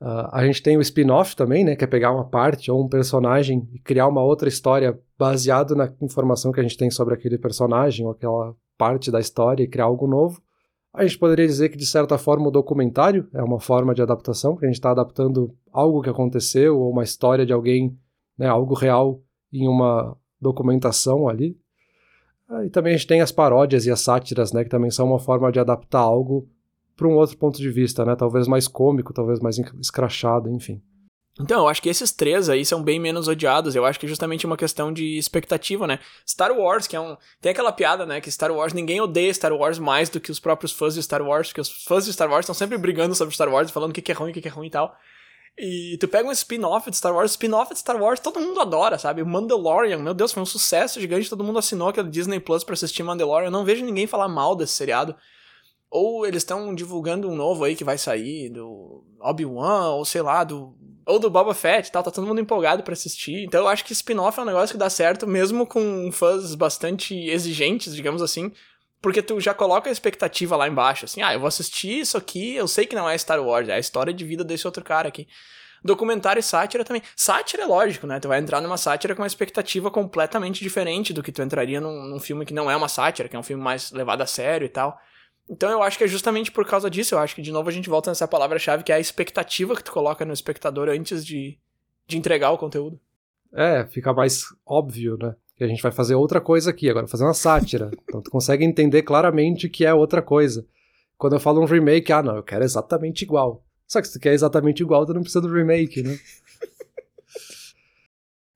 Uh, 0.01 0.29
a 0.31 0.45
gente 0.45 0.61
tem 0.61 0.77
o 0.77 0.81
spin-off 0.81 1.35
também, 1.35 1.63
né, 1.63 1.75
que 1.75 1.83
é 1.83 1.87
pegar 1.87 2.11
uma 2.11 2.23
parte 2.23 2.71
ou 2.71 2.83
um 2.83 2.87
personagem 2.87 3.67
e 3.73 3.79
criar 3.79 4.07
uma 4.07 4.23
outra 4.23 4.47
história 4.47 4.97
baseado 5.17 5.75
na 5.75 5.91
informação 6.01 6.51
que 6.51 6.59
a 6.59 6.63
gente 6.63 6.77
tem 6.77 6.89
sobre 6.89 7.13
aquele 7.13 7.37
personagem 7.37 8.05
ou 8.05 8.11
aquela 8.11 8.55
parte 8.77 9.11
da 9.11 9.19
história 9.19 9.63
e 9.63 9.67
criar 9.67 9.85
algo 9.85 10.07
novo. 10.07 10.41
A 10.93 11.05
gente 11.05 11.19
poderia 11.19 11.45
dizer 11.45 11.69
que, 11.69 11.77
de 11.77 11.85
certa 11.85 12.17
forma, 12.17 12.47
o 12.47 12.51
documentário 12.51 13.27
é 13.33 13.43
uma 13.43 13.59
forma 13.59 13.93
de 13.93 14.01
adaptação, 14.01 14.55
que 14.55 14.65
a 14.65 14.67
gente 14.67 14.77
está 14.77 14.91
adaptando 14.91 15.55
algo 15.71 16.01
que 16.01 16.09
aconteceu 16.09 16.79
ou 16.79 16.91
uma 16.91 17.03
história 17.03 17.45
de 17.45 17.53
alguém, 17.53 17.97
né, 18.37 18.47
algo 18.47 18.73
real, 18.73 19.21
em 19.53 19.67
uma 19.67 20.17
documentação 20.41 21.29
ali. 21.29 21.57
Ah, 22.47 22.65
e 22.65 22.69
também 22.69 22.93
a 22.93 22.97
gente 22.97 23.07
tem 23.07 23.21
as 23.21 23.31
paródias 23.31 23.85
e 23.85 23.91
as 23.91 24.01
sátiras, 24.01 24.51
né, 24.51 24.63
que 24.63 24.69
também 24.69 24.89
são 24.89 25.07
uma 25.07 25.19
forma 25.19 25.51
de 25.51 25.59
adaptar 25.59 25.99
algo 25.99 26.49
para 26.95 27.07
um 27.07 27.15
outro 27.15 27.37
ponto 27.37 27.59
de 27.59 27.69
vista, 27.69 28.03
né, 28.03 28.15
talvez 28.15 28.47
mais 28.47 28.67
cômico, 28.67 29.13
talvez 29.13 29.39
mais 29.39 29.59
escrachado, 29.79 30.49
enfim. 30.49 30.81
Então, 31.39 31.61
eu 31.61 31.67
acho 31.69 31.81
que 31.81 31.87
esses 31.87 32.11
três 32.11 32.49
aí 32.49 32.65
são 32.65 32.83
bem 32.83 32.99
menos 32.99 33.29
odiados. 33.29 33.73
Eu 33.73 33.85
acho 33.85 33.97
que 33.97 34.05
é 34.05 34.09
justamente 34.09 34.45
uma 34.45 34.57
questão 34.57 34.91
de 34.91 35.17
expectativa, 35.17 35.87
né? 35.87 35.99
Star 36.27 36.51
Wars, 36.51 36.85
que 36.85 36.97
é 36.97 36.99
um. 36.99 37.15
Tem 37.39 37.51
aquela 37.51 37.71
piada, 37.71 38.05
né? 38.05 38.19
Que 38.19 38.29
Star 38.29 38.51
Wars, 38.51 38.73
ninguém 38.73 38.99
odeia 38.99 39.33
Star 39.33 39.53
Wars 39.53 39.79
mais 39.79 40.09
do 40.09 40.19
que 40.19 40.31
os 40.31 40.39
próprios 40.39 40.73
fãs 40.73 40.95
de 40.95 41.01
Star 41.01 41.21
Wars, 41.21 41.47
porque 41.47 41.61
os 41.61 41.83
fãs 41.85 42.03
de 42.03 42.11
Star 42.11 42.29
Wars 42.29 42.43
estão 42.43 42.53
sempre 42.53 42.77
brigando 42.77 43.15
sobre 43.15 43.33
Star 43.33 43.49
Wars, 43.49 43.71
falando 43.71 43.91
o 43.91 43.93
que, 43.93 44.11
é 44.11 44.15
ruim, 44.15 44.31
o 44.31 44.33
que, 44.33 44.41
que 44.41 44.49
é 44.49 44.51
ruim 44.51 44.67
e 44.67 44.71
tal. 44.71 44.93
E 45.57 45.97
tu 45.99 46.07
pega 46.07 46.27
um 46.27 46.31
spin-off 46.31 46.89
de 46.89 46.97
Star 46.97 47.13
Wars, 47.13 47.31
spin-off 47.31 47.73
de 47.73 47.79
Star 47.79 48.01
Wars, 48.01 48.19
todo 48.19 48.39
mundo 48.39 48.59
adora, 48.59 48.97
sabe? 48.97 49.23
Mandalorian, 49.23 49.99
meu 49.99 50.13
Deus, 50.13 50.33
foi 50.33 50.43
um 50.43 50.45
sucesso 50.45 50.99
gigante, 50.99 51.29
todo 51.29 51.43
mundo 51.43 51.59
assinou 51.59 51.89
aquele 51.89 52.09
Disney 52.09 52.39
Plus 52.39 52.63
pra 52.63 52.73
assistir 52.73 53.03
Mandalorian. 53.03 53.47
Eu 53.47 53.51
não 53.51 53.65
vejo 53.65 53.83
ninguém 53.83 54.07
falar 54.07 54.27
mal 54.27 54.55
desse 54.55 54.73
seriado. 54.73 55.15
Ou 55.91 56.25
eles 56.25 56.43
estão 56.43 56.73
divulgando 56.75 57.27
um 57.27 57.35
novo 57.35 57.63
aí 57.63 57.75
que 57.75 57.83
vai 57.83 57.97
sair, 57.97 58.49
do 58.49 59.03
Obi-Wan, 59.19 59.95
ou 59.95 60.05
sei 60.05 60.21
lá, 60.21 60.43
do 60.43 60.77
ou 61.05 61.19
do 61.19 61.29
Boba 61.29 61.53
Fett 61.53 61.87
e 61.87 61.91
tal, 61.91 62.03
tá 62.03 62.11
todo 62.11 62.27
mundo 62.27 62.41
empolgado 62.41 62.83
para 62.83 62.93
assistir. 62.93 63.43
Então 63.43 63.61
eu 63.61 63.67
acho 63.67 63.83
que 63.85 63.93
spin-off 63.93 64.39
é 64.39 64.43
um 64.43 64.45
negócio 64.45 64.73
que 64.73 64.79
dá 64.79 64.89
certo, 64.89 65.27
mesmo 65.27 65.65
com 65.65 66.11
fãs 66.11 66.55
bastante 66.55 67.15
exigentes, 67.29 67.95
digamos 67.95 68.21
assim, 68.21 68.51
porque 69.01 69.21
tu 69.21 69.39
já 69.39 69.53
coloca 69.53 69.89
a 69.89 69.91
expectativa 69.91 70.55
lá 70.55 70.67
embaixo, 70.67 71.05
assim, 71.05 71.21
ah, 71.21 71.33
eu 71.33 71.39
vou 71.39 71.47
assistir 71.47 71.99
isso 71.99 72.17
aqui, 72.17 72.55
eu 72.55 72.67
sei 72.67 72.85
que 72.85 72.95
não 72.95 73.09
é 73.09 73.17
Star 73.17 73.41
Wars, 73.41 73.69
é 73.69 73.73
a 73.73 73.79
história 73.79 74.13
de 74.13 74.25
vida 74.25 74.43
desse 74.43 74.67
outro 74.67 74.83
cara 74.83 75.07
aqui. 75.07 75.27
Documentário 75.83 76.41
e 76.41 76.43
sátira 76.43 76.83
também. 76.83 77.01
Sátira 77.15 77.63
é 77.63 77.65
lógico, 77.65 78.05
né? 78.05 78.19
Tu 78.19 78.27
vai 78.27 78.39
entrar 78.39 78.59
numa 78.59 78.77
sátira 78.77 79.15
com 79.15 79.21
uma 79.21 79.27
expectativa 79.27 79.89
completamente 79.89 80.61
diferente 80.61 81.13
do 81.13 81.23
que 81.23 81.31
tu 81.31 81.41
entraria 81.41 81.79
num, 81.79 82.03
num 82.03 82.19
filme 82.19 82.45
que 82.45 82.53
não 82.53 82.69
é 82.69 82.75
uma 82.75 82.89
sátira, 82.89 83.29
que 83.29 83.35
é 83.35 83.39
um 83.39 83.43
filme 83.43 83.63
mais 83.63 83.91
levado 83.91 84.21
a 84.21 84.25
sério 84.25 84.65
e 84.65 84.69
tal. 84.69 84.99
Então 85.49 85.71
eu 85.71 85.81
acho 85.81 85.97
que 85.97 86.03
é 86.03 86.07
justamente 86.07 86.51
por 86.51 86.65
causa 86.65 86.89
disso, 86.89 87.15
eu 87.15 87.19
acho 87.19 87.33
que 87.33 87.41
de 87.41 87.51
novo 87.51 87.67
a 87.69 87.71
gente 87.71 87.89
volta 87.89 88.11
nessa 88.11 88.27
palavra-chave 88.27 88.83
que 88.83 88.91
é 88.91 88.95
a 88.95 88.99
expectativa 88.99 89.75
que 89.75 89.83
tu 89.83 89.91
coloca 89.91 90.23
no 90.23 90.31
espectador 90.31 90.89
antes 90.89 91.25
de, 91.25 91.57
de 92.07 92.17
entregar 92.17 92.51
o 92.51 92.57
conteúdo. 92.57 92.99
É, 93.51 93.83
fica 93.87 94.13
mais 94.13 94.43
óbvio, 94.63 95.17
né? 95.17 95.35
Que 95.55 95.63
a 95.63 95.67
gente 95.67 95.81
vai 95.81 95.91
fazer 95.91 96.13
outra 96.13 96.39
coisa 96.39 96.69
aqui, 96.69 96.87
agora 96.87 97.07
fazer 97.07 97.23
uma 97.23 97.33
sátira. 97.33 97.89
então 98.03 98.21
tu 98.21 98.29
consegue 98.29 98.63
entender 98.63 99.01
claramente 99.01 99.67
que 99.67 99.85
é 99.85 99.93
outra 99.93 100.21
coisa. 100.21 100.65
Quando 101.17 101.33
eu 101.33 101.39
falo 101.39 101.61
um 101.61 101.65
remake, 101.65 102.13
ah 102.13 102.21
não, 102.21 102.35
eu 102.35 102.43
quero 102.43 102.63
exatamente 102.63 103.23
igual. 103.23 103.63
Só 103.87 103.99
que 103.99 104.07
se 104.07 104.13
tu 104.13 104.21
quer 104.21 104.33
exatamente 104.33 104.83
igual, 104.83 105.03
tu 105.05 105.13
não 105.13 105.21
precisa 105.21 105.41
do 105.41 105.51
remake, 105.51 106.03
né? 106.03 106.17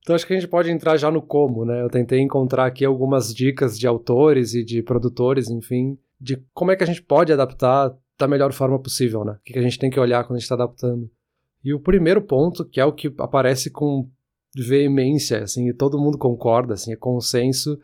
Então 0.04 0.18
acho 0.18 0.28
que 0.28 0.34
a 0.34 0.36
gente 0.36 0.50
pode 0.50 0.70
entrar 0.70 0.98
já 0.98 1.10
no 1.10 1.22
como, 1.22 1.64
né? 1.64 1.82
Eu 1.82 1.90
tentei 1.90 2.20
encontrar 2.20 2.66
aqui 2.66 2.84
algumas 2.84 3.34
dicas 3.34 3.80
de 3.80 3.88
autores 3.88 4.54
e 4.54 4.62
de 4.62 4.84
produtores, 4.84 5.50
enfim, 5.50 5.98
de 6.20 6.44
como 6.54 6.72
é 6.72 6.76
que 6.76 6.84
a 6.84 6.88
gente 6.88 7.02
pode 7.02 7.32
adaptar 7.32 7.94
da 8.18 8.28
melhor 8.28 8.54
forma 8.54 8.80
possível, 8.80 9.24
né? 9.24 9.34
O 9.34 9.40
que 9.44 9.58
a 9.58 9.62
gente 9.62 9.80
tem 9.80 9.90
que 9.90 10.00
olhar 10.00 10.24
quando 10.24 10.36
a 10.36 10.40
gente 10.40 10.44
está 10.44 10.56
adaptando. 10.56 11.10
E 11.64 11.74
o 11.74 11.80
primeiro 11.80 12.22
ponto, 12.22 12.66
que 12.66 12.80
é 12.80 12.86
o 12.86 12.94
que 12.94 13.14
aparece 13.20 13.70
com 13.70 14.10
veemência, 14.56 15.44
assim, 15.44 15.70
e 15.70 15.74
todo 15.74 16.00
mundo 16.00 16.18
concorda, 16.18 16.74
assim, 16.76 16.94
é 16.94 16.96
consenso, 16.96 17.80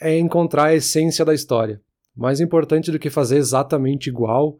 é 0.00 0.18
encontrar 0.18 0.66
a 0.66 0.74
essência 0.74 1.24
da 1.24 1.34
história. 1.34 1.80
Mais 2.16 2.40
importante 2.40 2.90
do 2.90 2.98
que 2.98 3.10
fazer 3.10 3.36
exatamente 3.36 4.08
igual 4.08 4.58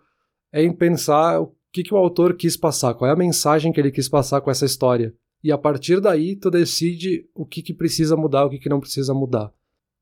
é 0.53 0.63
em 0.63 0.73
pensar 0.73 1.41
o 1.41 1.55
que, 1.73 1.83
que 1.83 1.95
o 1.95 1.97
autor 1.97 2.35
quis 2.35 2.57
passar, 2.57 2.95
qual 2.95 3.09
é 3.09 3.13
a 3.13 3.17
mensagem 3.17 3.73
que 3.73 3.81
ele 3.81 3.91
quis 3.91 4.09
passar 4.09 4.41
com 4.41 4.51
essa 4.51 4.65
história. 4.65 5.15
E 5.43 5.53
a 5.53 5.59
partir 5.59 6.01
daí, 6.01 6.35
tu 6.35 6.51
decide 6.51 7.29
o 7.35 7.47
que, 7.47 7.63
que 7.63 7.75
precisa 7.75 8.17
mudar, 8.17 8.45
o 8.45 8.51
que, 8.51 8.59
que 8.59 8.69
não 8.69 8.81
precisa 8.81 9.15
mudar. 9.15 9.53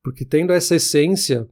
Porque 0.02 0.24
tendo 0.24 0.52
essa 0.52 0.76
essência, 0.76 1.48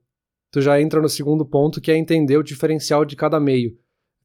tu 0.54 0.60
já 0.60 0.80
entra 0.80 1.02
no 1.02 1.08
segundo 1.08 1.44
ponto, 1.44 1.80
que 1.80 1.90
é 1.90 1.96
entender 1.96 2.36
o 2.36 2.42
diferencial 2.44 3.04
de 3.04 3.16
cada 3.16 3.40
meio. 3.40 3.76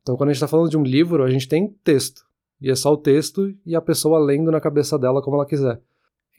Então, 0.04 0.16
quando 0.16 0.30
a 0.30 0.32
gente 0.32 0.38
está 0.38 0.48
falando 0.48 0.70
de 0.70 0.78
um 0.78 0.84
livro, 0.84 1.24
a 1.24 1.30
gente 1.32 1.48
tem 1.48 1.76
texto. 1.84 2.24
E 2.62 2.70
é 2.70 2.76
só 2.76 2.94
o 2.94 2.98
texto 2.98 3.52
e 3.66 3.76
a 3.76 3.82
pessoa 3.82 4.20
lendo 4.20 4.52
na 4.52 4.62
cabeça 4.62 5.00
dela 5.00 5.24
como 5.24 5.38
ela 5.38 5.46
quiser. 5.48 5.82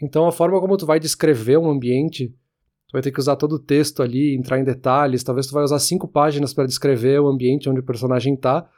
Então, 0.01 0.29
a 0.29 0.33
forma 0.33 0.61
como 0.61 0.77
tu 0.77 0.87
vai 0.87 1.01
descrever 1.01 1.59
um 1.59 1.69
ambiente, 1.69 2.29
tu 2.29 2.93
vai 2.93 3.03
ter 3.03 3.11
que 3.11 3.19
usar 3.19 3.35
todo 3.35 3.55
o 3.55 3.59
texto 3.59 4.01
ali, 4.01 4.33
entrar 4.37 4.61
em 4.61 4.65
detalhes. 4.65 5.25
Talvez 5.25 5.49
tu 5.49 5.55
vai 5.55 5.65
usar 5.65 5.81
cinco 5.81 6.07
páginas 6.07 6.55
para 6.55 6.67
descrever 6.67 7.21
o 7.21 7.27
ambiente 7.27 7.69
onde 7.69 7.81
o 7.81 7.85
personagem 7.85 8.35
está. 8.35 8.71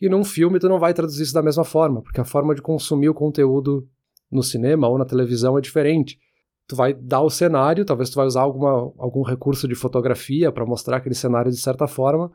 E 0.00 0.08
num 0.08 0.22
filme 0.22 0.60
tu 0.60 0.68
não 0.68 0.78
vai 0.78 0.94
traduzir 0.94 1.24
isso 1.24 1.34
da 1.34 1.42
mesma 1.42 1.64
forma, 1.64 2.00
porque 2.00 2.20
a 2.20 2.24
forma 2.24 2.54
de 2.54 2.62
consumir 2.62 3.08
o 3.08 3.14
conteúdo 3.14 3.88
no 4.30 4.44
cinema 4.44 4.86
ou 4.86 4.98
na 4.98 5.04
televisão 5.04 5.58
é 5.58 5.60
diferente. 5.60 6.16
Tu 6.66 6.74
vai 6.74 6.94
dar 6.94 7.20
o 7.20 7.30
cenário, 7.30 7.84
talvez 7.84 8.08
tu 8.10 8.16
vai 8.16 8.26
usar 8.26 8.42
alguma, 8.42 8.92
algum 8.98 9.22
recurso 9.22 9.68
de 9.68 9.74
fotografia 9.74 10.50
para 10.50 10.64
mostrar 10.64 10.96
aquele 10.96 11.14
cenário 11.14 11.50
de 11.50 11.60
certa 11.60 11.86
forma, 11.86 12.32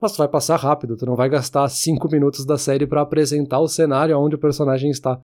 mas 0.00 0.12
tu 0.12 0.18
vai 0.18 0.28
passar 0.28 0.56
rápido, 0.56 0.96
tu 0.96 1.06
não 1.06 1.14
vai 1.14 1.28
gastar 1.28 1.68
cinco 1.68 2.10
minutos 2.10 2.44
da 2.44 2.56
série 2.56 2.86
para 2.86 3.02
apresentar 3.02 3.60
o 3.60 3.68
cenário 3.68 4.18
onde 4.18 4.34
o 4.34 4.38
personagem 4.38 4.90
está. 4.90 5.20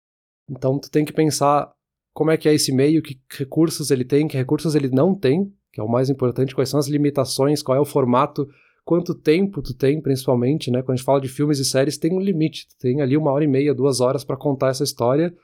Então 0.49 0.79
tu 0.79 0.91
tem 0.91 1.05
que 1.05 1.13
pensar 1.13 1.73
como 2.15 2.31
é 2.31 2.37
que 2.37 2.49
é 2.49 2.55
esse 2.55 2.73
meio, 2.73 3.03
que 3.03 3.21
recursos 3.31 3.91
ele 3.91 4.05
tem, 4.05 4.27
que 4.27 4.37
recursos 4.37 4.75
ele 4.75 4.89
não 4.89 5.15
tem, 5.15 5.53
que 5.73 5.81
é 5.81 5.85
o 5.85 5.89
mais 5.89 6.09
importante, 6.09 6.55
quais 6.55 6.69
são 6.69 6.81
as 6.81 6.89
limitações, 6.89 7.63
qual 7.63 7.77
é 7.77 7.81
o 7.81 7.85
formato, 7.85 8.49
quanto 8.85 9.15
tempo 9.15 9.61
tu 9.61 9.75
tem, 9.75 10.01
principalmente, 10.01 10.71
né? 10.71 10.81
Quando 10.81 10.93
a 10.93 10.97
gente 10.97 11.05
fala 11.05 11.21
de 11.21 11.29
filmes 11.29 11.59
e 11.59 11.65
séries, 11.65 11.99
tem 11.99 12.15
um 12.15 12.21
limite, 12.21 12.69
tu 12.69 12.77
tem 12.79 13.03
ali 13.03 13.17
uma 13.17 13.33
hora 13.33 13.45
e 13.45 13.49
meia, 13.49 13.75
duas 13.75 14.01
horas 14.01 14.25
para 14.25 14.37
contar 14.37 14.69
essa 14.69 14.85
história. 14.85 15.35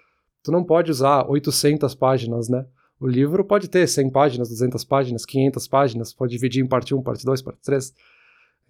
Tu 0.42 0.50
não 0.50 0.64
pode 0.64 0.90
usar 0.90 1.28
800 1.28 1.94
páginas, 1.94 2.48
né? 2.48 2.64
O 3.02 3.08
livro 3.08 3.44
pode 3.44 3.66
ter 3.66 3.88
100 3.88 4.10
páginas, 4.10 4.48
200 4.48 4.84
páginas, 4.84 5.26
500 5.26 5.66
páginas, 5.66 6.14
pode 6.14 6.30
dividir 6.30 6.62
em 6.62 6.68
parte 6.68 6.94
1, 6.94 7.02
parte 7.02 7.24
2, 7.24 7.42
parte 7.42 7.58
3. 7.60 7.92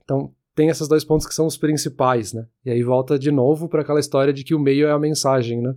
Então, 0.03 0.35
tem 0.55 0.71
esses 0.71 0.89
dois 0.89 1.05
pontos 1.05 1.27
que 1.27 1.35
são 1.35 1.45
os 1.47 1.59
principais, 1.59 2.33
né? 2.33 2.47
E 2.65 2.71
aí 2.71 2.83
volta 2.83 3.19
de 3.19 3.31
novo 3.31 3.69
para 3.69 3.83
aquela 3.83 4.01
história 4.01 4.33
de 4.33 4.43
que 4.43 4.55
o 4.55 4.59
meio 4.59 4.87
é 4.87 4.91
a 4.91 4.99
mensagem, 4.99 5.61
né? 5.61 5.75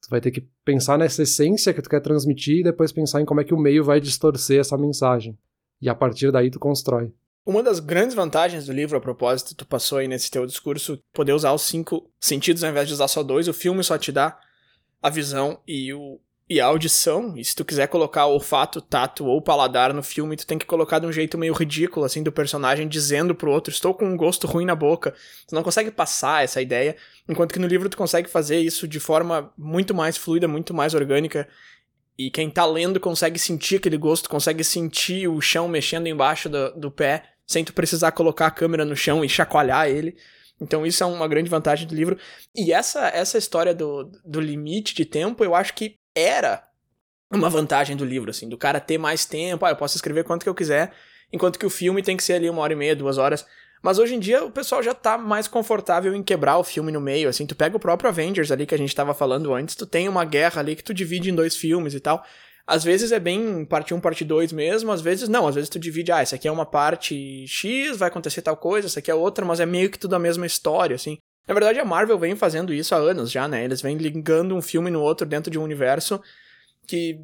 Tu 0.00 0.08
vai 0.08 0.18
ter 0.18 0.30
que 0.30 0.48
pensar 0.64 0.96
nessa 0.96 1.24
essência 1.24 1.74
que 1.74 1.82
tu 1.82 1.90
quer 1.90 2.00
transmitir 2.00 2.60
e 2.60 2.62
depois 2.62 2.90
pensar 2.90 3.20
em 3.20 3.26
como 3.26 3.42
é 3.42 3.44
que 3.44 3.52
o 3.52 3.58
meio 3.58 3.84
vai 3.84 4.00
distorcer 4.00 4.60
essa 4.60 4.78
mensagem. 4.78 5.38
E 5.78 5.86
a 5.86 5.94
partir 5.94 6.32
daí 6.32 6.50
tu 6.50 6.58
constrói. 6.58 7.12
Uma 7.44 7.62
das 7.62 7.80
grandes 7.80 8.14
vantagens 8.14 8.64
do 8.64 8.72
livro, 8.72 8.96
a 8.96 9.00
propósito, 9.00 9.54
tu 9.54 9.66
passou 9.66 9.98
aí 9.98 10.08
nesse 10.08 10.30
teu 10.30 10.46
discurso, 10.46 10.98
poder 11.12 11.34
usar 11.34 11.52
os 11.52 11.62
cinco 11.62 12.10
sentidos 12.18 12.64
ao 12.64 12.70
invés 12.70 12.88
de 12.88 12.94
usar 12.94 13.08
só 13.08 13.22
dois. 13.22 13.46
O 13.46 13.52
filme 13.52 13.84
só 13.84 13.98
te 13.98 14.10
dá 14.10 14.38
a 15.02 15.10
visão 15.10 15.60
e 15.68 15.92
o, 15.92 16.18
e 16.50 16.60
a 16.60 16.66
audição, 16.66 17.36
e 17.36 17.44
se 17.44 17.54
tu 17.54 17.64
quiser 17.64 17.86
colocar 17.86 18.26
olfato, 18.26 18.80
tato 18.80 19.24
ou 19.24 19.40
paladar 19.40 19.94
no 19.94 20.02
filme, 20.02 20.34
tu 20.34 20.44
tem 20.44 20.58
que 20.58 20.66
colocar 20.66 20.98
de 20.98 21.06
um 21.06 21.12
jeito 21.12 21.38
meio 21.38 21.54
ridículo, 21.54 22.04
assim, 22.04 22.24
do 22.24 22.32
personagem 22.32 22.88
dizendo 22.88 23.36
pro 23.36 23.52
outro, 23.52 23.72
estou 23.72 23.94
com 23.94 24.04
um 24.04 24.16
gosto 24.16 24.48
ruim 24.48 24.64
na 24.64 24.74
boca. 24.74 25.14
Tu 25.46 25.54
não 25.54 25.62
consegue 25.62 25.92
passar 25.92 26.42
essa 26.42 26.60
ideia, 26.60 26.96
enquanto 27.28 27.52
que 27.52 27.60
no 27.60 27.68
livro 27.68 27.88
tu 27.88 27.96
consegue 27.96 28.28
fazer 28.28 28.58
isso 28.58 28.88
de 28.88 28.98
forma 28.98 29.52
muito 29.56 29.94
mais 29.94 30.16
fluida, 30.16 30.48
muito 30.48 30.74
mais 30.74 30.92
orgânica, 30.92 31.48
e 32.18 32.32
quem 32.32 32.50
tá 32.50 32.66
lendo 32.66 32.98
consegue 32.98 33.38
sentir 33.38 33.76
aquele 33.76 33.96
gosto, 33.96 34.28
consegue 34.28 34.64
sentir 34.64 35.28
o 35.28 35.40
chão 35.40 35.68
mexendo 35.68 36.08
embaixo 36.08 36.48
do, 36.48 36.72
do 36.72 36.90
pé, 36.90 37.22
sem 37.46 37.64
tu 37.64 37.72
precisar 37.72 38.10
colocar 38.10 38.48
a 38.48 38.50
câmera 38.50 38.84
no 38.84 38.96
chão 38.96 39.24
e 39.24 39.28
chacoalhar 39.28 39.86
ele. 39.86 40.16
Então 40.60 40.84
isso 40.84 41.04
é 41.04 41.06
uma 41.06 41.28
grande 41.28 41.48
vantagem 41.48 41.86
do 41.86 41.94
livro. 41.94 42.18
E 42.56 42.72
essa 42.72 43.06
essa 43.06 43.38
história 43.38 43.72
do, 43.72 44.10
do 44.24 44.40
limite 44.40 44.94
de 44.94 45.04
tempo, 45.04 45.42
eu 45.44 45.54
acho 45.54 45.72
que 45.72 45.99
era 46.14 46.62
uma 47.32 47.48
vantagem 47.48 47.96
do 47.96 48.04
livro, 48.04 48.30
assim, 48.30 48.48
do 48.48 48.58
cara 48.58 48.80
ter 48.80 48.98
mais 48.98 49.24
tempo, 49.24 49.64
ah, 49.64 49.70
eu 49.70 49.76
posso 49.76 49.96
escrever 49.96 50.24
quanto 50.24 50.42
que 50.42 50.48
eu 50.48 50.54
quiser, 50.54 50.92
enquanto 51.32 51.58
que 51.58 51.66
o 51.66 51.70
filme 51.70 52.02
tem 52.02 52.16
que 52.16 52.24
ser 52.24 52.34
ali 52.34 52.50
uma 52.50 52.60
hora 52.62 52.72
e 52.72 52.76
meia, 52.76 52.96
duas 52.96 53.18
horas. 53.18 53.46
Mas 53.82 53.98
hoje 53.98 54.14
em 54.14 54.18
dia 54.18 54.44
o 54.44 54.50
pessoal 54.50 54.82
já 54.82 54.92
tá 54.92 55.16
mais 55.16 55.48
confortável 55.48 56.14
em 56.14 56.22
quebrar 56.22 56.58
o 56.58 56.64
filme 56.64 56.92
no 56.92 57.00
meio, 57.00 57.28
assim, 57.28 57.46
tu 57.46 57.54
pega 57.54 57.76
o 57.76 57.80
próprio 57.80 58.10
Avengers 58.10 58.50
ali 58.50 58.66
que 58.66 58.74
a 58.74 58.78
gente 58.78 58.94
tava 58.94 59.14
falando 59.14 59.54
antes, 59.54 59.74
tu 59.74 59.86
tem 59.86 60.08
uma 60.08 60.24
guerra 60.24 60.60
ali 60.60 60.76
que 60.76 60.84
tu 60.84 60.92
divide 60.92 61.30
em 61.30 61.34
dois 61.34 61.56
filmes 61.56 61.94
e 61.94 62.00
tal. 62.00 62.24
Às 62.66 62.84
vezes 62.84 63.10
é 63.10 63.18
bem 63.18 63.64
parte 63.64 63.94
1, 63.94 64.00
parte 64.00 64.24
2 64.24 64.52
mesmo, 64.52 64.92
às 64.92 65.00
vezes 65.00 65.28
não, 65.28 65.46
às 65.46 65.54
vezes 65.54 65.70
tu 65.70 65.78
divide, 65.78 66.12
ah, 66.12 66.20
essa 66.20 66.36
aqui 66.36 66.46
é 66.46 66.52
uma 66.52 66.66
parte 66.66 67.44
X, 67.46 67.96
vai 67.96 68.08
acontecer 68.08 68.42
tal 68.42 68.56
coisa, 68.56 68.86
essa 68.86 68.98
aqui 68.98 69.10
é 69.10 69.14
outra, 69.14 69.44
mas 69.44 69.60
é 69.60 69.66
meio 69.66 69.90
que 69.90 69.98
tudo 69.98 70.14
a 70.14 70.18
mesma 70.18 70.46
história, 70.46 70.94
assim. 70.94 71.18
Na 71.50 71.54
verdade, 71.54 71.80
a 71.80 71.84
Marvel 71.84 72.16
vem 72.16 72.36
fazendo 72.36 72.72
isso 72.72 72.94
há 72.94 72.98
anos 72.98 73.28
já, 73.28 73.48
né? 73.48 73.64
Eles 73.64 73.82
vêm 73.82 73.96
ligando 73.96 74.54
um 74.54 74.62
filme 74.62 74.88
no 74.88 75.02
outro 75.02 75.26
dentro 75.26 75.50
de 75.50 75.58
um 75.58 75.64
universo 75.64 76.22
que 76.86 77.20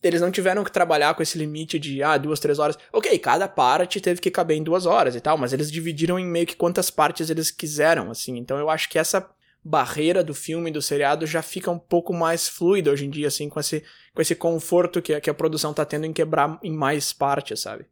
eles 0.00 0.20
não 0.20 0.30
tiveram 0.30 0.62
que 0.62 0.70
trabalhar 0.70 1.12
com 1.14 1.24
esse 1.24 1.36
limite 1.36 1.76
de, 1.76 2.00
ah, 2.00 2.16
duas, 2.16 2.38
três 2.38 2.60
horas. 2.60 2.78
Ok, 2.92 3.18
cada 3.18 3.48
parte 3.48 4.00
teve 4.00 4.20
que 4.20 4.30
caber 4.30 4.56
em 4.56 4.62
duas 4.62 4.86
horas 4.86 5.16
e 5.16 5.20
tal, 5.20 5.36
mas 5.36 5.52
eles 5.52 5.72
dividiram 5.72 6.20
em 6.20 6.24
meio 6.24 6.46
que 6.46 6.54
quantas 6.54 6.88
partes 6.88 7.30
eles 7.30 7.50
quiseram, 7.50 8.12
assim. 8.12 8.36
Então 8.38 8.56
eu 8.58 8.70
acho 8.70 8.88
que 8.88 8.96
essa 8.96 9.28
barreira 9.64 10.22
do 10.22 10.34
filme, 10.34 10.70
do 10.70 10.80
seriado, 10.80 11.26
já 11.26 11.42
fica 11.42 11.68
um 11.68 11.78
pouco 11.78 12.14
mais 12.14 12.48
fluida 12.48 12.92
hoje 12.92 13.06
em 13.06 13.10
dia, 13.10 13.26
assim, 13.26 13.48
com 13.48 13.58
esse, 13.58 13.82
com 14.14 14.22
esse 14.22 14.36
conforto 14.36 15.02
que, 15.02 15.20
que 15.20 15.30
a 15.30 15.34
produção 15.34 15.74
tá 15.74 15.84
tendo 15.84 16.06
em 16.06 16.12
quebrar 16.12 16.60
em 16.62 16.72
mais 16.72 17.12
partes, 17.12 17.58
sabe? 17.58 17.86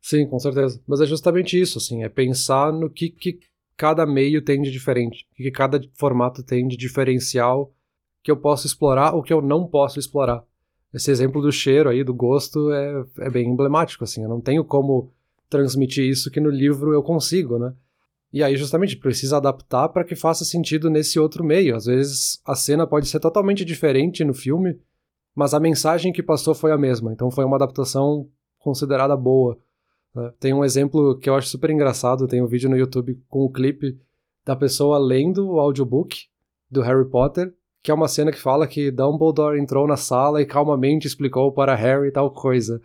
Sim, 0.00 0.26
com 0.26 0.40
certeza. 0.40 0.82
Mas 0.84 1.00
é 1.00 1.06
justamente 1.06 1.60
isso, 1.60 1.78
assim, 1.78 2.02
é 2.02 2.08
pensar 2.08 2.72
no 2.72 2.90
que, 2.90 3.08
que 3.08 3.38
cada 3.76 4.06
meio 4.06 4.42
tem 4.42 4.60
de 4.62 4.70
diferente, 4.70 5.26
o 5.32 5.36
que 5.42 5.50
cada 5.50 5.80
formato 5.94 6.42
tem 6.42 6.66
de 6.66 6.76
diferencial 6.76 7.72
que 8.22 8.30
eu 8.30 8.36
posso 8.36 8.66
explorar 8.66 9.14
ou 9.14 9.22
que 9.22 9.32
eu 9.32 9.42
não 9.42 9.66
posso 9.66 9.98
explorar. 9.98 10.44
Esse 10.94 11.10
exemplo 11.10 11.40
do 11.40 11.50
cheiro 11.50 11.88
aí, 11.88 12.04
do 12.04 12.14
gosto, 12.14 12.70
é, 12.70 13.04
é 13.20 13.30
bem 13.30 13.48
emblemático, 13.48 14.04
assim, 14.04 14.22
eu 14.22 14.28
não 14.28 14.40
tenho 14.40 14.64
como 14.64 15.12
transmitir 15.48 16.04
isso 16.04 16.30
que 16.30 16.40
no 16.40 16.50
livro 16.50 16.92
eu 16.92 17.02
consigo, 17.02 17.58
né? 17.58 17.74
E 18.32 18.42
aí, 18.42 18.56
justamente, 18.56 18.96
precisa 18.96 19.36
adaptar 19.36 19.90
para 19.90 20.04
que 20.04 20.16
faça 20.16 20.44
sentido 20.44 20.88
nesse 20.88 21.20
outro 21.20 21.44
meio. 21.44 21.76
Às 21.76 21.84
vezes 21.84 22.40
a 22.46 22.54
cena 22.54 22.86
pode 22.86 23.06
ser 23.06 23.20
totalmente 23.20 23.62
diferente 23.62 24.24
no 24.24 24.32
filme, 24.32 24.80
mas 25.34 25.52
a 25.52 25.60
mensagem 25.60 26.12
que 26.12 26.22
passou 26.22 26.54
foi 26.54 26.72
a 26.72 26.78
mesma. 26.78 27.12
Então 27.12 27.30
foi 27.30 27.44
uma 27.44 27.56
adaptação 27.56 28.26
considerada 28.58 29.14
boa. 29.16 29.58
Né? 30.14 30.32
Tem 30.38 30.52
um 30.52 30.64
exemplo 30.64 31.18
que 31.18 31.28
eu 31.28 31.34
acho 31.34 31.48
super 31.48 31.70
engraçado, 31.70 32.26
tem 32.26 32.42
um 32.42 32.46
vídeo 32.46 32.70
no 32.70 32.76
YouTube 32.76 33.18
com 33.28 33.40
o 33.40 33.46
um 33.46 33.52
clipe 33.52 33.98
da 34.44 34.56
pessoa 34.56 34.98
lendo 34.98 35.48
o 35.48 35.60
audiobook 35.60 36.26
do 36.70 36.82
Harry 36.82 37.08
Potter, 37.08 37.52
que 37.82 37.90
é 37.90 37.94
uma 37.94 38.08
cena 38.08 38.30
que 38.30 38.40
fala 38.40 38.66
que 38.66 38.90
Dumbledore 38.90 39.60
entrou 39.60 39.86
na 39.86 39.96
sala 39.96 40.40
e 40.40 40.46
calmamente 40.46 41.06
explicou 41.06 41.52
para 41.52 41.74
Harry 41.74 42.12
tal 42.12 42.30
coisa. 42.30 42.80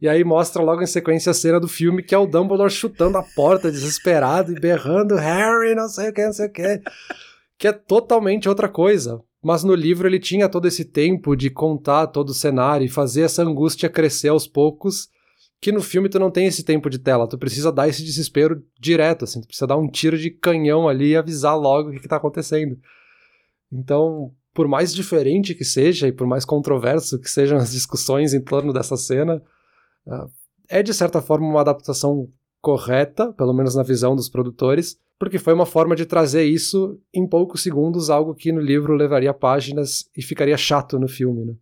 E 0.00 0.08
aí 0.08 0.24
mostra 0.24 0.62
logo 0.62 0.82
em 0.82 0.86
sequência 0.86 1.30
a 1.30 1.34
cena 1.34 1.60
do 1.60 1.68
filme 1.68 2.02
que 2.02 2.14
é 2.14 2.18
o 2.18 2.26
Dumbledore 2.26 2.70
chutando 2.70 3.18
a 3.18 3.22
porta 3.22 3.70
desesperado 3.70 4.52
e 4.52 4.60
berrando 4.60 5.16
Harry, 5.16 5.74
não 5.74 5.88
sei 5.88 6.10
o 6.10 6.12
que, 6.12 6.24
não 6.24 6.32
sei 6.32 6.46
o 6.46 6.52
que. 6.52 6.80
Que 7.58 7.68
é 7.68 7.72
totalmente 7.72 8.48
outra 8.48 8.68
coisa. 8.68 9.20
Mas 9.42 9.64
no 9.64 9.74
livro 9.74 10.06
ele 10.06 10.18
tinha 10.18 10.48
todo 10.48 10.66
esse 10.66 10.84
tempo 10.84 11.34
de 11.34 11.50
contar 11.50 12.06
todo 12.08 12.30
o 12.30 12.34
cenário 12.34 12.84
e 12.84 12.90
fazer 12.90 13.22
essa 13.22 13.42
angústia 13.42 13.88
crescer 13.88 14.28
aos 14.28 14.46
poucos 14.46 15.08
que 15.60 15.70
no 15.70 15.82
filme 15.82 16.08
tu 16.08 16.18
não 16.18 16.30
tem 16.30 16.46
esse 16.46 16.64
tempo 16.64 16.88
de 16.88 16.98
tela, 16.98 17.28
tu 17.28 17.36
precisa 17.36 17.70
dar 17.70 17.88
esse 17.88 18.02
desespero 18.02 18.64
direto, 18.78 19.24
assim, 19.24 19.40
tu 19.40 19.46
precisa 19.46 19.66
dar 19.66 19.76
um 19.76 19.88
tiro 19.88 20.16
de 20.16 20.30
canhão 20.30 20.88
ali 20.88 21.10
e 21.10 21.16
avisar 21.16 21.58
logo 21.58 21.90
o 21.90 21.92
que, 21.92 22.00
que 22.00 22.08
tá 22.08 22.16
acontecendo. 22.16 22.78
Então, 23.70 24.32
por 24.54 24.66
mais 24.66 24.94
diferente 24.94 25.54
que 25.54 25.64
seja 25.64 26.08
e 26.08 26.12
por 26.12 26.26
mais 26.26 26.44
controverso 26.44 27.18
que 27.18 27.30
sejam 27.30 27.58
as 27.58 27.70
discussões 27.72 28.32
em 28.32 28.40
torno 28.40 28.72
dessa 28.72 28.96
cena, 28.96 29.42
ah, 30.08 30.26
é 30.68 30.82
de 30.82 30.94
certa 30.94 31.20
forma 31.20 31.46
uma 31.46 31.60
adaptação 31.60 32.28
correta, 32.60 33.32
pelo 33.32 33.52
menos 33.52 33.74
na 33.74 33.82
visão 33.82 34.16
dos 34.16 34.28
produtores, 34.28 34.98
porque 35.18 35.38
foi 35.38 35.52
uma 35.52 35.66
forma 35.66 35.94
de 35.94 36.06
trazer 36.06 36.44
isso 36.44 36.98
em 37.12 37.28
poucos 37.28 37.62
segundos, 37.62 38.08
algo 38.08 38.34
que 38.34 38.50
no 38.50 38.60
livro 38.60 38.94
levaria 38.94 39.34
páginas 39.34 40.08
e 40.16 40.22
ficaria 40.22 40.56
chato 40.56 40.98
no 40.98 41.08
filme, 41.08 41.44
né? 41.44 41.54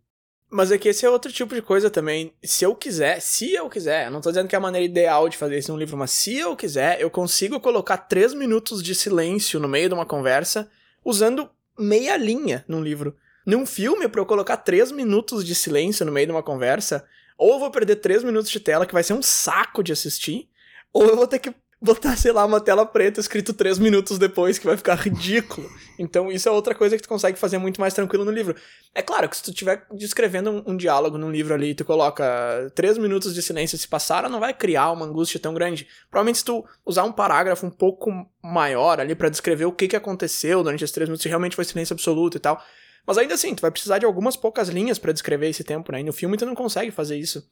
Mas 0.49 0.71
é 0.71 0.77
que 0.77 0.89
esse 0.89 1.05
é 1.05 1.09
outro 1.09 1.31
tipo 1.31 1.53
de 1.53 1.61
coisa 1.61 1.89
também. 1.91 2.33
Se 2.43 2.65
eu 2.65 2.75
quiser, 2.75 3.21
se 3.21 3.53
eu 3.53 3.69
quiser, 3.69 4.09
não 4.09 4.19
tô 4.19 4.29
dizendo 4.31 4.47
que 4.47 4.55
é 4.55 4.57
a 4.57 4.61
maneira 4.61 4.83
ideal 4.83 5.29
de 5.29 5.37
fazer 5.37 5.59
isso 5.59 5.71
num 5.71 5.77
livro, 5.77 5.95
mas 5.95 6.09
se 6.09 6.37
eu 6.37 6.55
quiser, 6.55 6.99
eu 6.99 7.09
consigo 7.09 7.59
colocar 7.59 7.97
três 7.97 8.33
minutos 8.33 8.81
de 8.81 8.95
silêncio 8.95 9.59
no 9.59 9.67
meio 9.67 9.87
de 9.87 9.93
uma 9.93 10.07
conversa 10.07 10.69
usando 11.05 11.49
meia 11.77 12.17
linha 12.17 12.65
num 12.67 12.81
livro. 12.81 13.15
Num 13.45 13.65
filme, 13.65 14.07
pra 14.07 14.21
eu 14.21 14.25
colocar 14.25 14.57
três 14.57 14.91
minutos 14.91 15.45
de 15.45 15.53
silêncio 15.53 16.05
no 16.05 16.11
meio 16.11 16.25
de 16.25 16.31
uma 16.31 16.43
conversa, 16.43 17.05
ou 17.37 17.53
eu 17.53 17.59
vou 17.59 17.71
perder 17.71 17.97
três 17.97 18.23
minutos 18.23 18.49
de 18.49 18.59
tela, 18.59 18.85
que 18.85 18.93
vai 18.93 19.03
ser 19.03 19.13
um 19.13 19.21
saco 19.21 19.83
de 19.83 19.93
assistir, 19.93 20.49
ou 20.91 21.05
eu 21.05 21.15
vou 21.15 21.27
ter 21.27 21.39
que 21.39 21.53
botar, 21.81 22.17
sei 22.17 22.31
lá, 22.31 22.45
uma 22.45 22.59
tela 22.59 22.85
preta 22.85 23.19
escrito 23.19 23.53
três 23.53 23.79
minutos 23.79 24.17
depois, 24.17 24.59
que 24.59 24.65
vai 24.65 24.75
ficar 24.75 24.95
ridículo. 24.95 25.69
Então, 25.97 26.31
isso 26.31 26.49
é 26.49 26.51
outra 26.51 26.75
coisa 26.75 26.97
que 26.97 27.03
tu 27.03 27.07
consegue 27.07 27.39
fazer 27.39 27.57
muito 27.57 27.79
mais 27.79 27.93
tranquilo 27.93 28.25
no 28.25 28.31
livro. 28.31 28.55
É 28.93 29.01
claro 29.01 29.29
que 29.29 29.37
se 29.37 29.43
tu 29.43 29.51
estiver 29.51 29.85
descrevendo 29.93 30.51
um, 30.51 30.71
um, 30.71 30.77
diálogo 30.77 31.17
num 31.17 31.31
livro 31.31 31.53
ali 31.53 31.69
e 31.69 31.75
tu 31.75 31.85
coloca 31.85 32.69
três 32.75 32.97
minutos 32.97 33.33
de 33.33 33.41
silêncio 33.41 33.77
se 33.77 33.87
passaram, 33.87 34.29
não 34.29 34.39
vai 34.39 34.53
criar 34.53 34.91
uma 34.91 35.05
angústia 35.05 35.39
tão 35.39 35.53
grande. 35.53 35.87
Provavelmente 36.09 36.39
se 36.39 36.45
tu 36.45 36.65
usar 36.85 37.03
um 37.03 37.11
parágrafo 37.11 37.65
um 37.65 37.71
pouco 37.71 38.11
maior 38.43 38.99
ali 38.99 39.15
para 39.15 39.29
descrever 39.29 39.65
o 39.65 39.71
que, 39.71 39.87
que 39.87 39.95
aconteceu 39.95 40.61
durante 40.63 40.83
esses 40.83 40.93
três 40.93 41.07
minutos, 41.07 41.23
se 41.23 41.29
realmente 41.29 41.55
foi 41.55 41.63
silêncio 41.63 41.93
absoluto 41.93 42.35
e 42.35 42.39
tal. 42.39 42.61
Mas 43.07 43.17
ainda 43.17 43.33
assim, 43.33 43.55
tu 43.55 43.61
vai 43.61 43.71
precisar 43.71 43.99
de 43.99 44.05
algumas 44.05 44.35
poucas 44.35 44.67
linhas 44.67 44.99
para 44.99 45.13
descrever 45.13 45.49
esse 45.49 45.63
tempo, 45.63 45.91
né? 45.91 46.01
E 46.01 46.03
no 46.03 46.13
filme 46.13 46.37
tu 46.37 46.45
não 46.45 46.55
consegue 46.55 46.91
fazer 46.91 47.17
isso. 47.17 47.43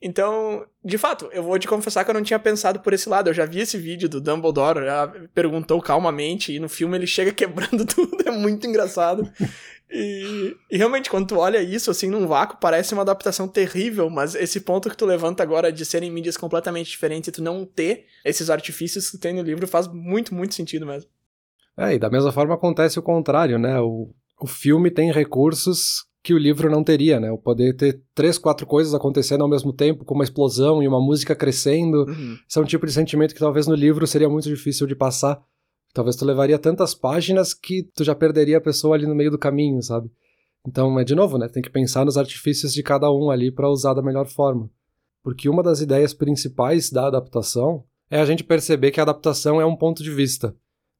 Então, 0.00 0.66
de 0.84 0.98
fato, 0.98 1.28
eu 1.32 1.42
vou 1.42 1.58
te 1.58 1.66
confessar 1.66 2.04
que 2.04 2.10
eu 2.10 2.14
não 2.14 2.22
tinha 2.22 2.38
pensado 2.38 2.80
por 2.80 2.92
esse 2.92 3.08
lado. 3.08 3.30
Eu 3.30 3.34
já 3.34 3.46
vi 3.46 3.60
esse 3.60 3.78
vídeo 3.78 4.08
do 4.08 4.20
Dumbledore, 4.20 4.84
já 4.84 5.08
perguntou 5.34 5.80
calmamente, 5.80 6.52
e 6.52 6.60
no 6.60 6.68
filme 6.68 6.96
ele 6.96 7.06
chega 7.06 7.32
quebrando 7.34 7.84
tudo, 7.86 8.16
é 8.26 8.30
muito 8.30 8.66
engraçado. 8.66 9.30
E, 9.90 10.56
e, 10.70 10.76
realmente, 10.76 11.08
quando 11.08 11.28
tu 11.28 11.38
olha 11.38 11.62
isso 11.62 11.90
assim 11.90 12.10
num 12.10 12.26
vácuo, 12.26 12.58
parece 12.60 12.92
uma 12.92 13.02
adaptação 13.02 13.46
terrível, 13.46 14.10
mas 14.10 14.34
esse 14.34 14.60
ponto 14.60 14.90
que 14.90 14.96
tu 14.96 15.06
levanta 15.06 15.42
agora 15.42 15.72
de 15.72 15.84
serem 15.84 16.10
mídias 16.10 16.36
completamente 16.36 16.90
diferentes 16.90 17.28
e 17.28 17.32
tu 17.32 17.42
não 17.42 17.64
ter 17.64 18.06
esses 18.24 18.50
artifícios 18.50 19.10
que 19.10 19.18
tem 19.18 19.32
no 19.32 19.42
livro 19.42 19.66
faz 19.66 19.86
muito, 19.86 20.34
muito 20.34 20.54
sentido 20.54 20.84
mesmo. 20.84 21.08
É, 21.78 21.94
e 21.94 21.98
da 21.98 22.10
mesma 22.10 22.32
forma 22.32 22.54
acontece 22.54 22.98
o 22.98 23.02
contrário, 23.02 23.58
né? 23.58 23.78
O, 23.80 24.12
o 24.40 24.46
filme 24.46 24.90
tem 24.90 25.12
recursos 25.12 26.05
que 26.26 26.34
o 26.34 26.38
livro 26.38 26.68
não 26.68 26.82
teria, 26.82 27.20
né? 27.20 27.30
O 27.30 27.38
poder 27.38 27.76
ter 27.76 28.02
três, 28.12 28.36
quatro 28.36 28.66
coisas 28.66 28.92
acontecendo 28.92 29.42
ao 29.42 29.48
mesmo 29.48 29.72
tempo, 29.72 30.04
com 30.04 30.12
uma 30.12 30.24
explosão 30.24 30.82
e 30.82 30.88
uma 30.88 31.00
música 31.00 31.36
crescendo. 31.36 31.98
Uhum. 31.98 32.36
Isso 32.48 32.58
é 32.58 32.62
um 32.62 32.64
tipo 32.64 32.84
de 32.84 32.92
sentimento 32.92 33.32
que 33.32 33.38
talvez 33.38 33.68
no 33.68 33.76
livro 33.76 34.04
seria 34.08 34.28
muito 34.28 34.48
difícil 34.48 34.88
de 34.88 34.96
passar. 34.96 35.40
Talvez 35.94 36.16
tu 36.16 36.24
levaria 36.24 36.58
tantas 36.58 36.96
páginas 36.96 37.54
que 37.54 37.84
tu 37.94 38.02
já 38.02 38.12
perderia 38.12 38.58
a 38.58 38.60
pessoa 38.60 38.96
ali 38.96 39.06
no 39.06 39.14
meio 39.14 39.30
do 39.30 39.38
caminho, 39.38 39.80
sabe? 39.80 40.10
Então, 40.66 40.98
é 40.98 41.04
de 41.04 41.14
novo, 41.14 41.38
né? 41.38 41.46
Tem 41.48 41.62
que 41.62 41.70
pensar 41.70 42.04
nos 42.04 42.18
artifícios 42.18 42.74
de 42.74 42.82
cada 42.82 43.08
um 43.08 43.30
ali 43.30 43.52
para 43.52 43.70
usar 43.70 43.94
da 43.94 44.02
melhor 44.02 44.26
forma. 44.26 44.68
Porque 45.22 45.48
uma 45.48 45.62
das 45.62 45.80
ideias 45.80 46.12
principais 46.12 46.90
da 46.90 47.06
adaptação 47.06 47.84
é 48.10 48.20
a 48.20 48.24
gente 48.24 48.42
perceber 48.42 48.90
que 48.90 48.98
a 48.98 49.04
adaptação 49.04 49.60
é 49.60 49.64
um 49.64 49.76
ponto 49.76 50.02
de 50.02 50.10
vista. 50.10 50.56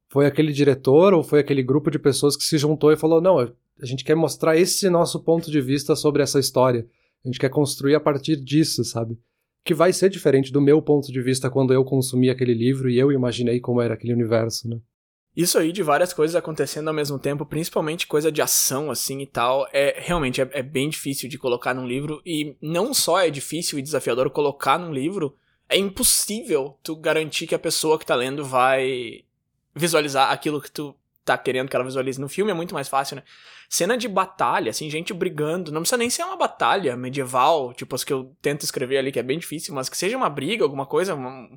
Foi 0.08 0.24
aquele 0.24 0.52
diretor 0.52 1.12
ou 1.12 1.24
foi 1.24 1.40
aquele 1.40 1.64
grupo 1.64 1.90
de 1.90 1.98
pessoas 1.98 2.36
que 2.36 2.44
se 2.44 2.56
juntou 2.58 2.92
e 2.92 2.96
falou: 2.96 3.20
não, 3.20 3.40
a 3.80 3.86
gente 3.86 4.04
quer 4.04 4.14
mostrar 4.14 4.56
esse 4.56 4.88
nosso 4.88 5.22
ponto 5.22 5.50
de 5.50 5.60
vista 5.60 5.94
sobre 5.94 6.22
essa 6.22 6.38
história. 6.38 6.86
A 7.24 7.28
gente 7.28 7.38
quer 7.38 7.50
construir 7.50 7.94
a 7.94 8.00
partir 8.00 8.36
disso, 8.36 8.84
sabe? 8.84 9.18
Que 9.64 9.74
vai 9.74 9.92
ser 9.92 10.08
diferente 10.08 10.52
do 10.52 10.60
meu 10.60 10.80
ponto 10.80 11.10
de 11.12 11.20
vista 11.20 11.50
quando 11.50 11.72
eu 11.72 11.84
consumi 11.84 12.30
aquele 12.30 12.54
livro 12.54 12.88
e 12.88 12.98
eu 12.98 13.12
imaginei 13.12 13.60
como 13.60 13.80
era 13.80 13.94
aquele 13.94 14.12
universo, 14.12 14.68
né? 14.68 14.78
Isso 15.36 15.58
aí 15.58 15.70
de 15.70 15.82
várias 15.82 16.14
coisas 16.14 16.34
acontecendo 16.34 16.88
ao 16.88 16.94
mesmo 16.94 17.18
tempo, 17.18 17.44
principalmente 17.44 18.06
coisa 18.06 18.32
de 18.32 18.40
ação 18.40 18.90
assim 18.90 19.20
e 19.20 19.26
tal, 19.26 19.68
é 19.70 19.94
realmente 19.98 20.40
é, 20.40 20.48
é 20.50 20.62
bem 20.62 20.88
difícil 20.88 21.28
de 21.28 21.36
colocar 21.36 21.74
num 21.74 21.86
livro 21.86 22.22
e 22.24 22.56
não 22.62 22.94
só 22.94 23.20
é 23.20 23.28
difícil 23.28 23.78
e 23.78 23.82
desafiador 23.82 24.30
colocar 24.30 24.78
num 24.78 24.94
livro, 24.94 25.36
é 25.68 25.76
impossível 25.76 26.78
tu 26.82 26.96
garantir 26.96 27.46
que 27.46 27.54
a 27.54 27.58
pessoa 27.58 27.98
que 27.98 28.06
tá 28.06 28.14
lendo 28.14 28.46
vai 28.46 29.24
visualizar 29.74 30.32
aquilo 30.32 30.60
que 30.60 30.70
tu 30.70 30.94
tá 31.26 31.36
querendo 31.36 31.68
que 31.68 31.76
ela 31.76 31.84
visualize. 31.84 32.20
No 32.20 32.28
filme 32.28 32.50
é 32.50 32.54
muito 32.54 32.72
mais 32.72 32.88
fácil, 32.88 33.16
né? 33.16 33.22
Cena 33.68 33.98
de 33.98 34.08
batalha, 34.08 34.70
assim, 34.70 34.88
gente 34.88 35.12
brigando. 35.12 35.72
Não 35.72 35.80
precisa 35.80 35.98
nem 35.98 36.08
ser 36.08 36.22
uma 36.22 36.36
batalha 36.36 36.96
medieval, 36.96 37.74
tipo 37.74 37.94
as 37.94 38.04
que 38.04 38.12
eu 38.12 38.34
tento 38.40 38.62
escrever 38.62 38.98
ali, 38.98 39.10
que 39.10 39.18
é 39.18 39.22
bem 39.22 39.38
difícil, 39.38 39.74
mas 39.74 39.88
que 39.88 39.96
seja 39.96 40.16
uma 40.16 40.30
briga, 40.30 40.64
alguma 40.64 40.86
coisa, 40.86 41.14
uma, 41.14 41.48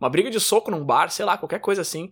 uma 0.00 0.08
briga 0.08 0.30
de 0.30 0.38
soco 0.38 0.70
num 0.70 0.84
bar, 0.84 1.10
sei 1.10 1.26
lá, 1.26 1.36
qualquer 1.36 1.58
coisa 1.58 1.82
assim. 1.82 2.10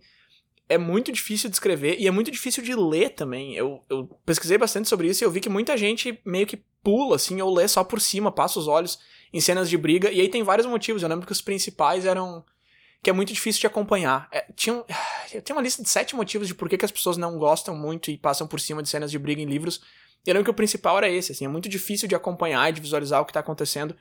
É 0.67 0.77
muito 0.77 1.11
difícil 1.11 1.49
de 1.49 1.55
escrever 1.55 1.95
e 1.99 2.07
é 2.07 2.11
muito 2.11 2.29
difícil 2.29 2.63
de 2.63 2.75
ler 2.75 3.11
também. 3.11 3.55
Eu, 3.55 3.81
eu 3.89 4.05
pesquisei 4.25 4.57
bastante 4.57 4.89
sobre 4.89 5.07
isso 5.07 5.23
e 5.23 5.25
eu 5.25 5.31
vi 5.31 5.39
que 5.39 5.49
muita 5.49 5.77
gente 5.77 6.19
meio 6.25 6.45
que 6.45 6.61
pula, 6.83 7.15
assim, 7.15 7.39
ou 7.41 7.53
lê 7.53 7.67
só 7.67 7.83
por 7.83 8.01
cima, 8.01 8.31
passa 8.31 8.59
os 8.59 8.67
olhos 8.67 8.99
em 9.31 9.39
cenas 9.39 9.69
de 9.69 9.77
briga. 9.77 10.11
E 10.11 10.19
aí 10.19 10.27
tem 10.27 10.43
vários 10.43 10.67
motivos. 10.67 11.01
Eu 11.01 11.09
lembro 11.09 11.25
que 11.25 11.31
os 11.31 11.41
principais 11.41 12.05
eram 12.05 12.43
que 13.05 13.09
é 13.11 13.13
muito 13.13 13.31
difícil 13.31 13.61
de 13.61 13.67
acompanhar. 13.67 14.27
É, 14.31 14.47
tinha, 14.55 14.83
tem 15.45 15.55
uma 15.55 15.61
lista 15.61 15.83
de 15.83 15.87
sete 15.87 16.15
motivos 16.15 16.47
de 16.47 16.55
por 16.55 16.67
que, 16.67 16.83
as 16.83 16.91
pessoas 16.91 17.17
não 17.17 17.37
gostam 17.37 17.75
muito 17.75 18.09
e 18.09 18.17
passam 18.17 18.47
por 18.47 18.59
cima 18.59 18.81
de 18.81 18.89
cenas 18.89 19.11
de 19.11 19.19
briga 19.19 19.39
em 19.39 19.45
livros. 19.45 19.79
E 20.25 20.29
eu 20.31 20.33
lembro 20.33 20.45
que 20.45 20.49
o 20.49 20.55
principal 20.55 20.97
era 20.97 21.07
esse, 21.07 21.31
assim, 21.31 21.45
é 21.45 21.47
muito 21.47 21.69
difícil 21.69 22.07
de 22.07 22.15
acompanhar 22.15 22.67
e 22.67 22.73
de 22.73 22.81
visualizar 22.81 23.21
o 23.21 23.25
que 23.25 23.31
tá 23.31 23.41
acontecendo. 23.41 23.95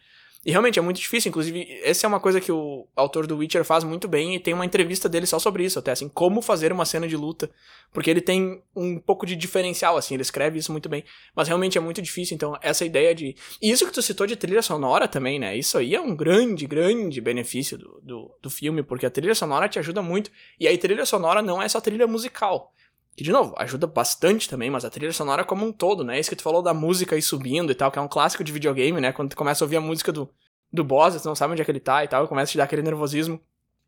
E 0.45 0.51
realmente 0.51 0.79
é 0.79 0.83
muito 0.83 1.01
difícil, 1.01 1.31
inclusive, 1.31 1.81
essa 1.83 2.07
é 2.07 2.09
uma 2.09 2.21
coisa 2.21 2.39
que 2.39 2.53
o 2.53 2.87
autor 2.95 3.27
do 3.27 3.39
Witcher 3.39 3.65
faz 3.65 3.83
muito 3.83 4.07
bem 4.07 4.35
e 4.35 4.39
tem 4.39 4.53
uma 4.53 4.67
entrevista 4.67 5.09
dele 5.09 5.25
só 5.25 5.39
sobre 5.39 5.65
isso, 5.65 5.79
até 5.79 5.93
assim, 5.93 6.09
como 6.09 6.43
fazer 6.43 6.71
uma 6.71 6.85
cena 6.85 7.09
de 7.09 7.17
luta, 7.17 7.51
porque 7.93 8.11
ele 8.11 8.21
tem 8.21 8.63
um 8.77 8.99
pouco 8.99 9.25
de 9.25 9.37
diferencial, 9.37 9.97
assim, 9.97 10.15
ele 10.15 10.23
escreve 10.23 10.59
isso 10.59 10.71
muito 10.71 10.87
bem, 10.87 11.03
mas 11.35 11.49
realmente 11.49 11.79
é 11.79 11.81
muito 11.81 12.03
difícil, 12.03 12.35
então 12.35 12.59
essa 12.61 12.85
ideia 12.85 13.15
de... 13.15 13.35
E 13.63 13.71
isso 13.71 13.87
que 13.87 13.93
tu 13.93 14.03
citou 14.03 14.27
de 14.27 14.37
trilha 14.37 14.61
sonora 14.61 15.09
também, 15.09 15.39
né, 15.39 15.57
isso 15.57 15.79
aí 15.79 15.95
é 15.95 16.01
um 16.01 16.15
grande, 16.15 16.67
grande 16.67 17.23
benefício 17.23 17.79
do, 17.79 18.01
do, 18.03 18.39
do 18.43 18.51
filme, 18.51 18.83
porque 18.83 19.07
a 19.07 19.11
trilha 19.11 19.35
sonora 19.35 19.67
te 19.67 19.79
ajuda 19.79 20.03
muito, 20.03 20.31
e 20.61 20.69
aí 20.69 20.77
trilha 20.77 21.07
sonora 21.07 21.41
não 21.41 21.63
é 21.63 21.69
só 21.69 21.81
trilha 21.81 22.07
musical, 22.07 22.71
que, 23.17 23.23
de 23.23 23.31
novo, 23.31 23.55
ajuda 23.57 23.87
bastante 23.87 24.49
também, 24.49 24.71
mas 24.71 24.85
a 24.85 24.91
trilha 24.91 25.13
sonora 25.13 25.45
como 25.45 25.65
um 25.65 25.73
todo, 25.73 26.03
né? 26.03 26.19
Isso 26.19 26.29
que 26.29 26.37
tu 26.37 26.43
falou 26.43 26.63
da 26.63 26.75
música 26.75 27.15
aí 27.15 27.23
subindo 27.23 27.71
e 27.71 27.75
tal, 27.75 27.91
que 27.91 27.99
é 27.99 28.03
um 28.03 28.09
clássico 28.09 28.43
de 28.43 28.53
videogame, 28.53 29.01
né? 29.01 29.13
Quando 29.13 29.31
tu 29.31 29.37
começa 29.37 29.63
a 29.63 29.67
ouvir 29.67 29.77
a 29.77 29.81
música 29.81 30.11
do, 30.11 30.29
do 30.73 30.83
boss, 30.83 31.23
tu 31.23 31.27
não 31.27 31.37
sabe 31.37 31.53
onde 31.53 31.63
é 31.63 31.65
que 31.65 31.71
ele 31.71 31.81
tá 31.81 32.03
e 32.03 32.09
tal, 32.09 32.27
começa 32.27 32.51
a 32.51 32.53
te 32.53 32.59
dar 32.59 32.65
aquele 32.65 32.83
nervosismo. 32.83 33.41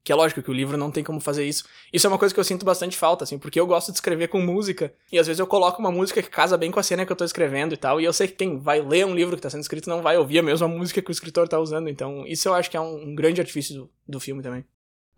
Que 0.04 0.12
é 0.12 0.14
lógico 0.14 0.40
que 0.40 0.48
o 0.48 0.54
livro 0.54 0.76
não 0.76 0.92
tem 0.92 1.02
como 1.02 1.18
fazer 1.18 1.44
isso. 1.44 1.64
Isso 1.92 2.06
é 2.06 2.08
uma 2.08 2.18
coisa 2.18 2.32
que 2.32 2.38
eu 2.38 2.44
sinto 2.44 2.64
bastante 2.64 2.96
falta, 2.96 3.24
assim, 3.24 3.40
porque 3.40 3.58
eu 3.58 3.66
gosto 3.66 3.90
de 3.90 3.96
escrever 3.96 4.28
com 4.28 4.40
música. 4.40 4.94
E 5.10 5.18
às 5.18 5.26
vezes 5.26 5.40
eu 5.40 5.48
coloco 5.48 5.80
uma 5.80 5.90
música 5.90 6.22
que 6.22 6.30
casa 6.30 6.56
bem 6.56 6.70
com 6.70 6.78
a 6.78 6.82
cena 6.84 7.04
que 7.04 7.10
eu 7.10 7.16
tô 7.16 7.24
escrevendo 7.24 7.74
e 7.74 7.76
tal. 7.76 8.00
E 8.00 8.04
eu 8.04 8.12
sei 8.12 8.28
que 8.28 8.34
quem 8.34 8.56
vai 8.56 8.80
ler 8.80 9.04
um 9.04 9.16
livro 9.16 9.34
que 9.34 9.42
tá 9.42 9.50
sendo 9.50 9.62
escrito 9.62 9.90
não 9.90 10.02
vai 10.02 10.16
ouvir 10.16 10.38
a 10.38 10.42
mesma 10.44 10.68
música 10.68 11.02
que 11.02 11.10
o 11.10 11.12
escritor 11.12 11.48
tá 11.48 11.58
usando. 11.58 11.88
Então, 11.88 12.24
isso 12.24 12.48
eu 12.48 12.54
acho 12.54 12.70
que 12.70 12.76
é 12.76 12.80
um, 12.80 13.08
um 13.08 13.14
grande 13.16 13.40
artifício 13.40 13.74
do, 13.74 13.90
do 14.06 14.20
filme 14.20 14.44
também. 14.44 14.64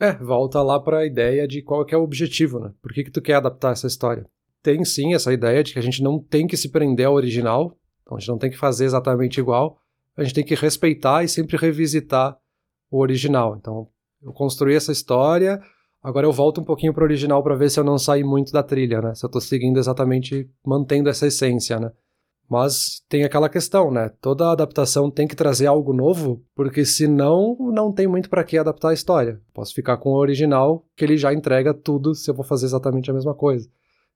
É, 0.01 0.13
volta 0.13 0.63
lá 0.63 0.79
para 0.79 0.99
a 0.99 1.07
ideia 1.07 1.47
de 1.47 1.61
qual 1.63 1.85
é 1.89 1.97
o 1.97 2.03
objetivo, 2.03 2.61
né? 2.61 2.73
Por 2.81 2.93
que, 2.93 3.05
que 3.05 3.11
tu 3.11 3.21
quer 3.21 3.35
adaptar 3.35 3.73
essa 3.73 3.87
história? 3.87 4.27
tem 4.63 4.85
sim 4.85 5.15
essa 5.15 5.33
ideia 5.33 5.63
de 5.63 5.73
que 5.73 5.79
a 5.79 5.83
gente 5.83 6.03
não 6.03 6.19
tem 6.19 6.47
que 6.47 6.57
se 6.57 6.69
prender 6.69 7.07
ao 7.07 7.15
original, 7.15 7.77
então 8.03 8.17
a 8.17 8.21
gente 8.21 8.29
não 8.29 8.39
tem 8.39 8.51
que 8.51 8.57
fazer 8.59 8.85
exatamente 8.85 9.41
igual, 9.41 9.79
a 10.17 10.23
gente 10.23 10.35
tem 10.35 10.45
que 10.45 10.55
respeitar 10.55 11.23
e 11.23 11.29
sempre 11.29 11.57
revisitar 11.57 12.37
o 12.91 12.99
original. 12.99 13.57
Então, 13.57 13.89
eu 14.23 14.33
construí 14.33 14.75
essa 14.75 14.91
história, 14.91 15.61
agora 16.03 16.27
eu 16.27 16.33
volto 16.33 16.61
um 16.61 16.65
pouquinho 16.65 16.93
pro 16.93 17.05
original 17.05 17.43
para 17.43 17.55
ver 17.55 17.71
se 17.71 17.79
eu 17.79 17.85
não 17.85 17.99
saí 17.99 18.25
muito 18.25 18.53
da 18.53 18.63
trilha, 18.63 19.01
né? 19.01 19.15
Se 19.15 19.25
eu 19.25 19.31
tô 19.31 19.41
seguindo 19.41 19.79
exatamente, 19.79 20.51
mantendo 20.67 21.09
essa 21.09 21.27
essência, 21.27 21.79
né? 21.79 21.93
Mas 22.49 23.03
tem 23.09 23.25
aquela 23.25 23.49
questão, 23.49 23.91
né? 23.91 24.11
Toda 24.23 24.51
adaptação 24.51 25.11
tem 25.11 25.29
que 25.29 25.37
trazer 25.37 25.67
algo 25.67 25.93
novo, 25.93 26.43
porque 26.55 26.83
senão 26.85 27.57
não 27.73 27.93
tem 27.93 28.07
muito 28.07 28.31
para 28.31 28.43
que 28.43 28.57
adaptar 28.57 28.89
a 28.89 28.95
história. 28.95 29.39
Posso 29.53 29.75
ficar 29.75 29.99
com 29.99 30.11
o 30.11 30.17
original, 30.17 30.87
que 30.97 31.05
ele 31.05 31.19
já 31.19 31.33
entrega 31.33 31.75
tudo 31.75 32.15
se 32.15 32.31
eu 32.31 32.35
vou 32.35 32.45
fazer 32.45 32.65
exatamente 32.65 33.11
a 33.11 33.15
mesma 33.15 33.35
coisa. 33.35 33.69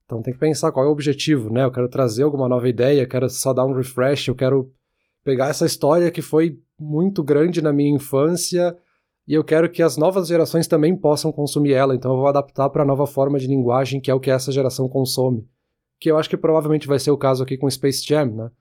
Então 0.05 0.21
tem 0.21 0.33
que 0.33 0.39
pensar 0.39 0.71
qual 0.71 0.85
é 0.85 0.89
o 0.89 0.91
objetivo, 0.91 1.51
né? 1.51 1.63
Eu 1.63 1.71
quero 1.71 1.87
trazer 1.87 2.23
alguma 2.23 2.49
nova 2.49 2.67
ideia, 2.67 3.01
eu 3.01 3.07
quero 3.07 3.29
só 3.29 3.53
dar 3.53 3.65
um 3.65 3.73
refresh, 3.73 4.27
eu 4.27 4.35
quero 4.35 4.71
pegar 5.23 5.49
essa 5.49 5.65
história 5.65 6.09
que 6.09 6.21
foi 6.21 6.59
muito 6.79 7.23
grande 7.23 7.61
na 7.61 7.71
minha 7.71 7.95
infância 7.95 8.75
e 9.27 9.33
eu 9.33 9.43
quero 9.43 9.69
que 9.69 9.81
as 9.81 9.95
novas 9.95 10.27
gerações 10.27 10.67
também 10.67 10.95
possam 10.95 11.31
consumir 11.31 11.73
ela, 11.73 11.95
então 11.95 12.11
eu 12.11 12.17
vou 12.17 12.27
adaptar 12.27 12.69
para 12.69 12.83
a 12.83 12.85
nova 12.85 13.07
forma 13.07 13.39
de 13.39 13.47
linguagem 13.47 14.01
que 14.01 14.11
é 14.11 14.13
o 14.13 14.19
que 14.19 14.29
essa 14.29 14.51
geração 14.51 14.89
consome. 14.89 15.47
Que 16.03 16.11
eu 16.11 16.17
acho 16.17 16.29
que 16.29 16.35
provavelmente 16.35 16.85
vai 16.85 16.99
ser 16.99 17.11
o 17.11 17.17
caso 17.17 17.41
aqui 17.41 17.57
com 17.57 17.69
Space 17.69 18.05
Jam, 18.05 18.25
né? 18.25 18.51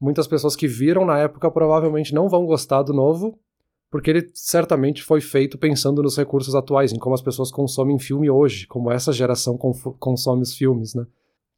Muitas 0.00 0.26
pessoas 0.26 0.56
que 0.56 0.66
viram 0.66 1.04
na 1.04 1.18
época 1.18 1.50
provavelmente 1.50 2.14
não 2.14 2.26
vão 2.26 2.46
gostar 2.46 2.82
do 2.82 2.94
novo, 2.94 3.38
porque 3.90 4.08
ele 4.08 4.30
certamente 4.32 5.02
foi 5.02 5.20
feito 5.20 5.58
pensando 5.58 6.02
nos 6.02 6.16
recursos 6.16 6.54
atuais, 6.54 6.94
em 6.94 6.98
como 6.98 7.14
as 7.14 7.20
pessoas 7.20 7.50
consomem 7.50 7.98
filme 7.98 8.30
hoje, 8.30 8.66
como 8.66 8.90
essa 8.90 9.12
geração 9.12 9.58
consome 9.58 10.40
os 10.40 10.54
filmes, 10.54 10.94
né? 10.94 11.06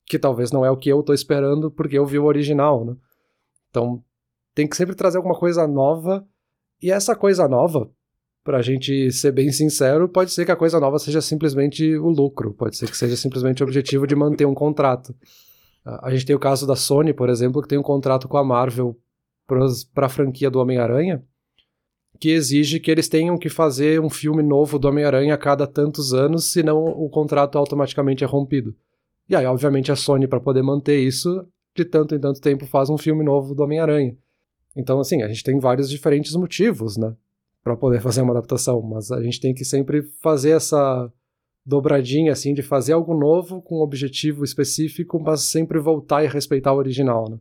Que 0.04 0.18
talvez 0.18 0.50
não 0.50 0.64
é 0.64 0.72
o 0.72 0.76
que 0.76 0.88
eu 0.88 1.04
tô 1.04 1.14
esperando, 1.14 1.70
porque 1.70 1.96
eu 1.96 2.04
vi 2.04 2.18
o 2.18 2.24
original, 2.24 2.84
né? 2.84 2.96
Então, 3.70 4.02
tem 4.56 4.66
que 4.66 4.76
sempre 4.76 4.96
trazer 4.96 5.18
alguma 5.18 5.38
coisa 5.38 5.68
nova, 5.68 6.26
e 6.82 6.90
essa 6.90 7.14
coisa 7.14 7.46
nova, 7.46 7.88
pra 8.48 8.62
gente 8.62 9.12
ser 9.12 9.30
bem 9.30 9.52
sincero, 9.52 10.08
pode 10.08 10.32
ser 10.32 10.46
que 10.46 10.50
a 10.50 10.56
coisa 10.56 10.80
nova 10.80 10.98
seja 10.98 11.20
simplesmente 11.20 11.98
o 11.98 12.08
lucro, 12.08 12.54
pode 12.54 12.78
ser 12.78 12.90
que 12.90 12.96
seja 12.96 13.14
simplesmente 13.14 13.62
o 13.62 13.66
objetivo 13.66 14.06
de 14.06 14.16
manter 14.16 14.46
um 14.46 14.54
contrato. 14.54 15.14
A 15.84 16.10
gente 16.10 16.24
tem 16.24 16.34
o 16.34 16.38
caso 16.38 16.66
da 16.66 16.74
Sony, 16.74 17.12
por 17.12 17.28
exemplo, 17.28 17.60
que 17.60 17.68
tem 17.68 17.78
um 17.78 17.82
contrato 17.82 18.26
com 18.26 18.38
a 18.38 18.42
Marvel 18.42 18.98
para 19.92 20.06
a 20.06 20.08
franquia 20.08 20.50
do 20.50 20.60
Homem-Aranha, 20.60 21.22
que 22.18 22.30
exige 22.30 22.80
que 22.80 22.90
eles 22.90 23.06
tenham 23.06 23.36
que 23.36 23.50
fazer 23.50 24.00
um 24.00 24.08
filme 24.08 24.42
novo 24.42 24.78
do 24.78 24.88
Homem-Aranha 24.88 25.34
a 25.34 25.38
cada 25.38 25.66
tantos 25.66 26.14
anos, 26.14 26.50
senão 26.50 26.82
o 26.82 27.10
contrato 27.10 27.58
automaticamente 27.58 28.24
é 28.24 28.26
rompido. 28.26 28.74
E 29.28 29.36
aí, 29.36 29.44
obviamente, 29.44 29.92
a 29.92 29.96
Sony, 29.96 30.26
para 30.26 30.40
poder 30.40 30.62
manter 30.62 30.98
isso, 30.98 31.46
de 31.76 31.84
tanto 31.84 32.14
em 32.14 32.18
tanto 32.18 32.40
tempo 32.40 32.64
faz 32.64 32.88
um 32.88 32.96
filme 32.96 33.22
novo 33.22 33.54
do 33.54 33.62
Homem-Aranha. 33.62 34.16
Então, 34.74 35.00
assim, 35.00 35.22
a 35.22 35.28
gente 35.28 35.44
tem 35.44 35.60
vários 35.60 35.90
diferentes 35.90 36.34
motivos, 36.34 36.96
né, 36.96 37.14
para 37.68 37.76
poder 37.76 38.00
fazer 38.00 38.22
uma 38.22 38.32
adaptação, 38.32 38.80
mas 38.80 39.10
a 39.10 39.22
gente 39.22 39.40
tem 39.40 39.52
que 39.52 39.64
sempre 39.64 40.02
fazer 40.22 40.50
essa 40.50 41.12
dobradinha, 41.64 42.32
assim, 42.32 42.54
de 42.54 42.62
fazer 42.62 42.94
algo 42.94 43.14
novo 43.14 43.60
com 43.60 43.80
um 43.80 43.82
objetivo 43.82 44.42
específico, 44.42 45.20
mas 45.20 45.50
sempre 45.50 45.78
voltar 45.78 46.24
e 46.24 46.26
respeitar 46.26 46.72
o 46.72 46.78
original, 46.78 47.28
né. 47.28 47.38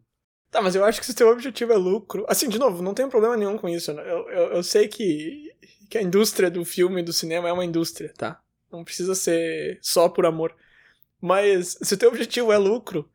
Tá, 0.51 0.61
mas 0.61 0.75
eu 0.75 0.83
acho 0.83 0.99
que 0.99 1.05
se 1.05 1.13
o 1.13 1.15
teu 1.15 1.29
objetivo 1.29 1.73
é 1.73 1.77
lucro. 1.77 2.25
Assim, 2.27 2.47
de 2.47 2.57
novo, 2.57 2.81
não 2.81 2.93
tem 2.93 3.09
problema 3.09 3.35
nenhum 3.35 3.57
com 3.57 3.67
isso. 3.67 3.93
Né? 3.93 4.01
Eu, 4.01 4.29
eu, 4.29 4.43
eu 4.53 4.63
sei 4.63 4.87
que, 4.87 5.51
que 5.89 5.97
a 5.97 6.01
indústria 6.01 6.49
do 6.49 6.63
filme 6.63 7.01
e 7.01 7.03
do 7.03 7.11
cinema 7.11 7.49
é 7.49 7.53
uma 7.53 7.65
indústria, 7.65 8.13
tá? 8.17 8.39
Não 8.71 8.83
precisa 8.83 9.13
ser 9.13 9.77
só 9.81 10.07
por 10.07 10.25
amor. 10.25 10.55
Mas 11.21 11.77
se 11.81 11.93
o 11.93 11.97
teu 11.97 12.09
objetivo 12.09 12.53
é 12.53 12.57
lucro, 12.57 13.09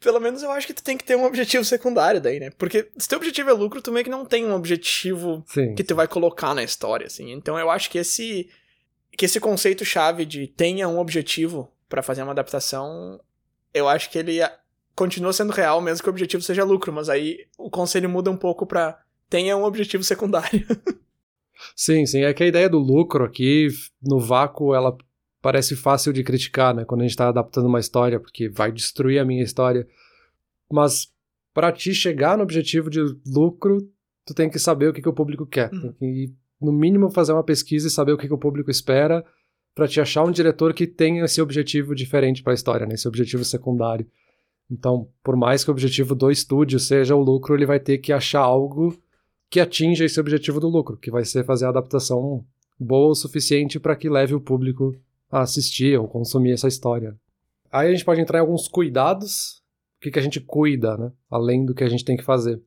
pelo 0.00 0.20
menos 0.20 0.42
eu 0.42 0.50
acho 0.50 0.66
que 0.66 0.74
tu 0.74 0.82
tem 0.82 0.96
que 0.96 1.04
ter 1.04 1.16
um 1.16 1.24
objetivo 1.24 1.64
secundário 1.64 2.20
daí, 2.20 2.38
né? 2.38 2.50
Porque 2.56 2.88
se 2.96 3.08
teu 3.08 3.18
objetivo 3.18 3.50
é 3.50 3.52
lucro, 3.52 3.82
tu 3.82 3.92
meio 3.92 4.04
que 4.04 4.10
não 4.10 4.24
tem 4.24 4.46
um 4.46 4.54
objetivo 4.54 5.44
Sim. 5.46 5.74
que 5.74 5.82
tu 5.82 5.94
vai 5.94 6.06
colocar 6.06 6.54
na 6.54 6.62
história, 6.62 7.06
assim. 7.06 7.32
Então 7.32 7.58
eu 7.58 7.70
acho 7.70 7.90
que 7.90 7.98
esse 7.98 8.48
que 9.16 9.24
esse 9.24 9.40
conceito 9.40 9.84
chave 9.84 10.24
de 10.24 10.46
tenha 10.46 10.88
um 10.88 10.98
objetivo 10.98 11.68
para 11.88 12.02
fazer 12.02 12.22
uma 12.22 12.30
adaptação, 12.30 13.20
eu 13.74 13.88
acho 13.88 14.10
que 14.10 14.18
ele 14.18 14.38
continua 14.94 15.32
sendo 15.32 15.52
real, 15.52 15.80
mesmo 15.80 16.02
que 16.02 16.08
o 16.08 16.12
objetivo 16.12 16.42
seja 16.42 16.62
lucro, 16.62 16.92
mas 16.92 17.08
aí 17.08 17.46
o 17.56 17.68
conselho 17.68 18.08
muda 18.08 18.30
um 18.30 18.36
pouco 18.36 18.66
para 18.66 19.00
tenha 19.28 19.56
um 19.56 19.64
objetivo 19.64 20.04
secundário. 20.04 20.64
sim, 21.74 22.06
sim, 22.06 22.22
é 22.22 22.32
que 22.32 22.44
a 22.44 22.46
ideia 22.46 22.68
do 22.68 22.78
lucro 22.78 23.24
aqui, 23.24 23.68
no 24.00 24.20
vácuo, 24.20 24.74
ela 24.74 24.96
parece 25.40 25.76
fácil 25.76 26.12
de 26.12 26.22
criticar, 26.22 26.74
né? 26.74 26.84
Quando 26.84 27.00
a 27.00 27.04
gente 27.04 27.12
está 27.12 27.28
adaptando 27.28 27.66
uma 27.66 27.80
história, 27.80 28.18
porque 28.18 28.48
vai 28.48 28.72
destruir 28.72 29.18
a 29.18 29.24
minha 29.24 29.42
história. 29.42 29.86
Mas 30.70 31.12
para 31.54 31.72
ti 31.72 31.94
chegar 31.94 32.36
no 32.36 32.42
objetivo 32.42 32.90
de 32.90 33.00
lucro, 33.26 33.78
tu 34.24 34.34
tem 34.34 34.50
que 34.50 34.58
saber 34.58 34.88
o 34.88 34.92
que, 34.92 35.02
que 35.02 35.08
o 35.08 35.12
público 35.12 35.46
quer. 35.46 35.72
Uhum. 35.72 35.92
Tem 35.92 36.12
que, 36.12 36.34
no 36.60 36.72
mínimo, 36.72 37.10
fazer 37.10 37.32
uma 37.32 37.44
pesquisa 37.44 37.88
e 37.88 37.90
saber 37.90 38.12
o 38.12 38.18
que, 38.18 38.26
que 38.26 38.34
o 38.34 38.38
público 38.38 38.70
espera 38.70 39.24
para 39.74 39.86
te 39.86 40.00
achar 40.00 40.24
um 40.24 40.30
diretor 40.30 40.74
que 40.74 40.86
tenha 40.86 41.24
esse 41.24 41.40
objetivo 41.40 41.94
diferente 41.94 42.42
para 42.42 42.52
a 42.52 42.54
história, 42.54 42.84
né? 42.86 42.94
esse 42.94 43.06
objetivo 43.06 43.44
secundário. 43.44 44.06
Então, 44.70 45.08
por 45.22 45.36
mais 45.36 45.64
que 45.64 45.70
o 45.70 45.72
objetivo 45.72 46.14
do 46.14 46.30
estúdio 46.30 46.78
seja 46.78 47.14
o 47.14 47.22
lucro, 47.22 47.54
ele 47.54 47.64
vai 47.64 47.80
ter 47.80 47.98
que 47.98 48.12
achar 48.12 48.40
algo 48.40 48.96
que 49.48 49.60
atinja 49.60 50.04
esse 50.04 50.20
objetivo 50.20 50.60
do 50.60 50.68
lucro, 50.68 50.96
que 50.96 51.10
vai 51.10 51.24
ser 51.24 51.44
fazer 51.44 51.66
a 51.66 51.68
adaptação 51.70 52.44
boa 52.78 53.12
o 53.12 53.14
suficiente 53.14 53.80
para 53.80 53.96
que 53.96 54.08
leve 54.08 54.34
o 54.34 54.40
público 54.40 54.94
a 55.30 55.40
assistir 55.40 55.98
ou 55.98 56.08
consumir 56.08 56.52
essa 56.52 56.68
história. 56.68 57.16
Aí 57.70 57.88
a 57.88 57.92
gente 57.92 58.04
pode 58.04 58.20
entrar 58.20 58.38
em 58.38 58.40
alguns 58.40 58.66
cuidados, 58.66 59.62
o 59.98 60.00
que, 60.00 60.10
que 60.10 60.18
a 60.18 60.22
gente 60.22 60.40
cuida, 60.40 60.96
né? 60.96 61.12
além 61.30 61.64
do 61.64 61.74
que 61.74 61.84
a 61.84 61.88
gente 61.88 62.04
tem 62.04 62.16
que 62.16 62.24
fazer. 62.24 62.62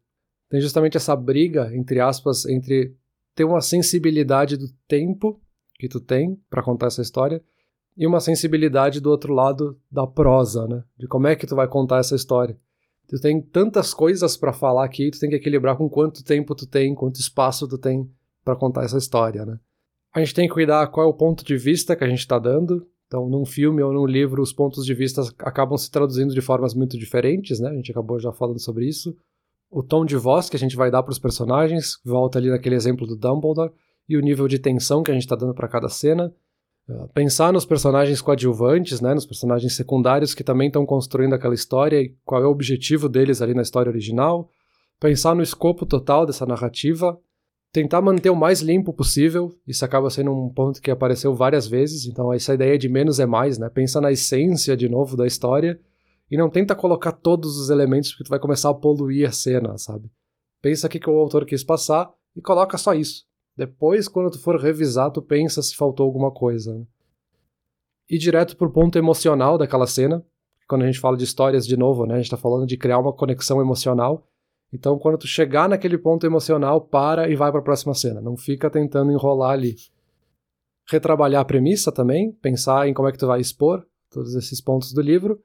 Tem 0.49 0.59
justamente 0.59 0.97
essa 0.97 1.16
briga, 1.16 1.76
entre 1.76 1.99
aspas, 1.99 2.45
entre 2.45 2.95
ter 3.34 3.45
uma 3.45 3.62
sensibilidade 3.62 4.57
do 4.57 4.68
tempo 4.88 5.41
que 5.80 5.88
tu 5.88 5.99
tem 5.99 6.39
para 6.49 6.62
contar 6.62 6.88
essa 6.88 7.01
história 7.01 7.41
e 7.97 8.05
uma 8.05 8.20
sensibilidade 8.20 8.99
do 8.99 9.09
outro 9.09 9.34
lado 9.34 9.80
da 9.89 10.05
prosa, 10.05 10.68
né? 10.68 10.84
De 10.97 11.07
como 11.07 11.28
é 11.28 11.36
que 11.36 11.47
tu 11.47 11.55
vai 11.55 11.68
contar 11.68 11.99
essa 11.99 12.16
história. 12.16 12.57
Tu 13.07 13.20
tem 13.20 13.41
tantas 13.41 13.93
coisas 13.93 14.38
para 14.38 14.53
falar 14.53 14.86
aqui, 14.86 15.12
tu 15.12 15.20
tem 15.20 15.30
que 15.30 15.36
equilibrar 15.36 15.76
com 15.76 15.89
quanto 15.89 16.24
tempo 16.24 16.55
tu 16.55 16.66
tem, 16.66 16.93
quanto 16.95 17.20
espaço 17.20 17.68
tu 17.68 17.78
tem 17.78 18.09
para 18.43 18.55
contar 18.55 18.84
essa 18.84 18.97
história, 18.97 19.45
né? 19.45 19.59
A 20.14 20.20
gente 20.20 20.34
tem 20.34 20.47
que 20.47 20.53
cuidar 20.53 20.88
qual 20.88 21.07
é 21.07 21.09
o 21.09 21.14
ponto 21.14 21.43
de 21.43 21.55
vista 21.55 21.95
que 21.95 22.03
a 22.03 22.07
gente 22.07 22.20
está 22.20 22.38
dando. 22.38 22.86
Então, 23.07 23.28
num 23.30 23.45
filme 23.45 23.82
ou 23.82 23.91
num 23.91 24.05
livro, 24.05 24.41
os 24.41 24.53
pontos 24.53 24.86
de 24.86 24.93
vista 24.93 25.22
acabam 25.39 25.78
se 25.78 25.91
traduzindo 25.91 26.34
de 26.34 26.41
formas 26.41 26.74
muito 26.74 26.97
diferentes, 26.97 27.59
né? 27.59 27.70
A 27.70 27.74
gente 27.74 27.91
acabou 27.91 28.20
já 28.20 28.32
falando 28.32 28.59
sobre 28.59 28.88
isso. 28.88 29.16
O 29.70 29.82
tom 29.82 30.05
de 30.05 30.16
voz 30.18 30.49
que 30.49 30.55
a 30.55 30.59
gente 30.59 30.76
vai 30.76 30.91
dar 30.91 31.03
para 31.03 31.12
os 31.12 31.20
personagens, 31.20 31.97
volta 32.05 32.39
ali 32.39 32.49
naquele 32.49 32.76
exemplo 32.76 33.07
do 33.07 33.16
Dumbledore, 33.16 33.72
e 34.07 34.18
o 34.18 34.22
nível 34.22 34.47
de 34.47 34.59
tensão 34.59 35.03
que 35.03 35.12
a 35.12 35.14
gente 35.14 35.24
está 35.24 35.36
dando 35.36 35.53
para 35.53 35.68
cada 35.68 35.88
cena. 35.88 36.34
Ah, 36.89 37.07
pensar 37.14 37.53
nos 37.53 37.66
personagens 37.66 38.22
coadjuvantes, 38.22 38.99
né, 38.99 39.14
nos 39.14 39.26
personagens 39.26 39.74
secundários 39.76 40.34
que 40.34 40.43
também 40.43 40.68
estão 40.68 40.86
construindo 40.86 41.34
aquela 41.34 41.53
história 41.53 42.01
e 42.01 42.14
qual 42.26 42.41
é 42.41 42.45
o 42.45 42.51
objetivo 42.51 43.07
deles 43.07 43.41
ali 43.41 43.53
na 43.53 43.62
história 43.62 43.89
original. 43.89 44.49
Pensar 44.99 45.34
no 45.36 45.41
escopo 45.41 45.86
total 45.86 46.26
dessa 46.26 46.45
narrativa. 46.45 47.18
Tentar 47.74 48.01
manter 48.01 48.30
o 48.30 48.36
mais 48.36 48.61
limpo 48.61 48.93
possível. 48.93 49.57
Isso 49.65 49.86
acaba 49.86 50.09
sendo 50.09 50.32
um 50.32 50.49
ponto 50.49 50.82
que 50.82 50.91
apareceu 50.91 51.34
várias 51.34 51.67
vezes. 51.67 52.05
Então, 52.05 52.34
essa 52.34 52.53
ideia 52.53 52.78
de 52.78 52.89
menos 52.89 53.19
é 53.19 53.26
mais, 53.26 53.57
né? 53.57 53.69
Pensa 53.69 54.01
na 54.01 54.11
essência 54.11 54.76
de 54.76 54.89
novo 54.89 55.15
da 55.15 55.26
história 55.26 55.80
e 56.30 56.38
não 56.38 56.49
tenta 56.49 56.76
colocar 56.76 57.11
todos 57.11 57.57
os 57.57 57.69
elementos 57.69 58.11
porque 58.11 58.26
tu 58.26 58.30
vai 58.30 58.39
começar 58.39 58.69
a 58.69 58.74
poluir 58.74 59.28
a 59.28 59.32
cena, 59.32 59.78
sabe? 59.78 60.09
Pensa 60.61 60.88
o 60.88 60.89
que 60.89 61.09
o 61.09 61.17
autor 61.17 61.45
quis 61.45 61.63
passar 61.63 62.11
e 62.36 62.41
coloca 62.41 62.78
só 62.78 62.93
isso. 62.93 63.26
Depois, 63.55 64.07
quando 64.07 64.32
tu 64.32 64.39
for 64.39 64.59
revisar, 64.59 65.11
tu 65.11 65.22
pensa 65.22 65.61
se 65.61 65.76
faltou 65.76 66.05
alguma 66.05 66.32
coisa. 66.32 66.74
Né? 66.74 66.86
E 68.09 68.17
direto 68.17 68.55
pro 68.55 68.72
ponto 68.72 68.97
emocional 68.97 69.57
daquela 69.57 69.88
cena. 69.88 70.26
Quando 70.67 70.84
a 70.84 70.86
gente 70.86 70.99
fala 70.99 71.17
de 71.17 71.26
histórias 71.26 71.67
de 71.67 71.76
novo, 71.76 72.05
né? 72.05 72.15
A 72.15 72.17
gente 72.17 72.32
tá 72.32 72.38
falando 72.38 72.65
de 72.65 72.78
criar 72.78 72.99
uma 72.99 73.13
conexão 73.13 73.59
emocional. 73.59 74.26
Então, 74.74 74.97
quando 74.97 75.17
tu 75.17 75.28
chegar 75.28 75.67
naquele 75.67 75.97
ponto 75.97 76.26
emocional, 76.26 76.80
para 76.82 77.30
e 77.30 77.36
vai 77.36 77.51
para 77.51 77.59
a 77.59 77.63
próxima 77.63 77.93
cena. 77.93 78.22
Não 78.22 78.38
fica 78.38 78.69
tentando 78.69 79.11
enrolar 79.11 79.51
ali. 79.51 79.76
Retrabalhar 80.89 81.41
a 81.41 81.45
premissa 81.45 81.91
também, 81.91 82.32
pensar 82.32 82.88
em 82.88 82.93
como 82.93 83.07
é 83.07 83.11
que 83.11 83.17
tu 83.17 83.28
vai 83.28 83.41
expor 83.41 83.86
todos 84.09 84.36
esses 84.36 84.61
pontos 84.61 84.93
do 84.93 85.01
livro. 85.01 85.41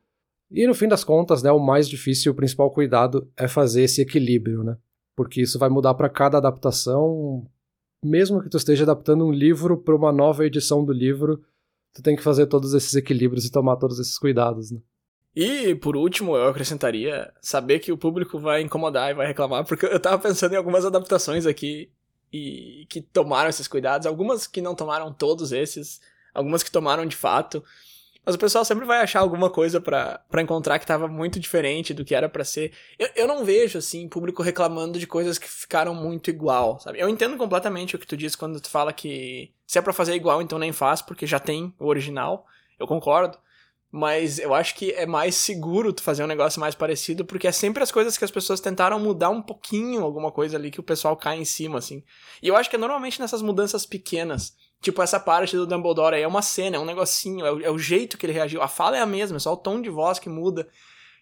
E 0.50 0.66
no 0.66 0.74
fim 0.74 0.86
das 0.86 1.02
contas, 1.02 1.42
né, 1.42 1.50
o 1.50 1.58
mais 1.58 1.88
difícil, 1.88 2.32
o 2.32 2.34
principal 2.34 2.70
cuidado 2.70 3.28
é 3.36 3.48
fazer 3.48 3.82
esse 3.82 4.00
equilíbrio, 4.00 4.62
né? 4.62 4.76
Porque 5.16 5.42
isso 5.42 5.58
vai 5.58 5.68
mudar 5.68 5.94
para 5.94 6.08
cada 6.08 6.38
adaptação, 6.38 7.44
mesmo 8.04 8.40
que 8.40 8.48
tu 8.48 8.56
esteja 8.56 8.84
adaptando 8.84 9.24
um 9.24 9.32
livro 9.32 9.76
para 9.76 9.96
uma 9.96 10.12
nova 10.12 10.44
edição 10.44 10.84
do 10.84 10.92
livro, 10.92 11.42
tu 11.92 12.02
tem 12.02 12.14
que 12.14 12.22
fazer 12.22 12.46
todos 12.46 12.74
esses 12.74 12.94
equilíbrios 12.94 13.44
e 13.44 13.50
tomar 13.50 13.76
todos 13.76 13.98
esses 13.98 14.18
cuidados, 14.18 14.70
né? 14.70 14.80
E, 15.36 15.74
por 15.74 15.98
último, 15.98 16.34
eu 16.34 16.48
acrescentaria 16.48 17.30
saber 17.42 17.78
que 17.78 17.92
o 17.92 17.98
público 17.98 18.38
vai 18.38 18.62
incomodar 18.62 19.10
e 19.10 19.14
vai 19.14 19.26
reclamar, 19.26 19.66
porque 19.66 19.84
eu 19.84 20.00
tava 20.00 20.18
pensando 20.18 20.54
em 20.54 20.56
algumas 20.56 20.86
adaptações 20.86 21.44
aqui 21.44 21.90
e 22.32 22.86
que 22.88 23.02
tomaram 23.02 23.50
esses 23.50 23.68
cuidados, 23.68 24.06
algumas 24.06 24.46
que 24.46 24.62
não 24.62 24.74
tomaram 24.74 25.12
todos 25.12 25.52
esses, 25.52 26.00
algumas 26.32 26.62
que 26.62 26.70
tomaram 26.70 27.04
de 27.04 27.14
fato. 27.14 27.62
Mas 28.24 28.34
o 28.34 28.38
pessoal 28.38 28.64
sempre 28.64 28.86
vai 28.86 29.02
achar 29.02 29.20
alguma 29.20 29.50
coisa 29.50 29.78
para 29.78 30.24
encontrar 30.40 30.78
que 30.78 30.86
tava 30.86 31.06
muito 31.06 31.38
diferente 31.38 31.92
do 31.92 32.04
que 32.04 32.14
era 32.14 32.30
para 32.30 32.42
ser. 32.42 32.72
Eu, 32.98 33.08
eu 33.14 33.28
não 33.28 33.44
vejo, 33.44 33.76
assim, 33.76 34.08
público 34.08 34.42
reclamando 34.42 34.98
de 34.98 35.06
coisas 35.06 35.36
que 35.38 35.46
ficaram 35.46 35.94
muito 35.94 36.30
igual, 36.30 36.80
sabe? 36.80 36.98
Eu 36.98 37.10
entendo 37.10 37.36
completamente 37.36 37.94
o 37.94 37.98
que 37.98 38.06
tu 38.06 38.16
diz 38.16 38.34
quando 38.34 38.58
tu 38.58 38.70
fala 38.70 38.90
que 38.90 39.52
se 39.66 39.78
é 39.78 39.82
pra 39.82 39.92
fazer 39.92 40.14
igual, 40.14 40.40
então 40.40 40.58
nem 40.58 40.72
faz, 40.72 41.02
porque 41.02 41.26
já 41.26 41.38
tem 41.38 41.74
o 41.78 41.86
original. 41.86 42.46
Eu 42.80 42.86
concordo. 42.86 43.38
Mas 43.96 44.38
eu 44.38 44.54
acho 44.54 44.74
que 44.74 44.92
é 44.92 45.06
mais 45.06 45.34
seguro 45.34 45.92
tu 45.92 46.02
fazer 46.02 46.22
um 46.22 46.26
negócio 46.26 46.60
mais 46.60 46.74
parecido, 46.74 47.24
porque 47.24 47.48
é 47.48 47.52
sempre 47.52 47.82
as 47.82 47.90
coisas 47.90 48.18
que 48.18 48.24
as 48.24 48.30
pessoas 48.30 48.60
tentaram 48.60 49.00
mudar 49.00 49.30
um 49.30 49.40
pouquinho, 49.40 50.02
alguma 50.02 50.30
coisa 50.30 50.56
ali 50.56 50.70
que 50.70 50.80
o 50.80 50.82
pessoal 50.82 51.16
cai 51.16 51.38
em 51.38 51.44
cima, 51.44 51.78
assim. 51.78 52.02
E 52.42 52.48
eu 52.48 52.56
acho 52.56 52.68
que 52.68 52.76
é 52.76 52.78
normalmente 52.78 53.20
nessas 53.20 53.40
mudanças 53.40 53.86
pequenas 53.86 54.54
Tipo, 54.80 55.02
essa 55.02 55.18
parte 55.18 55.56
do 55.56 55.66
Dumbledore 55.66 56.14
aí 56.14 56.22
é 56.22 56.28
uma 56.28 56.42
cena, 56.42 56.76
é 56.76 56.78
um 56.78 56.84
negocinho, 56.84 57.44
é 57.44 57.52
o, 57.52 57.60
é 57.62 57.70
o, 57.70 57.78
jeito 57.78 58.16
que 58.16 58.26
ele 58.26 58.32
reagiu. 58.32 58.62
A 58.62 58.68
fala 58.68 58.96
é 58.96 59.00
a 59.00 59.06
mesma, 59.06 59.36
é 59.36 59.40
só 59.40 59.52
o 59.52 59.56
tom 59.56 59.80
de 59.80 59.90
voz 59.90 60.18
que 60.18 60.28
muda. 60.28 60.68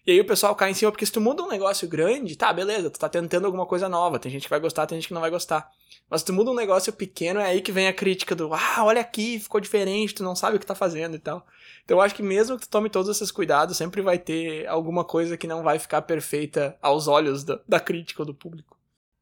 E 0.05 0.11
aí 0.11 0.21
o 0.21 0.25
pessoal 0.25 0.55
cai 0.55 0.69
em 0.69 0.73
cima, 0.73 0.91
porque 0.91 1.05
se 1.05 1.11
tu 1.11 1.19
muda 1.19 1.41
um 1.41 1.49
negócio 1.49 1.87
grande, 1.87 2.37
tá, 2.37 2.53
beleza, 2.53 2.91
tu 2.91 2.99
tá 2.99 3.09
tentando 3.09 3.45
alguma 3.45 3.65
coisa 3.65 3.89
nova. 3.89 4.19
Tem 4.19 4.31
gente 4.31 4.43
que 4.43 4.49
vai 4.49 4.59
gostar, 4.59 4.85
tem 4.85 4.97
gente 4.99 5.07
que 5.07 5.13
não 5.13 5.21
vai 5.21 5.31
gostar. 5.31 5.67
Mas 6.07 6.21
se 6.21 6.27
tu 6.27 6.33
muda 6.33 6.51
um 6.51 6.55
negócio 6.55 6.93
pequeno, 6.93 7.39
é 7.39 7.45
aí 7.45 7.61
que 7.61 7.71
vem 7.71 7.87
a 7.87 7.93
crítica 7.93 8.35
do, 8.35 8.53
ah, 8.53 8.83
olha 8.83 9.01
aqui, 9.01 9.39
ficou 9.39 9.59
diferente, 9.59 10.13
tu 10.13 10.23
não 10.23 10.35
sabe 10.35 10.57
o 10.57 10.59
que 10.59 10.65
tá 10.65 10.75
fazendo 10.75 11.15
e 11.15 11.19
tal. 11.19 11.43
Então 11.83 11.97
eu 11.97 12.01
acho 12.01 12.13
que 12.13 12.21
mesmo 12.21 12.55
que 12.57 12.67
tu 12.67 12.69
tome 12.69 12.89
todos 12.89 13.09
esses 13.09 13.31
cuidados, 13.31 13.77
sempre 13.77 14.01
vai 14.01 14.19
ter 14.19 14.67
alguma 14.67 15.03
coisa 15.03 15.35
que 15.37 15.47
não 15.47 15.63
vai 15.63 15.79
ficar 15.79 16.03
perfeita 16.03 16.77
aos 16.79 17.07
olhos 17.07 17.43
da, 17.43 17.59
da 17.67 17.79
crítica 17.79 18.21
ou 18.21 18.27
do 18.27 18.33
público. 18.35 18.77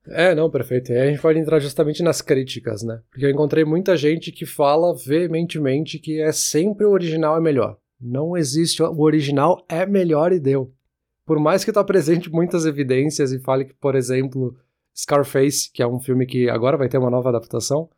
É, 0.06 0.36
não, 0.36 0.50
perfeito. 0.50 0.92
E 0.92 0.98
aí 0.98 1.08
a 1.08 1.12
gente 1.12 1.22
pode 1.22 1.40
entrar 1.40 1.60
justamente 1.60 2.04
nas 2.04 2.22
críticas, 2.22 2.84
né? 2.84 3.02
Porque 3.10 3.26
eu 3.26 3.30
encontrei 3.30 3.64
muita 3.64 3.96
gente 3.96 4.34
que 4.34 4.46
fala 4.46 4.94
veementemente 4.94 5.98
que 5.98 6.20
é 6.20 6.34
sempre 6.34 6.86
o 6.86 6.92
original 6.92 7.38
é 7.38 7.40
melhor. 7.40 7.78
Não 8.04 8.36
existe 8.36 8.84
o 8.84 9.02
original 9.02 9.64
é 9.70 9.86
melhor 9.86 10.32
e 10.32 10.40
deu. 10.40 10.72
Por 11.26 11.40
mais 11.40 11.64
que 11.64 11.72
tu 11.72 11.80
apresente 11.80 12.30
muitas 12.30 12.66
evidências 12.66 13.32
e 13.32 13.40
fale 13.40 13.66
que, 13.66 13.74
por 13.74 13.96
exemplo, 13.96 14.56
Scarface, 14.96 15.72
que 15.72 15.82
é 15.82 15.88
um 15.88 16.00
filme 16.00 16.26
que 16.26 16.50
agora 16.50 16.78
vai 16.78 16.90
ter 16.90 16.98
uma 16.98 17.10
nova 17.10 17.30
adaptação, 17.30 17.90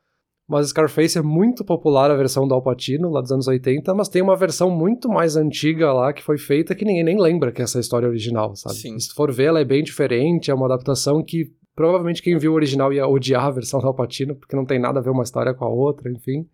mas 0.48 0.70
Scarface 0.70 1.18
é 1.18 1.24
muito 1.24 1.66
popular 1.66 2.12
a 2.12 2.16
versão 2.16 2.48
do 2.48 2.54
Al 2.54 2.62
Pacino, 2.62 3.10
lá 3.10 3.20
dos 3.20 3.32
anos 3.32 3.48
80, 3.48 3.96
mas 3.96 4.08
tem 4.08 4.22
uma 4.22 4.38
versão 4.38 4.70
muito 4.70 5.10
mais 5.10 5.36
antiga 5.36 5.92
lá 5.92 6.14
que 6.14 6.22
foi 6.22 6.38
feita 6.38 6.76
que 6.76 6.86
ninguém 6.86 7.04
nem 7.04 7.20
lembra 7.20 7.52
que 7.52 7.62
é 7.62 7.64
essa 7.64 7.80
história 7.80 8.08
original, 8.08 8.56
sabe? 8.56 8.76
Sim. 8.76 9.00
Se 9.00 9.12
for 9.14 9.34
ver, 9.34 9.46
ela 9.46 9.60
é 9.60 9.66
bem 9.66 9.84
diferente, 9.84 10.52
é 10.52 10.54
uma 10.54 10.68
adaptação 10.68 11.24
que 11.24 11.52
Provavelmente 11.76 12.22
quem 12.22 12.38
viu 12.38 12.54
o 12.54 12.56
original 12.56 12.94
ia 12.94 13.06
odiar 13.06 13.44
a 13.44 13.52
versão 13.52 13.82
do 13.82 13.88
Alpatino, 13.88 14.34
porque 14.36 14.56
não 14.56 14.66
tem 14.66 14.80
nada 14.80 15.00
a 15.00 15.04
ver 15.04 15.10
uma 15.10 15.24
história 15.24 15.54
com 15.54 15.66
a 15.66 15.70
outra, 15.70 16.10
enfim. 16.10 16.48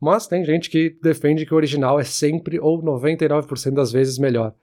Mas 0.00 0.26
tem 0.26 0.44
gente 0.44 0.68
que 0.68 0.98
defende 1.02 1.46
que 1.46 1.54
o 1.54 1.56
original 1.56 1.98
é 1.98 2.04
sempre 2.04 2.58
ou 2.58 2.82
99% 2.82 3.72
das 3.72 3.92
vezes 3.92 4.18
melhor. 4.18 4.54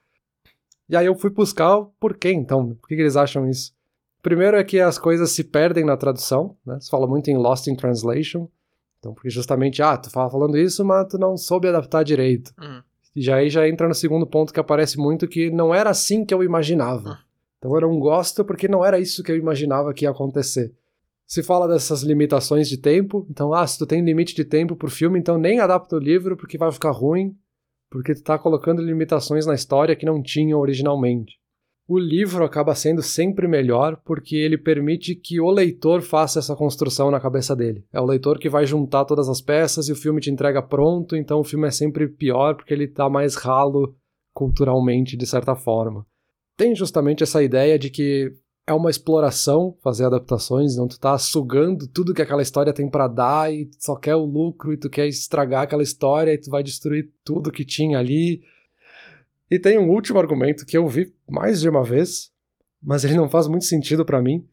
E 0.87 0.95
aí 0.95 1.05
eu 1.05 1.15
fui 1.15 1.29
buscar 1.29 1.77
o 1.77 1.85
porquê, 1.99 2.31
então. 2.31 2.75
Por 2.75 2.87
que, 2.87 2.95
que 2.95 3.01
eles 3.01 3.15
acham 3.15 3.49
isso? 3.49 3.73
Primeiro 4.21 4.57
é 4.57 4.63
que 4.63 4.79
as 4.79 4.97
coisas 4.97 5.31
se 5.31 5.43
perdem 5.43 5.83
na 5.83 5.97
tradução, 5.97 6.55
né? 6.65 6.79
Se 6.79 6.89
fala 6.89 7.07
muito 7.07 7.29
em 7.29 7.37
Lost 7.37 7.67
in 7.67 7.75
Translation. 7.75 8.47
Então, 8.99 9.13
porque 9.13 9.29
justamente, 9.29 9.81
ah, 9.81 9.97
tu 9.97 10.11
fala 10.11 10.29
falando 10.29 10.57
isso, 10.57 10.85
mas 10.85 11.07
tu 11.07 11.17
não 11.17 11.35
soube 11.35 11.67
adaptar 11.67 12.03
direito. 12.03 12.53
Uhum. 12.59 12.83
E 13.15 13.21
já 13.21 13.37
aí 13.37 13.49
já 13.49 13.67
entra 13.67 13.87
no 13.87 13.95
segundo 13.95 14.27
ponto 14.27 14.53
que 14.53 14.59
aparece 14.59 14.97
muito 14.97 15.27
que 15.27 15.49
não 15.49 15.73
era 15.73 15.89
assim 15.89 16.23
que 16.23 16.33
eu 16.33 16.43
imaginava. 16.43 17.09
Uhum. 17.09 17.15
Então 17.57 17.75
eu 17.75 17.81
não 17.81 17.99
gosto 17.99 18.45
porque 18.45 18.67
não 18.67 18.85
era 18.85 18.99
isso 18.99 19.23
que 19.23 19.31
eu 19.31 19.37
imaginava 19.37 19.93
que 19.93 20.05
ia 20.05 20.11
acontecer. 20.11 20.73
Se 21.31 21.41
fala 21.41 21.65
dessas 21.65 22.03
limitações 22.03 22.67
de 22.67 22.75
tempo, 22.75 23.25
então, 23.29 23.53
ah, 23.53 23.65
se 23.65 23.77
tu 23.77 23.85
tem 23.85 24.03
limite 24.03 24.35
de 24.35 24.43
tempo 24.43 24.75
pro 24.75 24.91
filme, 24.91 25.17
então 25.17 25.37
nem 25.37 25.61
adapta 25.61 25.95
o 25.95 25.99
livro 25.99 26.35
porque 26.35 26.57
vai 26.57 26.69
ficar 26.73 26.91
ruim, 26.91 27.33
porque 27.89 28.13
tu 28.13 28.21
tá 28.21 28.37
colocando 28.37 28.81
limitações 28.81 29.45
na 29.45 29.53
história 29.53 29.95
que 29.95 30.05
não 30.05 30.21
tinham 30.21 30.59
originalmente. 30.59 31.39
O 31.87 31.97
livro 31.97 32.43
acaba 32.43 32.75
sendo 32.75 33.01
sempre 33.01 33.47
melhor 33.47 33.95
porque 34.03 34.35
ele 34.35 34.57
permite 34.57 35.15
que 35.15 35.39
o 35.39 35.49
leitor 35.49 36.01
faça 36.01 36.39
essa 36.39 36.53
construção 36.53 37.09
na 37.09 37.21
cabeça 37.21 37.55
dele. 37.55 37.85
É 37.93 38.01
o 38.01 38.05
leitor 38.05 38.37
que 38.37 38.49
vai 38.49 38.65
juntar 38.65 39.05
todas 39.05 39.29
as 39.29 39.39
peças 39.39 39.87
e 39.87 39.93
o 39.93 39.95
filme 39.95 40.19
te 40.19 40.29
entrega 40.29 40.61
pronto, 40.61 41.15
então 41.15 41.39
o 41.39 41.45
filme 41.45 41.65
é 41.65 41.71
sempre 41.71 42.09
pior 42.09 42.55
porque 42.55 42.73
ele 42.73 42.89
tá 42.89 43.09
mais 43.09 43.35
ralo 43.35 43.95
culturalmente, 44.33 45.15
de 45.15 45.25
certa 45.25 45.55
forma 45.55 46.05
tem 46.61 46.75
justamente 46.75 47.23
essa 47.23 47.41
ideia 47.41 47.79
de 47.79 47.89
que 47.89 48.31
é 48.71 48.73
uma 48.73 48.89
exploração 48.89 49.77
fazer 49.83 50.05
adaptações, 50.05 50.77
não 50.77 50.87
tu 50.87 50.97
tá 50.97 51.17
sugando 51.17 51.87
tudo 51.87 52.13
que 52.13 52.21
aquela 52.21 52.41
história 52.41 52.73
tem 52.73 52.89
para 52.89 53.07
dar 53.07 53.53
e 53.53 53.69
só 53.77 53.95
quer 53.95 54.15
o 54.15 54.23
lucro 54.23 54.73
e 54.73 54.77
tu 54.77 54.89
quer 54.89 55.07
estragar 55.07 55.63
aquela 55.63 55.83
história 55.83 56.33
e 56.33 56.37
tu 56.37 56.49
vai 56.49 56.63
destruir 56.63 57.11
tudo 57.23 57.51
que 57.51 57.65
tinha 57.65 57.99
ali. 57.99 58.41
E 59.49 59.59
tem 59.59 59.77
um 59.77 59.89
último 59.89 60.19
argumento 60.19 60.65
que 60.65 60.77
eu 60.77 60.87
vi 60.87 61.13
mais 61.29 61.59
de 61.59 61.69
uma 61.69 61.83
vez, 61.83 62.31
mas 62.81 63.03
ele 63.03 63.15
não 63.15 63.29
faz 63.29 63.47
muito 63.47 63.65
sentido 63.65 64.05
para 64.05 64.21
mim, 64.21 64.47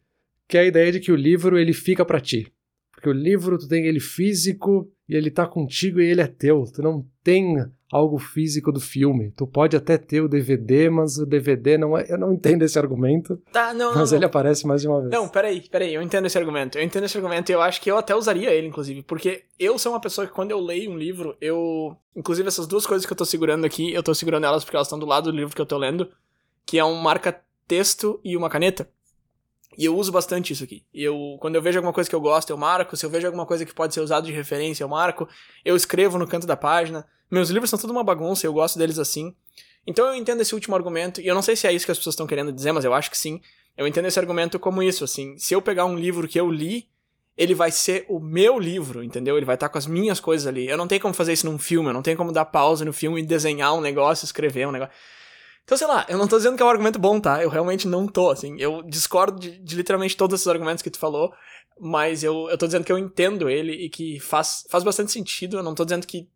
que 0.47 0.57
é 0.57 0.61
a 0.61 0.65
ideia 0.65 0.91
de 0.91 0.99
que 0.99 1.11
o 1.11 1.15
livro 1.15 1.57
ele 1.57 1.71
fica 1.71 2.03
para 2.03 2.19
ti. 2.19 2.51
Porque 2.91 3.07
o 3.07 3.13
livro 3.13 3.57
tu 3.57 3.69
tem 3.69 3.85
ele 3.85 4.01
físico 4.01 4.91
e 5.07 5.15
ele 5.15 5.31
tá 5.31 5.47
contigo 5.47 6.01
e 6.01 6.05
ele 6.05 6.19
é 6.19 6.27
teu. 6.27 6.65
Tu 6.65 6.81
não 6.81 7.05
tem 7.29 7.63
algo 7.91 8.17
físico 8.17 8.71
do 8.71 8.79
filme. 8.79 9.31
Tu 9.37 9.45
pode 9.45 9.77
até 9.77 9.99
ter 9.99 10.19
o 10.19 10.27
DVD, 10.27 10.89
mas 10.89 11.17
o 11.19 11.27
DVD 11.27 11.77
não 11.77 11.95
é. 11.95 12.07
Eu 12.09 12.17
não 12.17 12.33
entendo 12.33 12.63
esse 12.63 12.79
argumento. 12.79 13.39
Tá, 13.51 13.71
não, 13.71 13.93
Mas 13.93 14.09
não, 14.09 14.17
ele 14.17 14.25
aparece 14.25 14.65
mais 14.65 14.81
de 14.81 14.87
uma 14.87 14.99
vez. 14.99 15.11
Não, 15.11 15.27
peraí, 15.27 15.61
peraí, 15.69 15.93
eu 15.93 16.01
entendo 16.01 16.25
esse 16.25 16.37
argumento. 16.39 16.79
Eu 16.79 16.83
entendo 16.83 17.03
esse 17.03 17.15
argumento 17.15 17.51
e 17.51 17.53
eu 17.53 17.61
acho 17.61 17.79
que 17.81 17.91
eu 17.91 17.97
até 17.97 18.15
usaria 18.15 18.51
ele, 18.51 18.67
inclusive. 18.67 19.03
Porque 19.03 19.43
eu 19.59 19.77
sou 19.77 19.91
uma 19.91 20.01
pessoa 20.01 20.25
que 20.25 20.33
quando 20.33 20.49
eu 20.49 20.59
leio 20.59 20.89
um 20.89 20.97
livro, 20.97 21.37
eu. 21.39 21.95
Inclusive, 22.15 22.47
essas 22.47 22.65
duas 22.65 22.87
coisas 22.87 23.05
que 23.05 23.13
eu 23.13 23.17
tô 23.17 23.25
segurando 23.25 23.63
aqui, 23.63 23.93
eu 23.93 24.01
tô 24.01 24.15
segurando 24.15 24.45
elas 24.45 24.63
porque 24.63 24.75
elas 24.75 24.87
estão 24.87 24.97
do 24.97 25.05
lado 25.05 25.31
do 25.31 25.37
livro 25.37 25.55
que 25.55 25.61
eu 25.61 25.67
tô 25.67 25.77
lendo, 25.77 26.09
que 26.65 26.79
é 26.79 26.83
um 26.83 26.95
marca-texto 26.95 28.19
e 28.23 28.35
uma 28.35 28.49
caneta. 28.49 28.89
E 29.77 29.85
eu 29.85 29.95
uso 29.95 30.11
bastante 30.11 30.51
isso 30.51 30.63
aqui. 30.63 30.83
Eu, 30.93 31.37
quando 31.39 31.55
eu 31.55 31.61
vejo 31.61 31.77
alguma 31.77 31.93
coisa 31.93 32.09
que 32.09 32.15
eu 32.15 32.19
gosto, 32.19 32.49
eu 32.49 32.57
marco. 32.57 32.97
Se 32.97 33.05
eu 33.05 33.09
vejo 33.09 33.27
alguma 33.27 33.45
coisa 33.45 33.65
que 33.65 33.73
pode 33.73 33.93
ser 33.93 34.01
usada 34.01 34.25
de 34.25 34.33
referência, 34.33 34.83
eu 34.83 34.89
marco. 34.89 35.29
Eu 35.63 35.75
escrevo 35.75 36.17
no 36.17 36.27
canto 36.27 36.47
da 36.47 36.57
página. 36.57 37.05
Meus 37.29 37.49
livros 37.49 37.69
são 37.69 37.79
tudo 37.79 37.91
uma 37.91 38.03
bagunça, 38.03 38.45
eu 38.45 38.53
gosto 38.53 38.77
deles 38.77 38.99
assim. 38.99 39.35
Então 39.85 40.05
eu 40.05 40.15
entendo 40.15 40.41
esse 40.41 40.53
último 40.53 40.75
argumento, 40.75 41.21
e 41.21 41.27
eu 41.27 41.35
não 41.35 41.41
sei 41.41 41.55
se 41.55 41.67
é 41.67 41.73
isso 41.73 41.85
que 41.85 41.91
as 41.91 41.97
pessoas 41.97 42.13
estão 42.13 42.27
querendo 42.27 42.51
dizer, 42.51 42.71
mas 42.71 42.85
eu 42.85 42.93
acho 42.93 43.09
que 43.09 43.17
sim. 43.17 43.41
Eu 43.77 43.87
entendo 43.87 44.07
esse 44.07 44.19
argumento 44.19 44.59
como 44.59 44.83
isso, 44.83 45.03
assim. 45.03 45.37
Se 45.37 45.53
eu 45.53 45.61
pegar 45.61 45.85
um 45.85 45.95
livro 45.95 46.27
que 46.27 46.39
eu 46.39 46.51
li, 46.51 46.87
ele 47.37 47.55
vai 47.55 47.71
ser 47.71 48.05
o 48.09 48.19
meu 48.19 48.59
livro, 48.59 49.01
entendeu? 49.01 49.37
Ele 49.37 49.45
vai 49.45 49.55
estar 49.55 49.69
com 49.69 49.77
as 49.77 49.87
minhas 49.87 50.19
coisas 50.19 50.45
ali. 50.45 50.67
Eu 50.67 50.77
não 50.77 50.87
tenho 50.87 51.01
como 51.01 51.13
fazer 51.13 51.31
isso 51.31 51.49
num 51.49 51.57
filme, 51.57 51.87
eu 51.87 51.93
não 51.93 52.01
tenho 52.01 52.17
como 52.17 52.33
dar 52.33 52.43
pausa 52.45 52.83
no 52.83 52.91
filme 52.91 53.21
e 53.21 53.25
desenhar 53.25 53.73
um 53.73 53.79
negócio, 53.79 54.25
escrever 54.25 54.67
um 54.67 54.71
negócio. 54.71 54.93
Então, 55.63 55.77
sei 55.77 55.87
lá, 55.87 56.05
eu 56.09 56.17
não 56.17 56.27
tô 56.27 56.35
dizendo 56.35 56.57
que 56.57 56.63
é 56.63 56.65
um 56.65 56.69
argumento 56.69 56.99
bom, 56.99 57.19
tá? 57.19 57.41
Eu 57.41 57.49
realmente 57.49 57.87
não 57.87 58.07
tô, 58.07 58.29
assim. 58.31 58.57
Eu 58.59 58.83
discordo 58.83 59.39
de, 59.39 59.57
de 59.59 59.75
literalmente 59.75 60.17
todos 60.17 60.33
esses 60.33 60.47
argumentos 60.47 60.81
que 60.81 60.89
tu 60.89 60.99
falou, 60.99 61.31
mas 61.79 62.23
eu, 62.23 62.49
eu 62.49 62.57
tô 62.57 62.65
dizendo 62.65 62.83
que 62.83 62.91
eu 62.91 62.97
entendo 62.97 63.49
ele 63.49 63.71
e 63.71 63.89
que 63.89 64.19
faz, 64.19 64.65
faz 64.69 64.83
bastante 64.83 65.11
sentido. 65.11 65.57
Eu 65.57 65.63
não 65.63 65.73
tô 65.73 65.85
dizendo 65.85 66.05
que, 66.05 66.27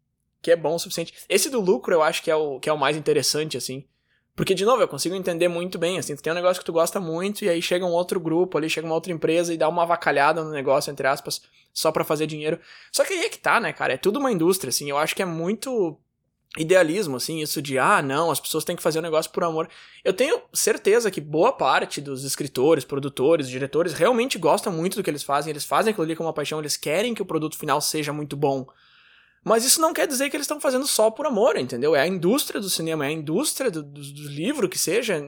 que 0.44 0.52
é 0.52 0.56
bom 0.56 0.76
o 0.76 0.80
suficiente. 0.80 1.14
Esse 1.28 1.50
do 1.50 1.60
lucro 1.60 1.94
eu 1.94 2.04
acho 2.04 2.22
que 2.22 2.30
é 2.30 2.36
o, 2.36 2.60
que 2.60 2.70
é 2.70 2.74
o 2.74 2.78
mais 2.78 2.98
interessante, 2.98 3.58
assim. 3.58 3.86
Porque, 4.36 4.54
de 4.54 4.66
novo, 4.66 4.82
eu 4.82 4.88
consigo 4.88 5.16
entender 5.16 5.48
muito 5.48 5.78
bem, 5.78 5.98
assim, 5.98 6.16
tu 6.16 6.24
tem 6.24 6.34
um 6.34 6.36
negócio 6.36 6.60
que 6.60 6.66
tu 6.66 6.74
gosta 6.74 7.00
muito 7.00 7.46
e 7.46 7.50
aí 7.50 7.62
chega 7.62 7.86
um 7.86 7.92
outro 7.92 8.20
grupo 8.20 8.58
ali, 8.58 8.70
chega 8.70 8.86
uma 8.86 8.96
outra 8.96 9.14
empresa 9.14 9.54
e 9.54 9.58
dá 9.58 9.70
uma 9.70 9.84
avacalhada 9.84 10.44
no 10.44 10.52
negócio, 10.52 10.92
entre 10.92 11.08
aspas, 11.08 11.42
só 11.72 11.92
para 11.92 12.04
fazer 12.04 12.28
dinheiro. 12.28 12.60
Só 12.92 13.06
que 13.06 13.14
aí 13.14 13.26
é 13.26 13.30
que 13.30 13.38
tá, 13.38 13.60
né, 13.60 13.72
cara? 13.72 13.94
É 13.94 13.98
tudo 13.98 14.20
uma 14.20 14.32
indústria, 14.32 14.70
assim, 14.70 14.90
eu 14.90 14.98
acho 14.98 15.16
que 15.16 15.22
é 15.22 15.26
muito 15.26 16.00
idealismo, 16.58 17.18
assim, 17.18 17.42
isso 17.42 17.62
de, 17.62 17.78
ah, 17.78 18.02
não, 18.02 18.30
as 18.30 18.40
pessoas 18.40 18.64
têm 18.64 18.76
que 18.76 18.82
fazer 18.82 19.00
o 19.00 19.02
um 19.02 19.04
negócio 19.04 19.32
por 19.32 19.44
amor. 19.44 19.70
Eu 20.04 20.14
tenho 20.14 20.42
certeza 20.52 21.12
que 21.12 21.22
boa 21.22 21.52
parte 21.52 22.02
dos 22.02 22.24
escritores, 22.24 22.84
produtores, 22.84 23.48
diretores 23.48 23.94
realmente 23.94 24.38
gostam 24.38 24.74
muito 24.74 24.96
do 24.96 25.04
que 25.04 25.10
eles 25.10 25.24
fazem, 25.24 25.52
eles 25.52 25.64
fazem 25.64 25.92
aquilo 25.92 26.06
ali 26.06 26.16
com 26.16 26.24
uma 26.24 26.34
paixão, 26.34 26.60
eles 26.60 26.76
querem 26.76 27.14
que 27.14 27.22
o 27.22 27.26
produto 27.26 27.58
final 27.58 27.80
seja 27.80 28.12
muito 28.12 28.36
bom. 28.36 28.68
Mas 29.44 29.66
isso 29.66 29.82
não 29.82 29.94
quer 29.94 30.08
dizer 30.08 30.30
que 30.30 30.38
eles 30.38 30.46
estão 30.46 30.62
fazendo 30.62 30.88
só 30.88 31.12
por 31.12 31.26
amor, 31.26 31.58
entendeu? 31.58 31.96
É 31.96 32.02
a 32.02 32.08
indústria 32.08 32.62
do 32.62 32.70
cinema, 32.70 33.06
é 33.06 33.10
a 33.10 33.12
indústria 33.12 33.70
do, 33.70 33.84
do, 33.84 34.02
do 34.02 34.30
livro 34.30 34.70
que 34.70 34.80
seja. 34.80 35.20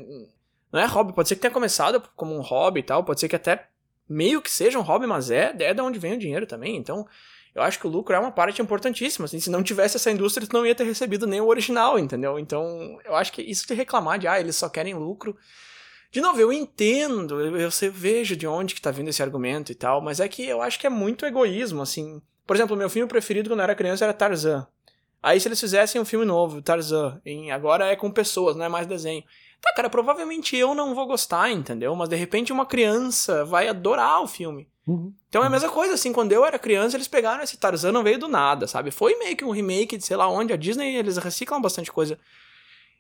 Não 0.72 0.80
é 0.80 0.86
hobby, 0.86 1.14
pode 1.14 1.28
ser 1.28 1.36
que 1.36 1.42
tenha 1.42 1.54
começado 1.54 2.02
como 2.16 2.34
um 2.34 2.42
hobby 2.42 2.80
e 2.80 2.84
tal, 2.84 3.04
pode 3.04 3.20
ser 3.20 3.28
que 3.28 3.36
até 3.36 3.68
meio 4.08 4.42
que 4.42 4.52
seja 4.52 4.80
um 4.80 4.84
hobby, 4.84 5.06
mas 5.06 5.30
é, 5.30 5.54
é 5.60 5.74
de 5.74 5.82
onde 5.82 6.00
vem 6.00 6.14
o 6.14 6.18
dinheiro 6.18 6.46
também. 6.46 6.78
Então, 6.78 7.06
eu 7.54 7.62
acho 7.62 7.80
que 7.80 7.88
o 7.88 7.90
lucro 7.90 8.16
é 8.16 8.20
uma 8.20 8.32
parte 8.32 8.62
importantíssima. 8.62 9.26
Assim, 9.26 9.40
se 9.40 9.50
não 9.50 9.64
tivesse 9.64 9.98
essa 9.98 10.12
indústria, 10.12 10.48
tu 10.48 10.54
não 10.54 10.66
ia 10.66 10.76
ter 10.76 10.84
recebido 10.84 11.28
nem 11.28 11.42
o 11.42 11.48
original, 11.48 12.00
entendeu? 12.00 12.40
Então, 12.40 13.00
eu 13.04 13.16
acho 13.16 13.34
que 13.34 13.42
isso 13.42 13.68
de 13.68 13.74
reclamar 13.74 14.20
de, 14.20 14.28
ah, 14.28 14.40
eles 14.40 14.56
só 14.56 14.70
querem 14.70 14.94
lucro. 14.94 15.36
De 16.12 16.22
novo, 16.22 16.40
eu 16.40 16.54
entendo, 16.54 17.42
eu, 17.42 17.58
eu 17.58 17.70
vejo 17.92 18.36
de 18.36 18.48
onde 18.48 18.76
que 18.76 18.82
tá 18.82 18.92
vindo 18.92 19.10
esse 19.10 19.24
argumento 19.24 19.72
e 19.72 19.76
tal, 19.76 20.02
mas 20.02 20.20
é 20.20 20.28
que 20.28 20.46
eu 20.46 20.62
acho 20.62 20.80
que 20.80 20.88
é 20.88 20.90
muito 20.90 21.26
egoísmo, 21.26 21.82
assim. 21.82 22.22
Por 22.46 22.56
exemplo, 22.56 22.76
meu 22.76 22.90
filme 22.90 23.08
preferido 23.08 23.50
quando 23.50 23.60
eu 23.60 23.64
era 23.64 23.76
criança 23.76 24.06
era 24.06 24.14
Tarzan. 24.14 24.68
Aí 25.22 25.40
se 25.40 25.48
eles 25.48 25.60
fizessem 25.60 26.00
um 26.00 26.06
filme 26.06 26.26
novo, 26.26 26.62
Tarzan, 26.62 27.20
em, 27.26 27.52
agora 27.52 27.88
é 27.88 27.96
com 27.96 28.12
pessoas, 28.12 28.56
não 28.56 28.66
é 28.66 28.70
mais 28.70 28.86
desenho. 28.86 29.24
Tá, 29.60 29.74
cara, 29.74 29.90
provavelmente 29.90 30.56
eu 30.56 30.76
não 30.76 30.94
vou 30.94 31.08
gostar, 31.08 31.50
entendeu? 31.50 31.96
Mas 31.96 32.10
de 32.10 32.16
repente 32.16 32.54
uma 32.54 32.66
criança 32.66 33.44
vai 33.44 33.68
adorar 33.68 34.22
o 34.22 34.28
filme. 34.28 34.70
Uhum. 34.88 35.12
Então 35.28 35.44
é 35.44 35.48
a 35.48 35.50
mesma 35.50 35.70
coisa, 35.70 35.96
assim, 35.96 36.14
quando 36.14 36.32
eu 36.32 36.46
era 36.46 36.60
criança, 36.60 36.96
eles 36.96 37.08
pegaram 37.08 37.44
esse 37.44 37.58
Tarzan, 37.58 37.92
não 37.92 38.04
veio 38.04 38.20
do 38.20 38.28
nada, 38.28 38.68
sabe? 38.68 38.92
Foi 38.92 39.18
meio 39.18 39.36
que 39.36 39.44
um 39.44 39.50
remake 39.50 39.98
de 39.98 40.06
sei 40.06 40.16
lá 40.16 40.30
onde, 40.30 40.54
a 40.54 40.56
Disney, 40.56 40.96
eles 40.96 41.18
reciclam 41.18 41.60
bastante 41.60 41.92
coisa. 41.92 42.20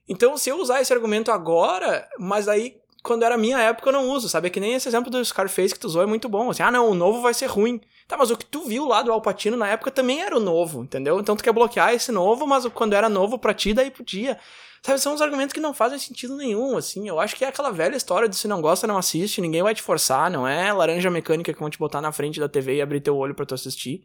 Então, 0.07 0.37
se 0.37 0.49
eu 0.49 0.59
usar 0.59 0.81
esse 0.81 0.93
argumento 0.93 1.31
agora, 1.31 2.07
mas 2.17 2.47
aí, 2.47 2.77
quando 3.05 3.23
era 3.23 3.37
minha 3.37 3.59
época, 3.59 3.89
eu 3.89 3.93
não 3.93 4.09
uso, 4.09 4.27
sabe? 4.27 4.47
É 4.47 4.49
que 4.49 4.59
nem 4.59 4.73
esse 4.73 4.87
exemplo 4.87 5.09
do 5.09 5.23
Scarface 5.23 5.73
que 5.73 5.79
tu 5.79 5.87
usou 5.87 6.01
é 6.01 6.05
muito 6.05 6.27
bom, 6.27 6.49
assim, 6.49 6.63
ah, 6.63 6.71
não, 6.71 6.89
o 6.89 6.95
novo 6.95 7.21
vai 7.21 7.33
ser 7.33 7.45
ruim. 7.45 7.79
Tá, 8.07 8.17
mas 8.17 8.29
o 8.29 8.37
que 8.37 8.45
tu 8.45 8.63
viu 8.65 8.85
lá 8.85 9.01
do 9.01 9.11
Alpatino 9.11 9.55
na 9.57 9.67
época 9.67 9.89
também 9.91 10.21
era 10.21 10.35
o 10.35 10.39
novo, 10.39 10.83
entendeu? 10.83 11.19
Então 11.19 11.35
tu 11.35 11.43
quer 11.43 11.53
bloquear 11.53 11.93
esse 11.93 12.11
novo, 12.11 12.45
mas 12.45 12.65
quando 12.67 12.93
era 12.93 13.07
novo 13.07 13.37
pra 13.39 13.53
ti, 13.53 13.73
daí 13.73 13.89
podia. 13.89 14.37
Sabe, 14.83 14.99
são 14.99 15.15
uns 15.15 15.21
argumentos 15.21 15.53
que 15.53 15.59
não 15.59 15.73
fazem 15.73 15.97
sentido 15.97 16.35
nenhum, 16.35 16.77
assim. 16.77 17.07
Eu 17.07 17.19
acho 17.19 17.35
que 17.35 17.43
é 17.43 17.47
aquela 17.47 17.71
velha 17.71 17.95
história 17.95 18.29
de 18.29 18.35
se 18.35 18.47
não 18.47 18.61
gosta, 18.61 18.85
não 18.85 18.97
assiste, 18.97 19.41
ninguém 19.41 19.63
vai 19.63 19.73
te 19.73 19.81
forçar, 19.81 20.29
não 20.29 20.47
é 20.47 20.71
laranja 20.71 21.09
mecânica 21.09 21.51
que 21.51 21.59
vão 21.59 21.69
te 21.71 21.79
botar 21.79 22.01
na 22.01 22.11
frente 22.11 22.39
da 22.39 22.47
TV 22.47 22.75
e 22.75 22.81
abrir 22.81 23.01
teu 23.01 23.17
olho 23.17 23.33
para 23.33 23.47
tu 23.47 23.55
assistir. 23.55 24.03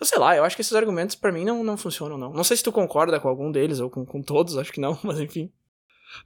Eu 0.00 0.06
sei 0.06 0.18
lá, 0.18 0.34
eu 0.34 0.42
acho 0.42 0.56
que 0.56 0.62
esses 0.62 0.74
argumentos 0.74 1.14
para 1.14 1.30
mim 1.30 1.44
não, 1.44 1.62
não 1.62 1.76
funcionam, 1.76 2.16
não. 2.16 2.32
Não 2.32 2.42
sei 2.42 2.56
se 2.56 2.62
tu 2.62 2.72
concorda 2.72 3.20
com 3.20 3.28
algum 3.28 3.52
deles 3.52 3.80
ou 3.80 3.90
com, 3.90 4.06
com 4.06 4.22
todos, 4.22 4.56
acho 4.56 4.72
que 4.72 4.80
não, 4.80 4.98
mas 5.04 5.20
enfim. 5.20 5.52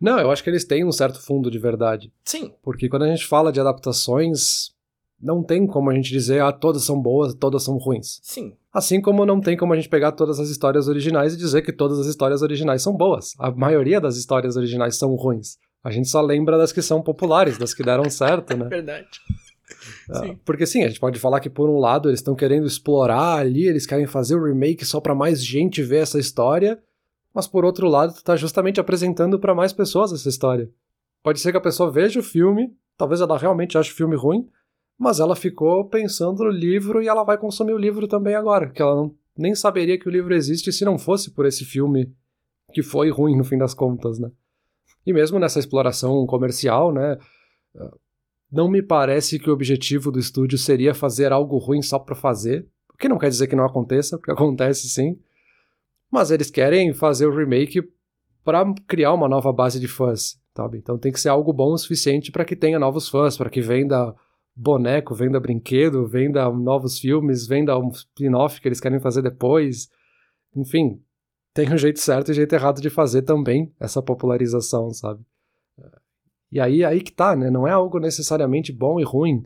Não, 0.01 0.19
eu 0.19 0.31
acho 0.31 0.43
que 0.43 0.51
eles 0.51 0.65
têm 0.65 0.85
um 0.85 0.93
certo 0.93 1.21
fundo 1.21 1.51
de 1.51 1.59
verdade. 1.59 2.13
Sim. 2.25 2.53
Porque 2.63 2.89
quando 2.89 3.03
a 3.03 3.09
gente 3.09 3.27
fala 3.27 3.53
de 3.53 3.61
adaptações, 3.61 4.75
não 5.21 5.43
tem 5.43 5.67
como 5.67 5.91
a 5.91 5.95
gente 5.95 6.11
dizer, 6.11 6.43
ah, 6.43 6.53
todas 6.53 6.85
são 6.85 7.01
boas, 7.01 7.35
todas 7.35 7.63
são 7.63 7.79
ruins. 7.79 8.21
Sim. 8.23 8.55
Assim 8.73 9.01
como 9.01 9.25
não 9.25 9.41
tem 9.41 9.57
como 9.57 9.73
a 9.73 9.77
gente 9.77 9.89
pegar 9.89 10.13
todas 10.13 10.39
as 10.39 10.51
histórias 10.51 10.89
originais 10.89 11.35
e 11.35 11.39
dizer 11.39 11.63
que 11.63 11.73
todas 11.73 11.99
as 11.99 12.07
histórias 12.07 12.43
originais 12.43 12.83
são 12.83 12.95
boas. 12.95 13.33
A 13.39 13.51
maioria 13.51 14.01
das 14.01 14.17
histórias 14.17 14.57
originais 14.57 14.97
são 14.97 15.15
ruins. 15.15 15.57
A 15.83 15.91
gente 15.91 16.09
só 16.09 16.21
lembra 16.21 16.59
das 16.59 16.73
que 16.73 16.83
são 16.83 17.03
populares, 17.03 17.59
das 17.59 17.75
que 17.75 17.83
deram 17.83 18.09
certo, 18.11 18.57
né? 18.57 18.67
Verdade. 18.71 19.09
Sim. 20.13 20.39
Porque 20.45 20.67
sim, 20.67 20.83
a 20.83 20.89
gente 20.89 21.01
pode 21.01 21.19
falar 21.19 21.41
que 21.41 21.51
por 21.51 21.69
um 21.69 21.79
lado 21.79 22.09
eles 22.09 22.21
estão 22.21 22.35
querendo 22.35 22.67
explorar 22.67 23.39
ali, 23.39 23.67
eles 23.67 23.87
querem 23.87 24.07
fazer 24.07 24.35
o 24.35 24.45
remake 24.45 24.85
só 24.85 25.01
para 25.01 25.15
mais 25.15 25.45
gente 25.45 25.83
ver 25.83 25.99
essa 25.99 26.19
história, 26.19 26.79
mas 27.35 27.47
por 27.47 27.65
outro 27.65 27.89
lado 27.89 28.15
tu 28.15 28.23
tá 28.23 28.37
justamente 28.37 28.81
apresentando 28.81 29.39
para 29.39 29.55
mais 29.55 29.73
pessoas 29.73 30.13
essa 30.13 30.29
história. 30.29 30.71
Pode 31.23 31.41
ser 31.41 31.51
que 31.51 31.59
a 31.59 31.61
pessoa 31.61 31.91
veja 31.91 32.21
o 32.21 32.23
filme, 32.23 32.77
talvez 32.97 33.21
ela 33.21 33.37
realmente 33.37 33.77
ache 33.77 33.91
o 33.91 33.97
filme 33.97 34.15
ruim, 34.15 34.49
mas 34.99 35.19
ela 35.19 35.35
ficou 35.35 35.89
pensando 35.89 36.45
no 36.45 36.51
livro 36.51 37.03
e 37.03 37.09
ela 37.09 37.25
vai 37.25 37.37
consumir 37.37 37.73
o 37.73 37.79
livro 37.79 38.07
também 38.07 38.35
agora, 38.35 38.71
que 38.71 38.81
ela 38.81 38.95
não, 38.95 39.15
nem 39.37 39.55
saberia 39.55 39.99
que 39.99 40.09
o 40.09 40.13
livro 40.13 40.35
existe 40.35 40.73
se 40.73 40.85
não 40.85 40.97
fosse 40.99 41.33
por 41.33 41.47
esse 41.47 41.65
filme 41.65 42.15
que 42.73 42.83
foi 42.83 43.11
ruim 43.11 43.37
no 43.37 43.45
fim 43.45 43.59
das 43.59 43.75
contas, 43.75 44.19
né? 44.19 44.31
E 45.07 45.13
mesmo 45.13 45.39
nessa 45.39 45.59
exploração 45.59 46.25
comercial, 46.27 46.93
né? 46.93 47.19
Não 48.51 48.69
me 48.69 48.83
parece 48.83 49.39
que 49.39 49.51
o 49.51 49.53
objetivo 49.53 50.13
do 50.13 50.19
estúdio 50.19 50.57
seria 50.57 50.95
fazer 50.95 51.33
algo 51.33 51.59
ruim 51.59 51.83
só 51.83 51.99
para 51.99 52.15
fazer, 52.15 52.67
o 52.93 52.97
que 52.97 53.09
não 53.09 53.19
quer 53.19 53.29
dizer 53.29 53.49
que 53.49 53.57
não 53.57 53.65
aconteça, 53.65 54.17
porque 54.17 54.31
acontece 54.33 54.89
sim. 54.89 55.19
Mas 56.15 56.31
eles 56.31 56.49
querem 56.49 56.95
fazer 56.95 57.27
o 57.27 57.37
remake 57.37 57.83
para 58.45 58.65
criar 58.87 59.13
uma 59.13 59.27
nova 59.27 59.53
base 59.53 59.81
de 59.81 59.89
fãs, 59.89 60.41
sabe? 60.57 60.79
Então 60.79 60.97
tem 60.97 61.11
que 61.11 61.19
ser 61.19 61.29
algo 61.29 61.53
bom 61.53 61.73
o 61.73 61.77
suficiente 61.77 62.31
para 62.31 62.45
que 62.45 62.55
tenha 62.55 62.79
novos 62.79 63.09
fãs, 63.09 63.37
para 63.37 63.51
que 63.51 63.61
venda 63.61 64.15
boneco, 64.55 65.13
venda 65.13 65.41
brinquedo, 65.41 66.07
venda 66.07 66.49
novos 66.51 67.01
filmes, 67.01 67.49
venda 67.49 67.77
um 67.77 67.89
spin-off 67.89 68.61
que 68.61 68.69
eles 68.69 68.79
querem 68.79 69.01
fazer 69.01 69.23
depois. 69.23 69.89
Enfim, 70.55 71.03
tem 71.53 71.75
um 71.75 71.77
jeito 71.77 71.99
certo 71.99 72.31
e 72.31 72.35
jeito 72.35 72.55
errado 72.55 72.81
de 72.81 72.91
fazer 72.91 73.23
também 73.23 73.75
essa 73.81 74.01
popularização, 74.01 74.91
sabe? 74.91 75.21
E 76.49 76.61
aí, 76.61 76.85
aí 76.85 77.01
que 77.01 77.11
tá, 77.11 77.35
né? 77.35 77.51
Não 77.51 77.67
é 77.67 77.73
algo 77.73 77.99
necessariamente 77.99 78.73
bom 78.73 79.01
e 79.01 79.03
ruim. 79.03 79.45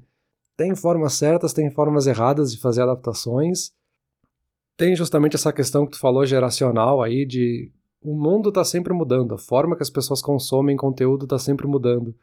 Tem 0.54 0.76
formas 0.76 1.14
certas, 1.14 1.54
tem 1.54 1.70
formas 1.70 2.06
erradas 2.06 2.52
de 2.52 2.60
fazer 2.60 2.82
adaptações. 2.82 3.72
Tem 4.78 4.94
justamente 4.94 5.34
essa 5.34 5.52
questão 5.52 5.84
que 5.84 5.92
tu 5.92 5.98
falou 5.98 6.24
geracional 6.24 7.02
aí 7.02 7.26
de 7.26 7.70
o 8.00 8.14
mundo 8.14 8.52
tá 8.52 8.64
sempre 8.64 8.94
mudando, 8.94 9.34
a 9.34 9.38
forma 9.38 9.74
que 9.76 9.82
as 9.82 9.90
pessoas 9.90 10.22
consomem 10.22 10.76
conteúdo 10.76 11.26
tá 11.26 11.36
sempre 11.36 11.66
mudando 11.66 12.14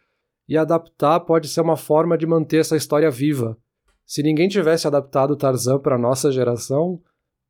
e 0.48 0.58
adaptar 0.58 1.20
pode 1.20 1.50
ser 1.50 1.60
uma 1.60 1.76
forma 1.76 2.18
de 2.18 2.26
manter 2.26 2.62
essa 2.62 2.78
história 2.78 3.12
viva. 3.12 3.58
Se 4.06 4.24
ninguém 4.24 4.48
tivesse 4.48 4.88
adaptado 4.88 5.36
Tarzan 5.36 5.80
para 5.80 5.98
nossa 5.98 6.32
geração, 6.32 7.02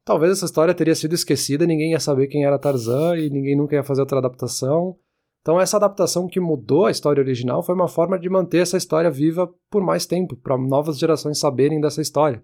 talvez 0.04 0.32
essa 0.32 0.46
história 0.46 0.74
teria 0.74 0.96
sido 0.96 1.14
esquecida, 1.14 1.68
ninguém 1.68 1.92
ia 1.92 2.00
saber 2.00 2.26
quem 2.26 2.44
era 2.44 2.58
Tarzan 2.58 3.16
e 3.18 3.30
ninguém 3.30 3.56
nunca 3.56 3.76
ia 3.76 3.84
fazer 3.84 4.02
outra 4.02 4.18
adaptação. 4.18 4.98
Então, 5.42 5.62
essa 5.62 5.78
adaptação 5.78 6.28
que 6.28 6.40
mudou 6.40 6.88
a 6.88 6.92
história 6.92 7.22
original 7.22 7.62
foi 7.62 7.76
uma 7.76 7.88
forma 7.88 8.18
de 8.18 8.28
manter 8.28 8.60
essa 8.60 8.78
história 8.78 9.12
viva 9.12 9.48
por 9.70 9.84
mais 9.84 10.08
tempo, 10.08 10.36
para 10.36 10.58
novas 10.58 10.98
gerações 10.98 11.38
saberem 11.38 11.80
dessa 11.80 12.02
história. 12.02 12.42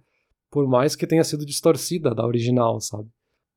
Por 0.52 0.68
mais 0.68 0.96
que 0.96 1.08
tenha 1.08 1.24
sido 1.24 1.46
distorcida 1.46 2.14
da 2.14 2.26
original, 2.26 2.80
sabe? 2.80 3.10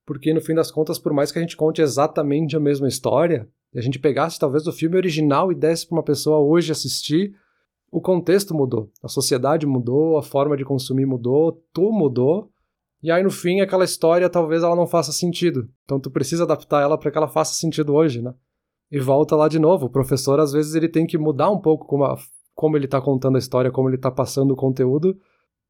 Porque, 0.07 0.32
no 0.32 0.40
fim 0.40 0.55
das 0.55 0.70
contas, 0.70 0.99
por 0.99 1.12
mais 1.12 1.32
que 1.32 1.38
a 1.38 1.42
gente 1.42 1.57
conte 1.57 1.82
exatamente 1.82 2.57
a 2.57 2.61
mesma 2.61 2.86
história, 2.86 3.49
e 3.74 3.78
a 3.78 3.82
gente 3.82 3.99
pegasse 3.99 4.38
talvez 4.38 4.66
o 4.66 4.72
filme 4.72 4.97
original 4.97 5.51
e 5.51 5.55
desse 5.55 5.86
para 5.86 5.97
uma 5.97 6.03
pessoa 6.03 6.38
hoje 6.38 6.70
assistir, 6.70 7.34
o 7.90 8.01
contexto 8.01 8.55
mudou, 8.55 8.90
a 9.03 9.09
sociedade 9.09 9.66
mudou, 9.66 10.16
a 10.16 10.22
forma 10.22 10.57
de 10.57 10.64
consumir 10.64 11.07
mudou, 11.07 11.62
tu 11.72 11.92
mudou, 11.92 12.51
e 13.03 13.11
aí 13.11 13.22
no 13.22 13.30
fim 13.30 13.61
aquela 13.61 13.84
história 13.84 14.30
talvez 14.30 14.62
ela 14.62 14.74
não 14.74 14.86
faça 14.86 15.12
sentido. 15.12 15.68
Então 15.84 16.01
tu 16.01 16.11
precisa 16.11 16.45
adaptar 16.45 16.82
ela 16.82 16.97
para 16.97 17.11
que 17.11 17.18
ela 17.18 17.28
faça 17.28 17.55
sentido 17.55 17.95
hoje, 17.95 18.22
né? 18.22 18.34
E 18.90 18.99
volta 18.99 19.36
lá 19.36 19.49
de 19.49 19.59
novo. 19.59 19.86
O 19.86 19.90
professor, 19.90 20.38
às 20.40 20.53
vezes, 20.53 20.74
ele 20.74 20.88
tem 20.88 21.07
que 21.07 21.18
mudar 21.18 21.51
um 21.51 21.59
pouco 21.59 21.86
como, 21.86 22.05
a, 22.05 22.16
como 22.55 22.76
ele 22.76 22.84
está 22.84 23.01
contando 23.01 23.36
a 23.36 23.38
história, 23.38 23.70
como 23.70 23.88
ele 23.88 23.97
está 23.97 24.11
passando 24.11 24.53
o 24.53 24.57
conteúdo, 24.57 25.18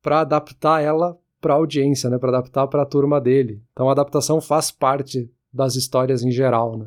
para 0.04 0.20
adaptar 0.20 0.82
ela 0.82 1.18
para 1.40 1.54
a 1.54 1.56
audiência, 1.56 2.08
né? 2.10 2.18
Para 2.18 2.28
adaptar 2.28 2.66
para 2.68 2.82
a 2.82 2.86
turma 2.86 3.20
dele. 3.20 3.62
Então 3.72 3.88
a 3.88 3.92
adaptação 3.92 4.40
faz 4.40 4.70
parte 4.70 5.28
das 5.52 5.74
histórias 5.74 6.22
em 6.22 6.30
geral, 6.30 6.78
né? 6.78 6.86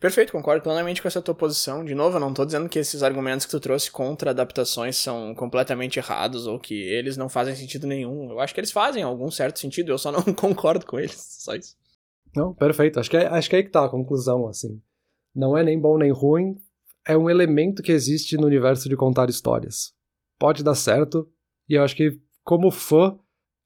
Perfeito, 0.00 0.32
concordo 0.32 0.62
plenamente 0.62 1.02
com 1.02 1.06
essa 1.06 1.20
tua 1.20 1.34
posição. 1.34 1.84
De 1.84 1.94
novo, 1.94 2.16
eu 2.16 2.20
não 2.20 2.30
estou 2.30 2.46
dizendo 2.46 2.68
que 2.68 2.78
esses 2.78 3.02
argumentos 3.02 3.46
que 3.46 3.52
tu 3.52 3.60
trouxe 3.60 3.90
contra 3.90 4.30
adaptações 4.30 4.96
são 4.96 5.34
completamente 5.34 5.98
errados 5.98 6.46
ou 6.46 6.58
que 6.58 6.74
eles 6.74 7.16
não 7.16 7.28
fazem 7.28 7.54
sentido 7.54 7.86
nenhum. 7.86 8.30
Eu 8.30 8.40
acho 8.40 8.54
que 8.54 8.58
eles 8.58 8.72
fazem 8.72 9.02
algum 9.02 9.30
certo 9.30 9.58
sentido, 9.58 9.92
eu 9.92 9.98
só 9.98 10.10
não 10.10 10.22
concordo 10.34 10.86
com 10.86 10.98
eles, 10.98 11.36
só 11.40 11.54
isso. 11.54 11.76
Não, 12.34 12.54
perfeito. 12.54 12.98
Acho 12.98 13.10
que, 13.10 13.16
é, 13.16 13.26
acho 13.26 13.50
que 13.50 13.56
é 13.56 13.58
aí 13.58 13.64
que 13.64 13.70
tá 13.70 13.84
a 13.84 13.88
conclusão, 13.88 14.48
assim 14.48 14.80
não 15.34 15.56
é 15.56 15.64
nem 15.64 15.80
bom 15.80 15.96
nem 15.96 16.12
ruim, 16.12 16.56
é 17.06 17.16
um 17.16 17.28
elemento 17.28 17.82
que 17.82 17.92
existe 17.92 18.36
no 18.36 18.46
universo 18.46 18.88
de 18.88 18.96
contar 18.96 19.28
histórias. 19.28 19.92
Pode 20.38 20.62
dar 20.62 20.74
certo, 20.74 21.28
e 21.68 21.74
eu 21.74 21.82
acho 21.82 21.96
que, 21.96 22.20
como 22.44 22.70
fã, 22.70 23.16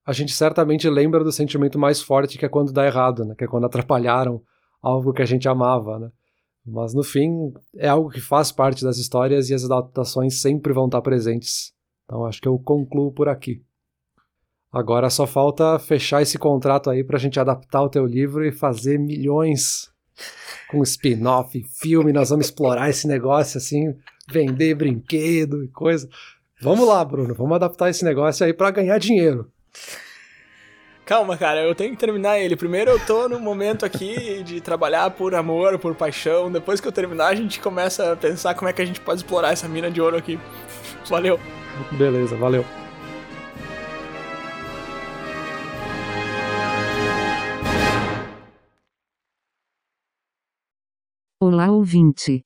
a 0.07 0.13
gente 0.13 0.33
certamente 0.33 0.89
lembra 0.89 1.25
do 1.25 1.33
sentimento 1.33 1.79
mais 1.79 2.01
forte 2.01 2.39
que 2.39 2.45
é 2.45 2.49
quando 2.49 2.73
dá 2.73 2.87
errado, 2.87 3.25
né? 3.25 3.35
Que 3.37 3.45
é 3.45 3.49
quando 3.49 3.67
atrapalharam 3.67 4.43
algo 4.83 5.13
que 5.13 5.23
a 5.23 5.27
gente 5.27 5.49
amava, 5.49 5.99
né? 5.99 6.11
Mas 6.65 6.95
no 6.95 7.03
fim, 7.03 7.53
é 7.77 7.89
algo 7.89 8.11
que 8.11 8.21
faz 8.21 8.51
parte 8.51 8.85
das 8.85 8.99
histórias 8.99 9.51
e 9.51 9.55
as 9.55 9.65
adaptações 9.65 10.41
sempre 10.41 10.73
vão 10.73 10.87
estar 10.87 11.01
presentes. 11.01 11.73
Então 12.05 12.25
acho 12.25 12.41
que 12.41 12.49
eu 12.49 12.59
concluo 12.59 13.13
por 13.13 13.29
aqui. 13.29 13.63
Agora 14.73 15.09
só 15.09 15.27
falta 15.27 15.79
fechar 15.79 16.23
esse 16.23 16.39
contrato 16.39 16.91
aí 16.91 17.03
pra 17.03 17.19
gente 17.19 17.41
adaptar 17.41 17.83
o 17.83 17.89
teu 17.89 18.05
livro 18.05 18.45
e 18.45 18.53
fazer 18.53 18.99
milhões 18.99 19.91
com 20.71 20.83
spin-off, 20.83 21.63
filme, 21.81 22.13
nós 22.13 22.31
vamos 22.31 22.47
explorar 22.47 22.91
esse 22.91 23.07
negócio 23.07 23.59
assim, 23.59 23.95
vender 24.29 24.75
brinquedo 24.75 25.63
e 25.65 25.69
coisa. 25.69 26.09
Vamos 26.61 26.89
lá, 26.89 27.05
Bruno, 27.05 27.35
vamos 27.35 27.55
adaptar 27.55 27.91
esse 27.91 28.05
negócio 28.05 28.45
aí 28.47 28.55
para 28.55 28.71
ganhar 28.71 28.99
dinheiro. 28.99 29.51
Calma, 31.05 31.37
cara, 31.37 31.63
eu 31.63 31.75
tenho 31.75 31.93
que 31.93 31.99
terminar 31.99 32.39
ele. 32.41 32.57
Primeiro 32.57 32.91
eu 32.91 32.99
tô 33.07 33.29
no 33.29 33.39
momento 33.39 33.85
aqui 33.85 34.43
de 34.43 34.61
trabalhar 34.61 35.11
por 35.11 35.35
amor, 35.35 35.79
por 35.79 35.95
paixão. 35.95 36.51
Depois 36.51 36.81
que 36.81 36.89
eu 36.89 36.93
terminar, 36.93 37.29
a 37.29 37.35
gente 37.35 37.61
começa 37.61 38.13
a 38.13 38.17
pensar 38.17 38.55
como 38.55 38.69
é 38.69 38.73
que 38.73 38.83
a 38.83 38.85
gente 38.85 39.01
pode 39.01 39.21
explorar 39.21 39.53
essa 39.53 39.69
mina 39.69 39.91
de 39.91 40.01
ouro 40.01 40.17
aqui. 40.17 40.41
Valeu. 41.09 41.39
Beleza, 41.93 42.37
valeu. 42.37 42.65
Olá 51.39 51.71
ouvinte! 51.71 52.46